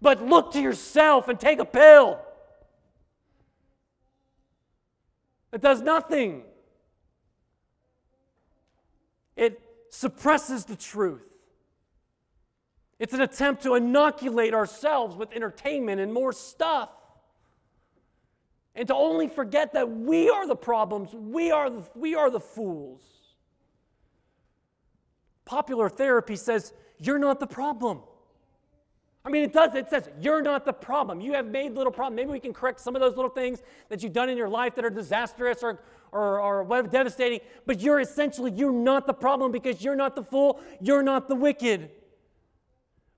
But 0.00 0.26
look 0.26 0.52
to 0.52 0.60
yourself 0.60 1.28
and 1.28 1.38
take 1.38 1.58
a 1.58 1.64
pill. 1.66 2.20
It 5.52 5.60
does 5.60 5.82
nothing. 5.82 6.44
It 9.36 9.60
suppresses 9.90 10.64
the 10.64 10.76
truth. 10.76 11.26
It's 12.98 13.12
an 13.12 13.20
attempt 13.20 13.62
to 13.64 13.74
inoculate 13.74 14.54
ourselves 14.54 15.16
with 15.16 15.32
entertainment 15.32 16.00
and 16.00 16.14
more 16.14 16.32
stuff. 16.32 16.90
And 18.74 18.86
to 18.88 18.94
only 18.94 19.28
forget 19.28 19.72
that 19.72 19.90
we 19.90 20.30
are 20.30 20.46
the 20.46 20.56
problems, 20.56 21.12
we 21.12 21.50
are 21.50 21.68
the, 21.68 21.82
we 21.94 22.14
are 22.14 22.30
the 22.30 22.40
fools. 22.40 23.02
Popular 25.44 25.88
therapy 25.88 26.36
says, 26.36 26.72
You're 26.98 27.18
not 27.18 27.40
the 27.40 27.46
problem. 27.46 28.00
I 29.24 29.28
mean, 29.28 29.42
it 29.42 29.52
does. 29.52 29.74
It 29.74 29.90
says, 29.90 30.08
You're 30.20 30.42
not 30.42 30.64
the 30.64 30.72
problem. 30.72 31.20
You 31.20 31.32
have 31.32 31.46
made 31.46 31.74
little 31.74 31.92
problems. 31.92 32.16
Maybe 32.16 32.30
we 32.30 32.40
can 32.40 32.52
correct 32.52 32.80
some 32.80 32.94
of 32.94 33.00
those 33.00 33.16
little 33.16 33.30
things 33.30 33.60
that 33.88 34.02
you've 34.02 34.12
done 34.12 34.28
in 34.28 34.36
your 34.36 34.48
life 34.48 34.76
that 34.76 34.84
are 34.84 34.90
disastrous 34.90 35.62
or, 35.62 35.80
or, 36.12 36.40
or 36.40 36.62
whatever, 36.62 36.88
devastating. 36.88 37.40
But 37.66 37.80
you're 37.80 37.98
essentially, 37.98 38.52
you're 38.52 38.72
not 38.72 39.08
the 39.08 39.12
problem 39.12 39.50
because 39.50 39.82
you're 39.82 39.96
not 39.96 40.14
the 40.14 40.22
fool. 40.22 40.60
You're 40.80 41.02
not 41.02 41.26
the 41.26 41.34
wicked. 41.34 41.90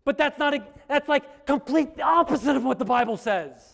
But 0.04 0.16
that's 0.16 0.38
not, 0.38 0.54
a, 0.54 0.66
that's 0.88 1.08
like 1.08 1.46
complete 1.46 2.00
opposite 2.00 2.56
of 2.56 2.64
what 2.64 2.78
the 2.78 2.84
Bible 2.84 3.16
says. 3.16 3.71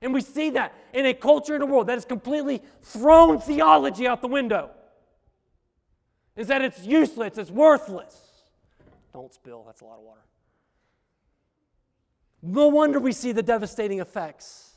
And 0.00 0.14
we 0.14 0.20
see 0.20 0.50
that 0.50 0.74
in 0.92 1.06
a 1.06 1.14
culture 1.14 1.56
in 1.56 1.62
a 1.62 1.66
world 1.66 1.88
that 1.88 1.94
has 1.94 2.04
completely 2.04 2.62
thrown 2.82 3.40
theology 3.40 4.06
out 4.06 4.20
the 4.20 4.28
window. 4.28 4.70
Is 6.36 6.46
that 6.46 6.62
it's 6.62 6.84
useless, 6.86 7.36
it's 7.36 7.50
worthless. 7.50 8.16
Don't 9.12 9.32
spill, 9.32 9.64
that's 9.66 9.80
a 9.80 9.84
lot 9.84 9.98
of 9.98 10.04
water. 10.04 10.20
No 12.42 12.68
wonder 12.68 13.00
we 13.00 13.12
see 13.12 13.32
the 13.32 13.42
devastating 13.42 13.98
effects. 13.98 14.76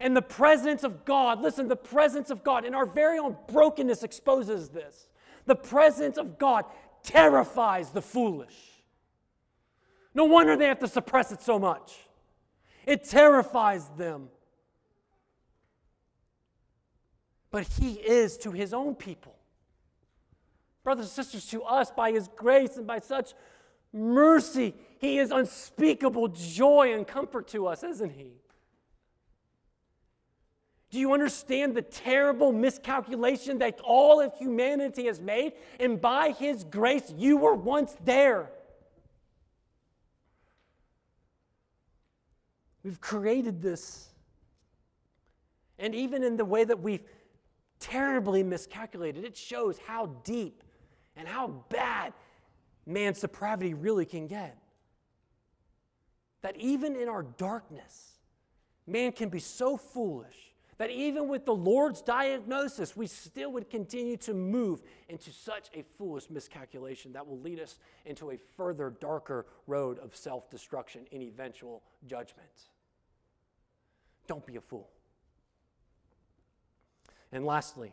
And 0.00 0.16
the 0.16 0.22
presence 0.22 0.82
of 0.82 1.04
God, 1.04 1.40
listen, 1.40 1.68
the 1.68 1.76
presence 1.76 2.30
of 2.30 2.42
God 2.42 2.64
in 2.64 2.74
our 2.74 2.84
very 2.84 3.18
own 3.18 3.36
brokenness 3.46 4.02
exposes 4.02 4.70
this. 4.70 5.08
The 5.46 5.54
presence 5.54 6.16
of 6.16 6.38
God 6.38 6.64
terrifies 7.04 7.90
the 7.90 8.02
foolish. 8.02 8.56
No 10.14 10.24
wonder 10.24 10.56
they 10.56 10.66
have 10.66 10.80
to 10.80 10.88
suppress 10.88 11.30
it 11.30 11.42
so 11.42 11.58
much. 11.58 11.94
It 12.86 13.04
terrifies 13.04 13.88
them. 13.96 14.28
But 17.50 17.66
He 17.78 17.92
is 17.92 18.36
to 18.38 18.50
His 18.50 18.74
own 18.74 18.94
people. 18.94 19.34
Brothers 20.82 21.06
and 21.06 21.12
sisters, 21.12 21.46
to 21.46 21.62
us, 21.62 21.90
by 21.90 22.12
His 22.12 22.28
grace 22.36 22.76
and 22.76 22.86
by 22.86 22.98
such 22.98 23.32
mercy, 23.92 24.74
He 24.98 25.18
is 25.18 25.30
unspeakable 25.30 26.28
joy 26.28 26.92
and 26.94 27.06
comfort 27.06 27.48
to 27.48 27.66
us, 27.66 27.82
isn't 27.82 28.10
He? 28.10 28.32
Do 30.90 31.00
you 31.00 31.12
understand 31.12 31.74
the 31.74 31.82
terrible 31.82 32.52
miscalculation 32.52 33.58
that 33.58 33.80
all 33.82 34.20
of 34.20 34.32
humanity 34.36 35.06
has 35.06 35.20
made? 35.20 35.54
And 35.80 36.00
by 36.00 36.30
His 36.30 36.62
grace, 36.62 37.12
you 37.16 37.36
were 37.36 37.54
once 37.54 37.96
there. 38.04 38.50
We've 42.84 43.00
created 43.00 43.62
this. 43.62 44.10
And 45.78 45.94
even 45.94 46.22
in 46.22 46.36
the 46.36 46.44
way 46.44 46.64
that 46.64 46.80
we've 46.80 47.04
terribly 47.80 48.42
miscalculated, 48.42 49.24
it 49.24 49.36
shows 49.36 49.78
how 49.78 50.06
deep 50.24 50.62
and 51.16 51.26
how 51.26 51.64
bad 51.70 52.12
man's 52.86 53.20
depravity 53.20 53.74
really 53.74 54.06
can 54.06 54.26
get. 54.26 54.58
that 56.42 56.56
even 56.58 56.94
in 56.94 57.08
our 57.08 57.22
darkness, 57.22 58.18
man 58.86 59.12
can 59.12 59.30
be 59.30 59.38
so 59.38 59.78
foolish 59.78 60.52
that 60.76 60.90
even 60.90 61.26
with 61.28 61.46
the 61.46 61.54
Lord's 61.54 62.02
diagnosis, 62.02 62.94
we 62.94 63.06
still 63.06 63.50
would 63.52 63.70
continue 63.70 64.16
to 64.18 64.34
move 64.34 64.82
into 65.08 65.30
such 65.30 65.70
a 65.72 65.82
foolish 65.96 66.28
miscalculation 66.28 67.12
that 67.14 67.26
will 67.26 67.40
lead 67.40 67.60
us 67.60 67.78
into 68.04 68.30
a 68.32 68.36
further 68.36 68.90
darker 69.00 69.46
road 69.66 69.98
of 70.00 70.14
self 70.14 70.50
destruction 70.50 71.06
in 71.12 71.22
eventual 71.22 71.82
judgment. 72.06 72.50
Don't 74.26 74.44
be 74.46 74.56
a 74.56 74.60
fool. 74.60 74.88
And 77.32 77.44
lastly, 77.44 77.92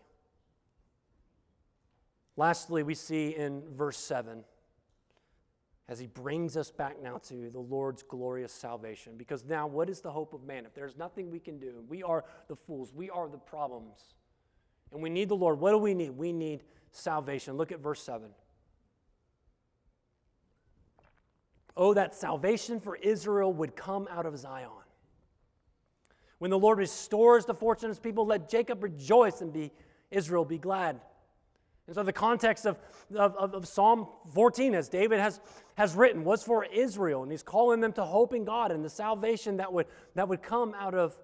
lastly, 2.36 2.84
we 2.84 2.94
see 2.94 3.36
in 3.36 3.64
verse 3.74 3.98
7 3.98 4.44
as 5.92 6.00
he 6.00 6.08
brings 6.08 6.56
us 6.56 6.72
back 6.72 7.02
now 7.02 7.18
to 7.18 7.50
the 7.50 7.60
Lord's 7.60 8.02
glorious 8.02 8.54
salvation. 8.54 9.18
Because 9.18 9.44
now, 9.44 9.68
what 9.68 9.90
is 9.90 10.00
the 10.00 10.12
hope 10.12 10.34
of 10.34 10.44
man? 10.44 10.66
If 10.66 10.74
there's 10.74 10.96
nothing 10.96 11.30
we 11.30 11.40
can 11.40 11.60
do, 11.60 11.84
we 11.90 12.02
are 12.02 12.24
the 12.48 12.56
fools, 12.56 12.94
we 12.94 13.10
are 13.10 13.28
the 13.28 13.38
problems, 13.38 14.14
and 14.94 15.02
we 15.02 15.10
need 15.10 15.28
the 15.28 15.36
Lord. 15.36 15.60
What 15.60 15.72
do 15.72 15.78
we 15.78 15.94
need? 15.94 16.12
We 16.12 16.32
need 16.32 16.64
salvation. 16.92 17.58
Look 17.58 17.72
at 17.72 17.80
verse 17.80 18.02
7. 18.04 18.30
Oh, 21.76 21.94
that 21.94 22.14
salvation 22.16 22.80
for 22.80 22.96
Israel 22.96 23.52
would 23.54 23.76
come 23.76 24.08
out 24.10 24.26
of 24.26 24.38
Zion. 24.38 24.70
When 26.42 26.50
the 26.50 26.58
Lord 26.58 26.80
restores 26.80 27.46
the 27.46 27.54
fortune 27.54 27.86
of 27.86 27.90
his 27.92 28.00
people, 28.00 28.26
let 28.26 28.50
Jacob 28.50 28.82
rejoice 28.82 29.42
and 29.42 29.54
be 29.54 29.72
Israel 30.10 30.44
be 30.44 30.58
glad. 30.58 31.00
And 31.86 31.96
so, 31.96 32.02
the 32.02 32.12
context 32.12 32.66
of, 32.66 32.80
of, 33.16 33.36
of, 33.36 33.68
Psalm 33.68 34.08
14, 34.34 34.74
as 34.74 34.90
David 34.90 35.20
has, 35.20 35.40
has 35.76 35.94
written, 35.94 36.24
was 36.24 36.42
for 36.42 36.66
Israel. 36.66 37.22
And 37.22 37.32
he's 37.32 37.44
calling 37.44 37.80
them 37.80 37.94
to 37.94 38.04
hope 38.04 38.34
in 38.34 38.44
God 38.44 38.72
and 38.72 38.84
the 38.84 38.90
salvation 38.90 39.58
that 39.58 39.72
would, 39.72 39.86
that 40.16 40.28
would 40.28 40.42
come 40.42 40.74
out 40.80 40.96
of 40.96 41.16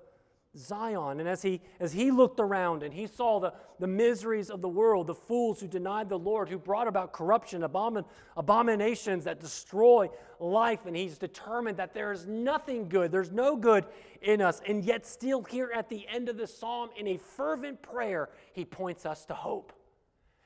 Zion. 0.58 1.20
And 1.20 1.30
as 1.30 1.41
he, 1.41 1.62
as 1.80 1.93
he 1.93 2.12
looked 2.12 2.39
around 2.39 2.84
and 2.84 2.93
he 2.93 3.08
saw 3.08 3.39
the, 3.39 3.53
the 3.80 3.88
miseries 3.88 4.49
of 4.49 4.62
the 4.62 4.70
world, 4.70 5.08
the 5.08 5.14
fools 5.14 5.60
who 5.60 5.68
denied 5.68 6.10
the 6.10 6.18
Lord, 6.18 6.49
who 6.49 6.58
brought 6.58 6.88
about 6.88 7.14
corruption, 7.14 7.62
abomin, 7.62 8.05
abominations 8.36 9.26
that 9.26 9.39
destroy 9.39 10.10
life, 10.39 10.86
and 10.86 10.95
he's 10.95 11.18
determined 11.18 11.78
that 11.78 11.93
there 11.93 12.12
is 12.12 12.26
nothing 12.26 12.89
good, 12.89 13.12
there's 13.12 13.32
no 13.32 13.55
good 13.55 13.86
in 14.22 14.41
us. 14.41 14.62
And 14.68 14.84
yet, 14.84 15.05
still 15.05 15.43
here 15.43 15.72
at 15.74 15.89
the 15.89 16.08
end 16.08 16.30
of 16.30 16.38
the 16.38 16.47
psalm, 16.47 16.89
in 16.97 17.08
a 17.08 17.18
fervent 17.18 17.82
prayer, 17.82 18.30
he 18.53 18.66
points 18.66 19.05
us 19.05 19.26
to 19.26 19.34
hope 19.34 19.74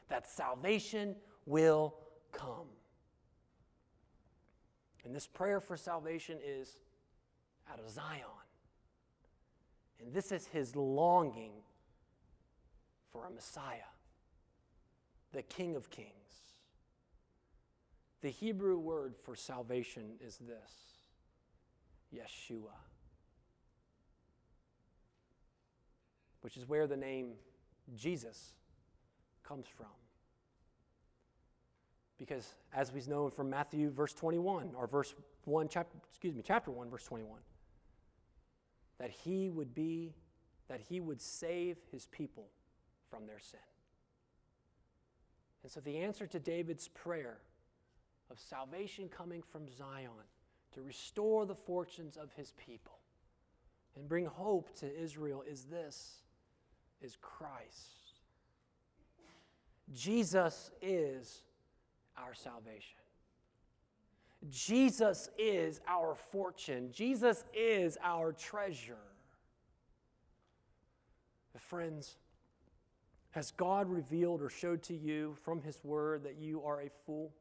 that 0.09 0.30
salvation 0.30 1.16
will 1.45 1.95
come. 2.32 2.68
And 5.03 5.16
this 5.16 5.28
prayer 5.28 5.59
for 5.59 5.78
salvation 5.78 6.38
is 6.45 6.80
out 7.72 7.80
of 7.80 7.89
Zion. 7.89 8.40
And 10.01 10.13
this 10.13 10.31
is 10.31 10.47
his 10.47 10.75
longing 10.75 11.51
for 13.11 13.25
a 13.25 13.29
Messiah, 13.29 13.91
the 15.31 15.43
King 15.43 15.75
of 15.75 15.89
Kings. 15.89 16.11
The 18.21 18.29
Hebrew 18.29 18.77
word 18.77 19.15
for 19.23 19.35
salvation 19.35 20.13
is 20.25 20.37
this 20.37 20.71
Yeshua, 22.15 22.75
which 26.41 26.57
is 26.57 26.67
where 26.67 26.87
the 26.87 26.97
name 26.97 27.33
Jesus 27.95 28.53
comes 29.43 29.67
from. 29.67 29.87
Because 32.17 32.53
as 32.73 32.91
we 32.93 33.01
know 33.07 33.29
from 33.29 33.49
Matthew 33.49 33.89
verse 33.89 34.13
21, 34.13 34.71
or 34.77 34.85
verse 34.85 35.15
1, 35.45 35.67
chapter, 35.67 35.97
excuse 36.07 36.35
me, 36.35 36.43
chapter 36.45 36.69
1, 36.69 36.89
verse 36.89 37.03
21, 37.05 37.39
that 39.01 39.09
he 39.09 39.49
would 39.49 39.73
be, 39.73 40.13
that 40.67 40.79
he 40.79 40.99
would 40.99 41.19
save 41.19 41.77
his 41.91 42.05
people 42.05 42.45
from 43.09 43.25
their 43.25 43.39
sin. 43.39 43.59
And 45.63 45.71
so 45.71 45.79
the 45.79 45.97
answer 45.97 46.27
to 46.27 46.39
David's 46.39 46.87
prayer 46.87 47.39
of 48.29 48.39
salvation 48.39 49.09
coming 49.09 49.41
from 49.41 49.63
Zion 49.75 50.11
to 50.75 50.83
restore 50.83 51.47
the 51.47 51.55
fortunes 51.55 52.15
of 52.15 52.31
his 52.33 52.51
people 52.51 52.99
and 53.95 54.07
bring 54.07 54.27
hope 54.27 54.69
to 54.77 55.03
Israel 55.03 55.43
is 55.49 55.63
this 55.63 56.17
is 57.01 57.17
Christ. 57.19 58.21
Jesus 59.95 60.69
is 60.79 61.41
our 62.15 62.35
salvation. 62.35 63.00
Jesus 64.49 65.29
is 65.37 65.79
our 65.87 66.15
fortune. 66.15 66.89
Jesus 66.91 67.43
is 67.53 67.97
our 68.03 68.31
treasure. 68.33 68.97
Friends, 71.57 72.17
has 73.31 73.51
God 73.51 73.89
revealed 73.89 74.41
or 74.41 74.49
showed 74.49 74.83
to 74.83 74.95
you 74.95 75.35
from 75.43 75.61
His 75.61 75.79
Word 75.83 76.23
that 76.23 76.37
you 76.37 76.63
are 76.63 76.81
a 76.81 76.89
fool? 77.05 77.31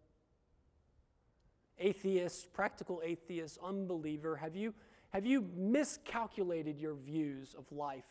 Atheist, 1.78 2.52
practical 2.52 3.00
atheist, 3.02 3.58
unbeliever, 3.64 4.36
have 4.36 4.54
you, 4.54 4.74
have 5.10 5.24
you 5.24 5.48
miscalculated 5.56 6.78
your 6.78 6.94
views 6.94 7.54
of 7.56 7.64
life 7.72 8.04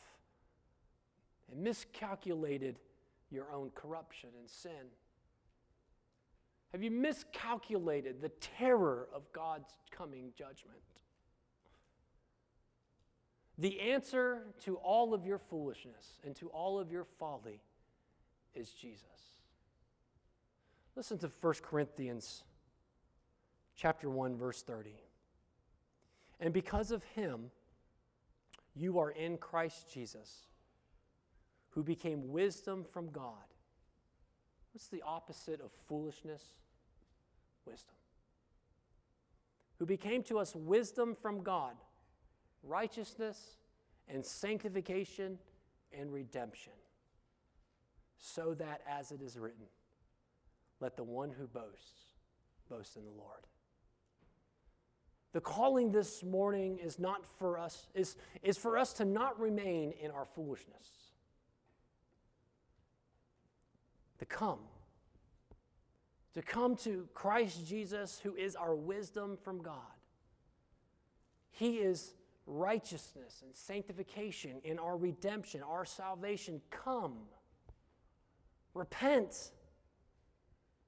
and 1.52 1.62
miscalculated 1.62 2.80
your 3.30 3.52
own 3.54 3.70
corruption 3.76 4.30
and 4.40 4.50
sin? 4.50 4.72
Have 6.72 6.84
you 6.84 6.92
miscalculated 6.92 8.22
the 8.22 8.30
terror 8.30 9.08
of 9.14 9.32
God's 9.34 9.72
coming 9.92 10.32
judgment? 10.38 10.78
The 13.58 13.80
answer 13.82 14.44
to 14.64 14.76
all 14.76 15.14
of 15.14 15.26
your 15.26 15.38
foolishness 15.38 16.20
and 16.24 16.36
to 16.38 16.48
all 16.48 16.80
of 16.80 16.92
your 16.92 17.04
folly 17.04 17.60
is 18.56 18.70
Jesus. 18.70 19.04
Listen 20.96 21.18
to 21.20 21.32
1 21.42 21.54
Corinthians 21.64 22.44
chapter 23.76 24.10
1 24.10 24.38
verse 24.38 24.62
30. 24.62 24.92
And 26.40 26.54
because 26.54 26.92
of 26.92 27.04
him 27.04 27.52
you 28.76 29.00
are 29.00 29.12
in 29.12 29.38
Christ 29.38 29.92
Jesus, 29.92 30.48
who 31.72 31.84
became 31.84 32.32
wisdom 32.32 32.84
from 32.84 33.10
God. 33.10 33.49
What's 34.80 34.88
the 34.88 35.02
opposite 35.06 35.60
of 35.60 35.72
foolishness? 35.90 36.42
wisdom, 37.66 37.96
who 39.78 39.86
became 39.86 40.24
to 40.24 40.40
us 40.40 40.56
wisdom 40.56 41.14
from 41.14 41.44
God, 41.44 41.74
righteousness 42.64 43.58
and 44.08 44.26
sanctification 44.26 45.38
and 45.92 46.14
redemption, 46.14 46.72
so 48.18 48.54
that, 48.54 48.80
as 48.90 49.12
it 49.12 49.22
is 49.22 49.38
written, 49.38 49.66
let 50.80 50.96
the 50.96 51.04
one 51.04 51.30
who 51.30 51.46
boasts 51.46 52.14
boast 52.70 52.96
in 52.96 53.04
the 53.04 53.12
Lord. 53.12 53.42
The 55.34 55.42
calling 55.42 55.92
this 55.92 56.24
morning 56.24 56.80
is 56.82 57.00
not 57.00 57.26
for 57.26 57.60
us, 57.60 57.88
is, 57.94 58.16
is 58.44 58.58
for 58.58 58.78
us 58.78 58.94
to 58.94 59.04
not 59.04 59.38
remain 59.38 59.92
in 60.02 60.10
our 60.10 60.24
foolishness. 60.24 61.09
To 64.20 64.26
come 64.26 64.60
to 66.34 66.42
come 66.42 66.76
to 66.78 67.08
Christ 67.14 67.68
Jesus, 67.68 68.20
who 68.24 68.36
is 68.36 68.56
our 68.56 68.76
wisdom 68.76 69.38
from 69.44 69.62
God. 69.62 69.76
He 71.50 71.78
is 71.78 72.14
righteousness 72.46 73.42
and 73.44 73.56
sanctification 73.56 74.62
in 74.64 74.80
our 74.80 74.96
redemption, 74.96 75.62
our 75.64 75.86
salvation. 75.86 76.62
Come, 76.70 77.18
repent. 78.74 79.52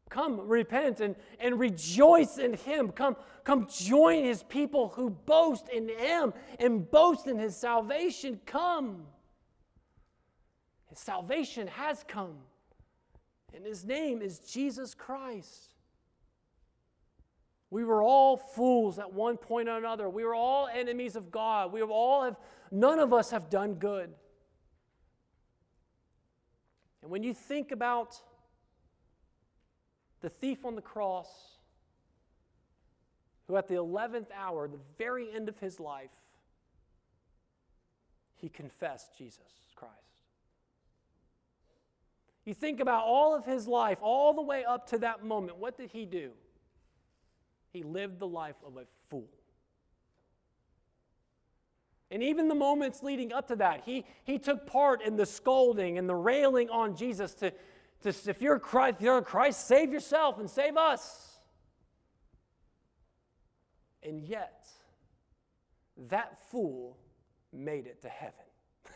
Come, 0.09 0.47
repent 0.47 0.99
and, 0.99 1.15
and 1.39 1.59
rejoice 1.59 2.37
in 2.37 2.53
Him. 2.53 2.89
Come, 2.89 3.15
come 3.43 3.67
join 3.69 4.23
His 4.23 4.43
people 4.43 4.89
who 4.95 5.09
boast 5.09 5.69
in 5.69 5.89
Him 5.89 6.33
and 6.59 6.89
boast 6.89 7.27
in 7.27 7.37
His 7.37 7.55
salvation. 7.55 8.39
Come. 8.45 9.03
His 10.87 10.99
salvation 10.99 11.67
has 11.67 12.03
come 12.07 12.37
and 13.53 13.65
his 13.65 13.83
name 13.83 14.21
is 14.21 14.39
Jesus 14.39 14.93
Christ. 14.93 15.73
We 17.69 17.85
were 17.85 18.03
all 18.03 18.35
fools 18.35 18.99
at 18.99 19.13
one 19.13 19.37
point 19.37 19.69
or 19.69 19.77
another. 19.77 20.09
We 20.09 20.25
were 20.25 20.35
all 20.35 20.67
enemies 20.67 21.15
of 21.15 21.31
God. 21.31 21.71
We 21.71 21.81
all 21.81 22.23
have, 22.23 22.35
none 22.69 22.99
of 22.99 23.13
us 23.13 23.31
have 23.31 23.49
done 23.49 23.75
good. 23.75 24.13
And 27.01 27.09
when 27.09 27.23
you 27.23 27.33
think 27.33 27.71
about 27.71 28.19
the 30.19 30.29
thief 30.29 30.65
on 30.65 30.75
the 30.75 30.81
cross, 30.81 31.29
who 33.47 33.55
at 33.55 33.67
the 33.67 33.75
11th 33.75 34.27
hour, 34.37 34.67
the 34.67 34.79
very 34.97 35.33
end 35.33 35.49
of 35.49 35.57
his 35.59 35.79
life, 35.79 36.11
he 38.35 38.49
confessed 38.49 39.17
Jesus 39.17 39.71
Christ. 39.75 40.10
You 42.45 42.53
think 42.53 42.79
about 42.79 43.03
all 43.05 43.35
of 43.35 43.45
his 43.45 43.67
life, 43.67 43.99
all 44.01 44.33
the 44.33 44.41
way 44.41 44.63
up 44.63 44.87
to 44.89 44.97
that 44.99 45.23
moment. 45.23 45.57
What 45.57 45.77
did 45.77 45.91
he 45.91 46.05
do? 46.05 46.31
He 47.71 47.83
lived 47.83 48.19
the 48.19 48.27
life 48.27 48.55
of 48.65 48.77
a 48.77 48.85
fool. 49.09 49.29
And 52.09 52.21
even 52.21 52.49
the 52.49 52.55
moments 52.55 53.01
leading 53.01 53.31
up 53.31 53.47
to 53.47 53.55
that, 53.57 53.83
he, 53.85 54.05
he 54.25 54.37
took 54.37 54.67
part 54.67 55.01
in 55.01 55.15
the 55.15 55.25
scolding 55.25 55.97
and 55.97 56.09
the 56.09 56.15
railing 56.15 56.69
on 56.69 56.95
Jesus 56.95 57.33
to, 57.35 57.53
to 58.01 58.09
if 58.09 58.41
you're 58.41 58.59
Christ, 58.59 58.97
if 58.97 59.01
you're 59.01 59.21
Christ, 59.21 59.67
save 59.67 59.93
yourself 59.93 60.37
and 60.37 60.49
save 60.49 60.75
us. 60.75 61.39
And 64.03 64.21
yet, 64.21 64.67
that 66.09 66.37
fool 66.49 66.97
made 67.53 67.85
it 67.85 68.01
to 68.01 68.09
heaven. 68.09 68.33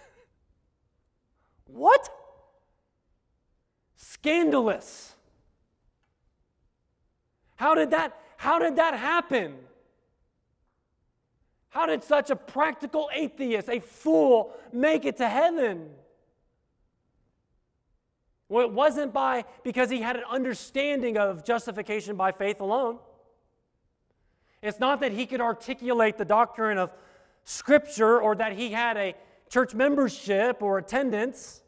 what? 1.68 2.10
Scandalous. 3.96 5.16
How 7.56 7.76
did 7.76 7.92
that 7.92 8.20
how 8.38 8.60
did 8.60 8.76
that 8.76 8.96
happen? 8.96 9.56
How 11.70 11.86
did 11.86 12.04
such 12.04 12.30
a 12.30 12.36
practical 12.36 13.10
atheist, 13.14 13.70
a 13.70 13.80
fool, 13.80 14.54
make 14.72 15.06
it 15.06 15.18
to 15.18 15.28
heaven? 15.28 15.90
Well, 18.48 18.66
it 18.66 18.72
wasn't 18.72 19.14
by 19.14 19.46
because 19.64 19.90
he 19.90 20.02
had 20.02 20.16
an 20.16 20.24
understanding 20.30 21.18
of 21.18 21.44
justification 21.44 22.16
by 22.16 22.32
faith 22.32 22.62
alone. 22.62 23.00
It's 24.62 24.80
not 24.80 25.02
that 25.02 25.12
he 25.12 25.26
could 25.26 25.42
articulate 25.42 26.18
the 26.18 26.26
doctrine 26.26 26.78
of 26.78 26.94
Scripture 27.44 28.20
or 28.20 28.36
that 28.36 28.54
he 28.54 28.72
had 28.72 28.98
a 28.98 29.16
church 29.50 29.74
membership 29.74 30.62
or 30.62 30.78
attendance. 30.78 31.62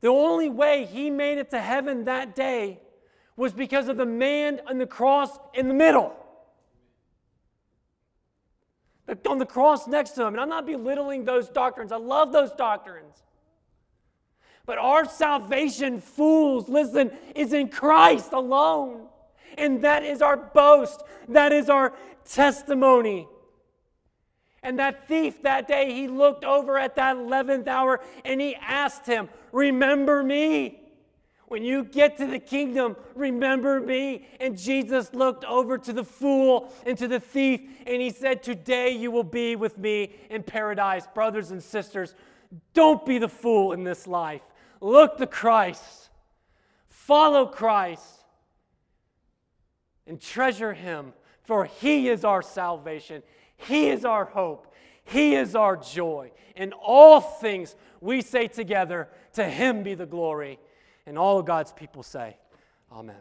The 0.00 0.08
only 0.08 0.48
way 0.48 0.84
he 0.84 1.10
made 1.10 1.38
it 1.38 1.50
to 1.50 1.60
heaven 1.60 2.04
that 2.04 2.34
day 2.34 2.80
was 3.36 3.52
because 3.52 3.88
of 3.88 3.96
the 3.96 4.06
man 4.06 4.60
on 4.66 4.78
the 4.78 4.86
cross 4.86 5.38
in 5.54 5.68
the 5.68 5.74
middle 5.74 6.14
on 9.28 9.38
the 9.38 9.46
cross 9.46 9.86
next 9.86 10.10
to 10.10 10.22
him. 10.22 10.34
And 10.34 10.40
I'm 10.40 10.48
not 10.48 10.66
belittling 10.66 11.24
those 11.24 11.48
doctrines, 11.48 11.92
I 11.92 11.96
love 11.96 12.32
those 12.32 12.52
doctrines. 12.52 13.22
But 14.64 14.78
our 14.78 15.04
salvation, 15.08 16.00
fools, 16.00 16.68
listen, 16.68 17.12
is 17.36 17.52
in 17.52 17.68
Christ 17.68 18.32
alone. 18.32 19.06
And 19.56 19.82
that 19.82 20.02
is 20.02 20.20
our 20.20 20.36
boast, 20.36 21.02
that 21.28 21.52
is 21.52 21.70
our 21.70 21.92
testimony. 22.24 23.28
And 24.62 24.80
that 24.80 25.06
thief 25.06 25.42
that 25.42 25.68
day, 25.68 25.92
he 25.94 26.08
looked 26.08 26.44
over 26.44 26.76
at 26.76 26.96
that 26.96 27.16
11th 27.16 27.68
hour 27.68 28.00
and 28.24 28.40
he 28.40 28.56
asked 28.56 29.06
him, 29.06 29.28
Remember 29.52 30.22
me. 30.22 30.82
When 31.48 31.62
you 31.62 31.84
get 31.84 32.16
to 32.18 32.26
the 32.26 32.40
kingdom, 32.40 32.96
remember 33.14 33.80
me. 33.80 34.26
And 34.40 34.58
Jesus 34.58 35.14
looked 35.14 35.44
over 35.44 35.78
to 35.78 35.92
the 35.92 36.02
fool 36.02 36.72
and 36.84 36.98
to 36.98 37.06
the 37.06 37.20
thief, 37.20 37.60
and 37.86 38.02
he 38.02 38.10
said, 38.10 38.42
Today 38.42 38.90
you 38.90 39.12
will 39.12 39.24
be 39.24 39.54
with 39.54 39.78
me 39.78 40.12
in 40.28 40.42
paradise. 40.42 41.06
Brothers 41.14 41.52
and 41.52 41.62
sisters, 41.62 42.14
don't 42.74 43.04
be 43.06 43.18
the 43.18 43.28
fool 43.28 43.72
in 43.72 43.84
this 43.84 44.06
life. 44.06 44.42
Look 44.80 45.18
to 45.18 45.26
Christ, 45.26 46.10
follow 46.88 47.46
Christ, 47.46 48.24
and 50.06 50.20
treasure 50.20 50.74
him, 50.74 51.12
for 51.44 51.64
he 51.64 52.08
is 52.08 52.24
our 52.24 52.42
salvation, 52.42 53.22
he 53.56 53.88
is 53.88 54.04
our 54.04 54.24
hope, 54.24 54.74
he 55.04 55.34
is 55.34 55.54
our 55.54 55.76
joy. 55.76 56.32
In 56.56 56.72
all 56.72 57.20
things, 57.20 57.76
we 58.06 58.22
say 58.22 58.46
together, 58.48 59.08
To 59.34 59.44
him 59.44 59.82
be 59.82 59.94
the 59.94 60.06
glory. 60.06 60.58
And 61.04 61.18
all 61.18 61.42
God's 61.42 61.72
people 61.72 62.02
say, 62.02 62.36
Amen. 62.90 63.16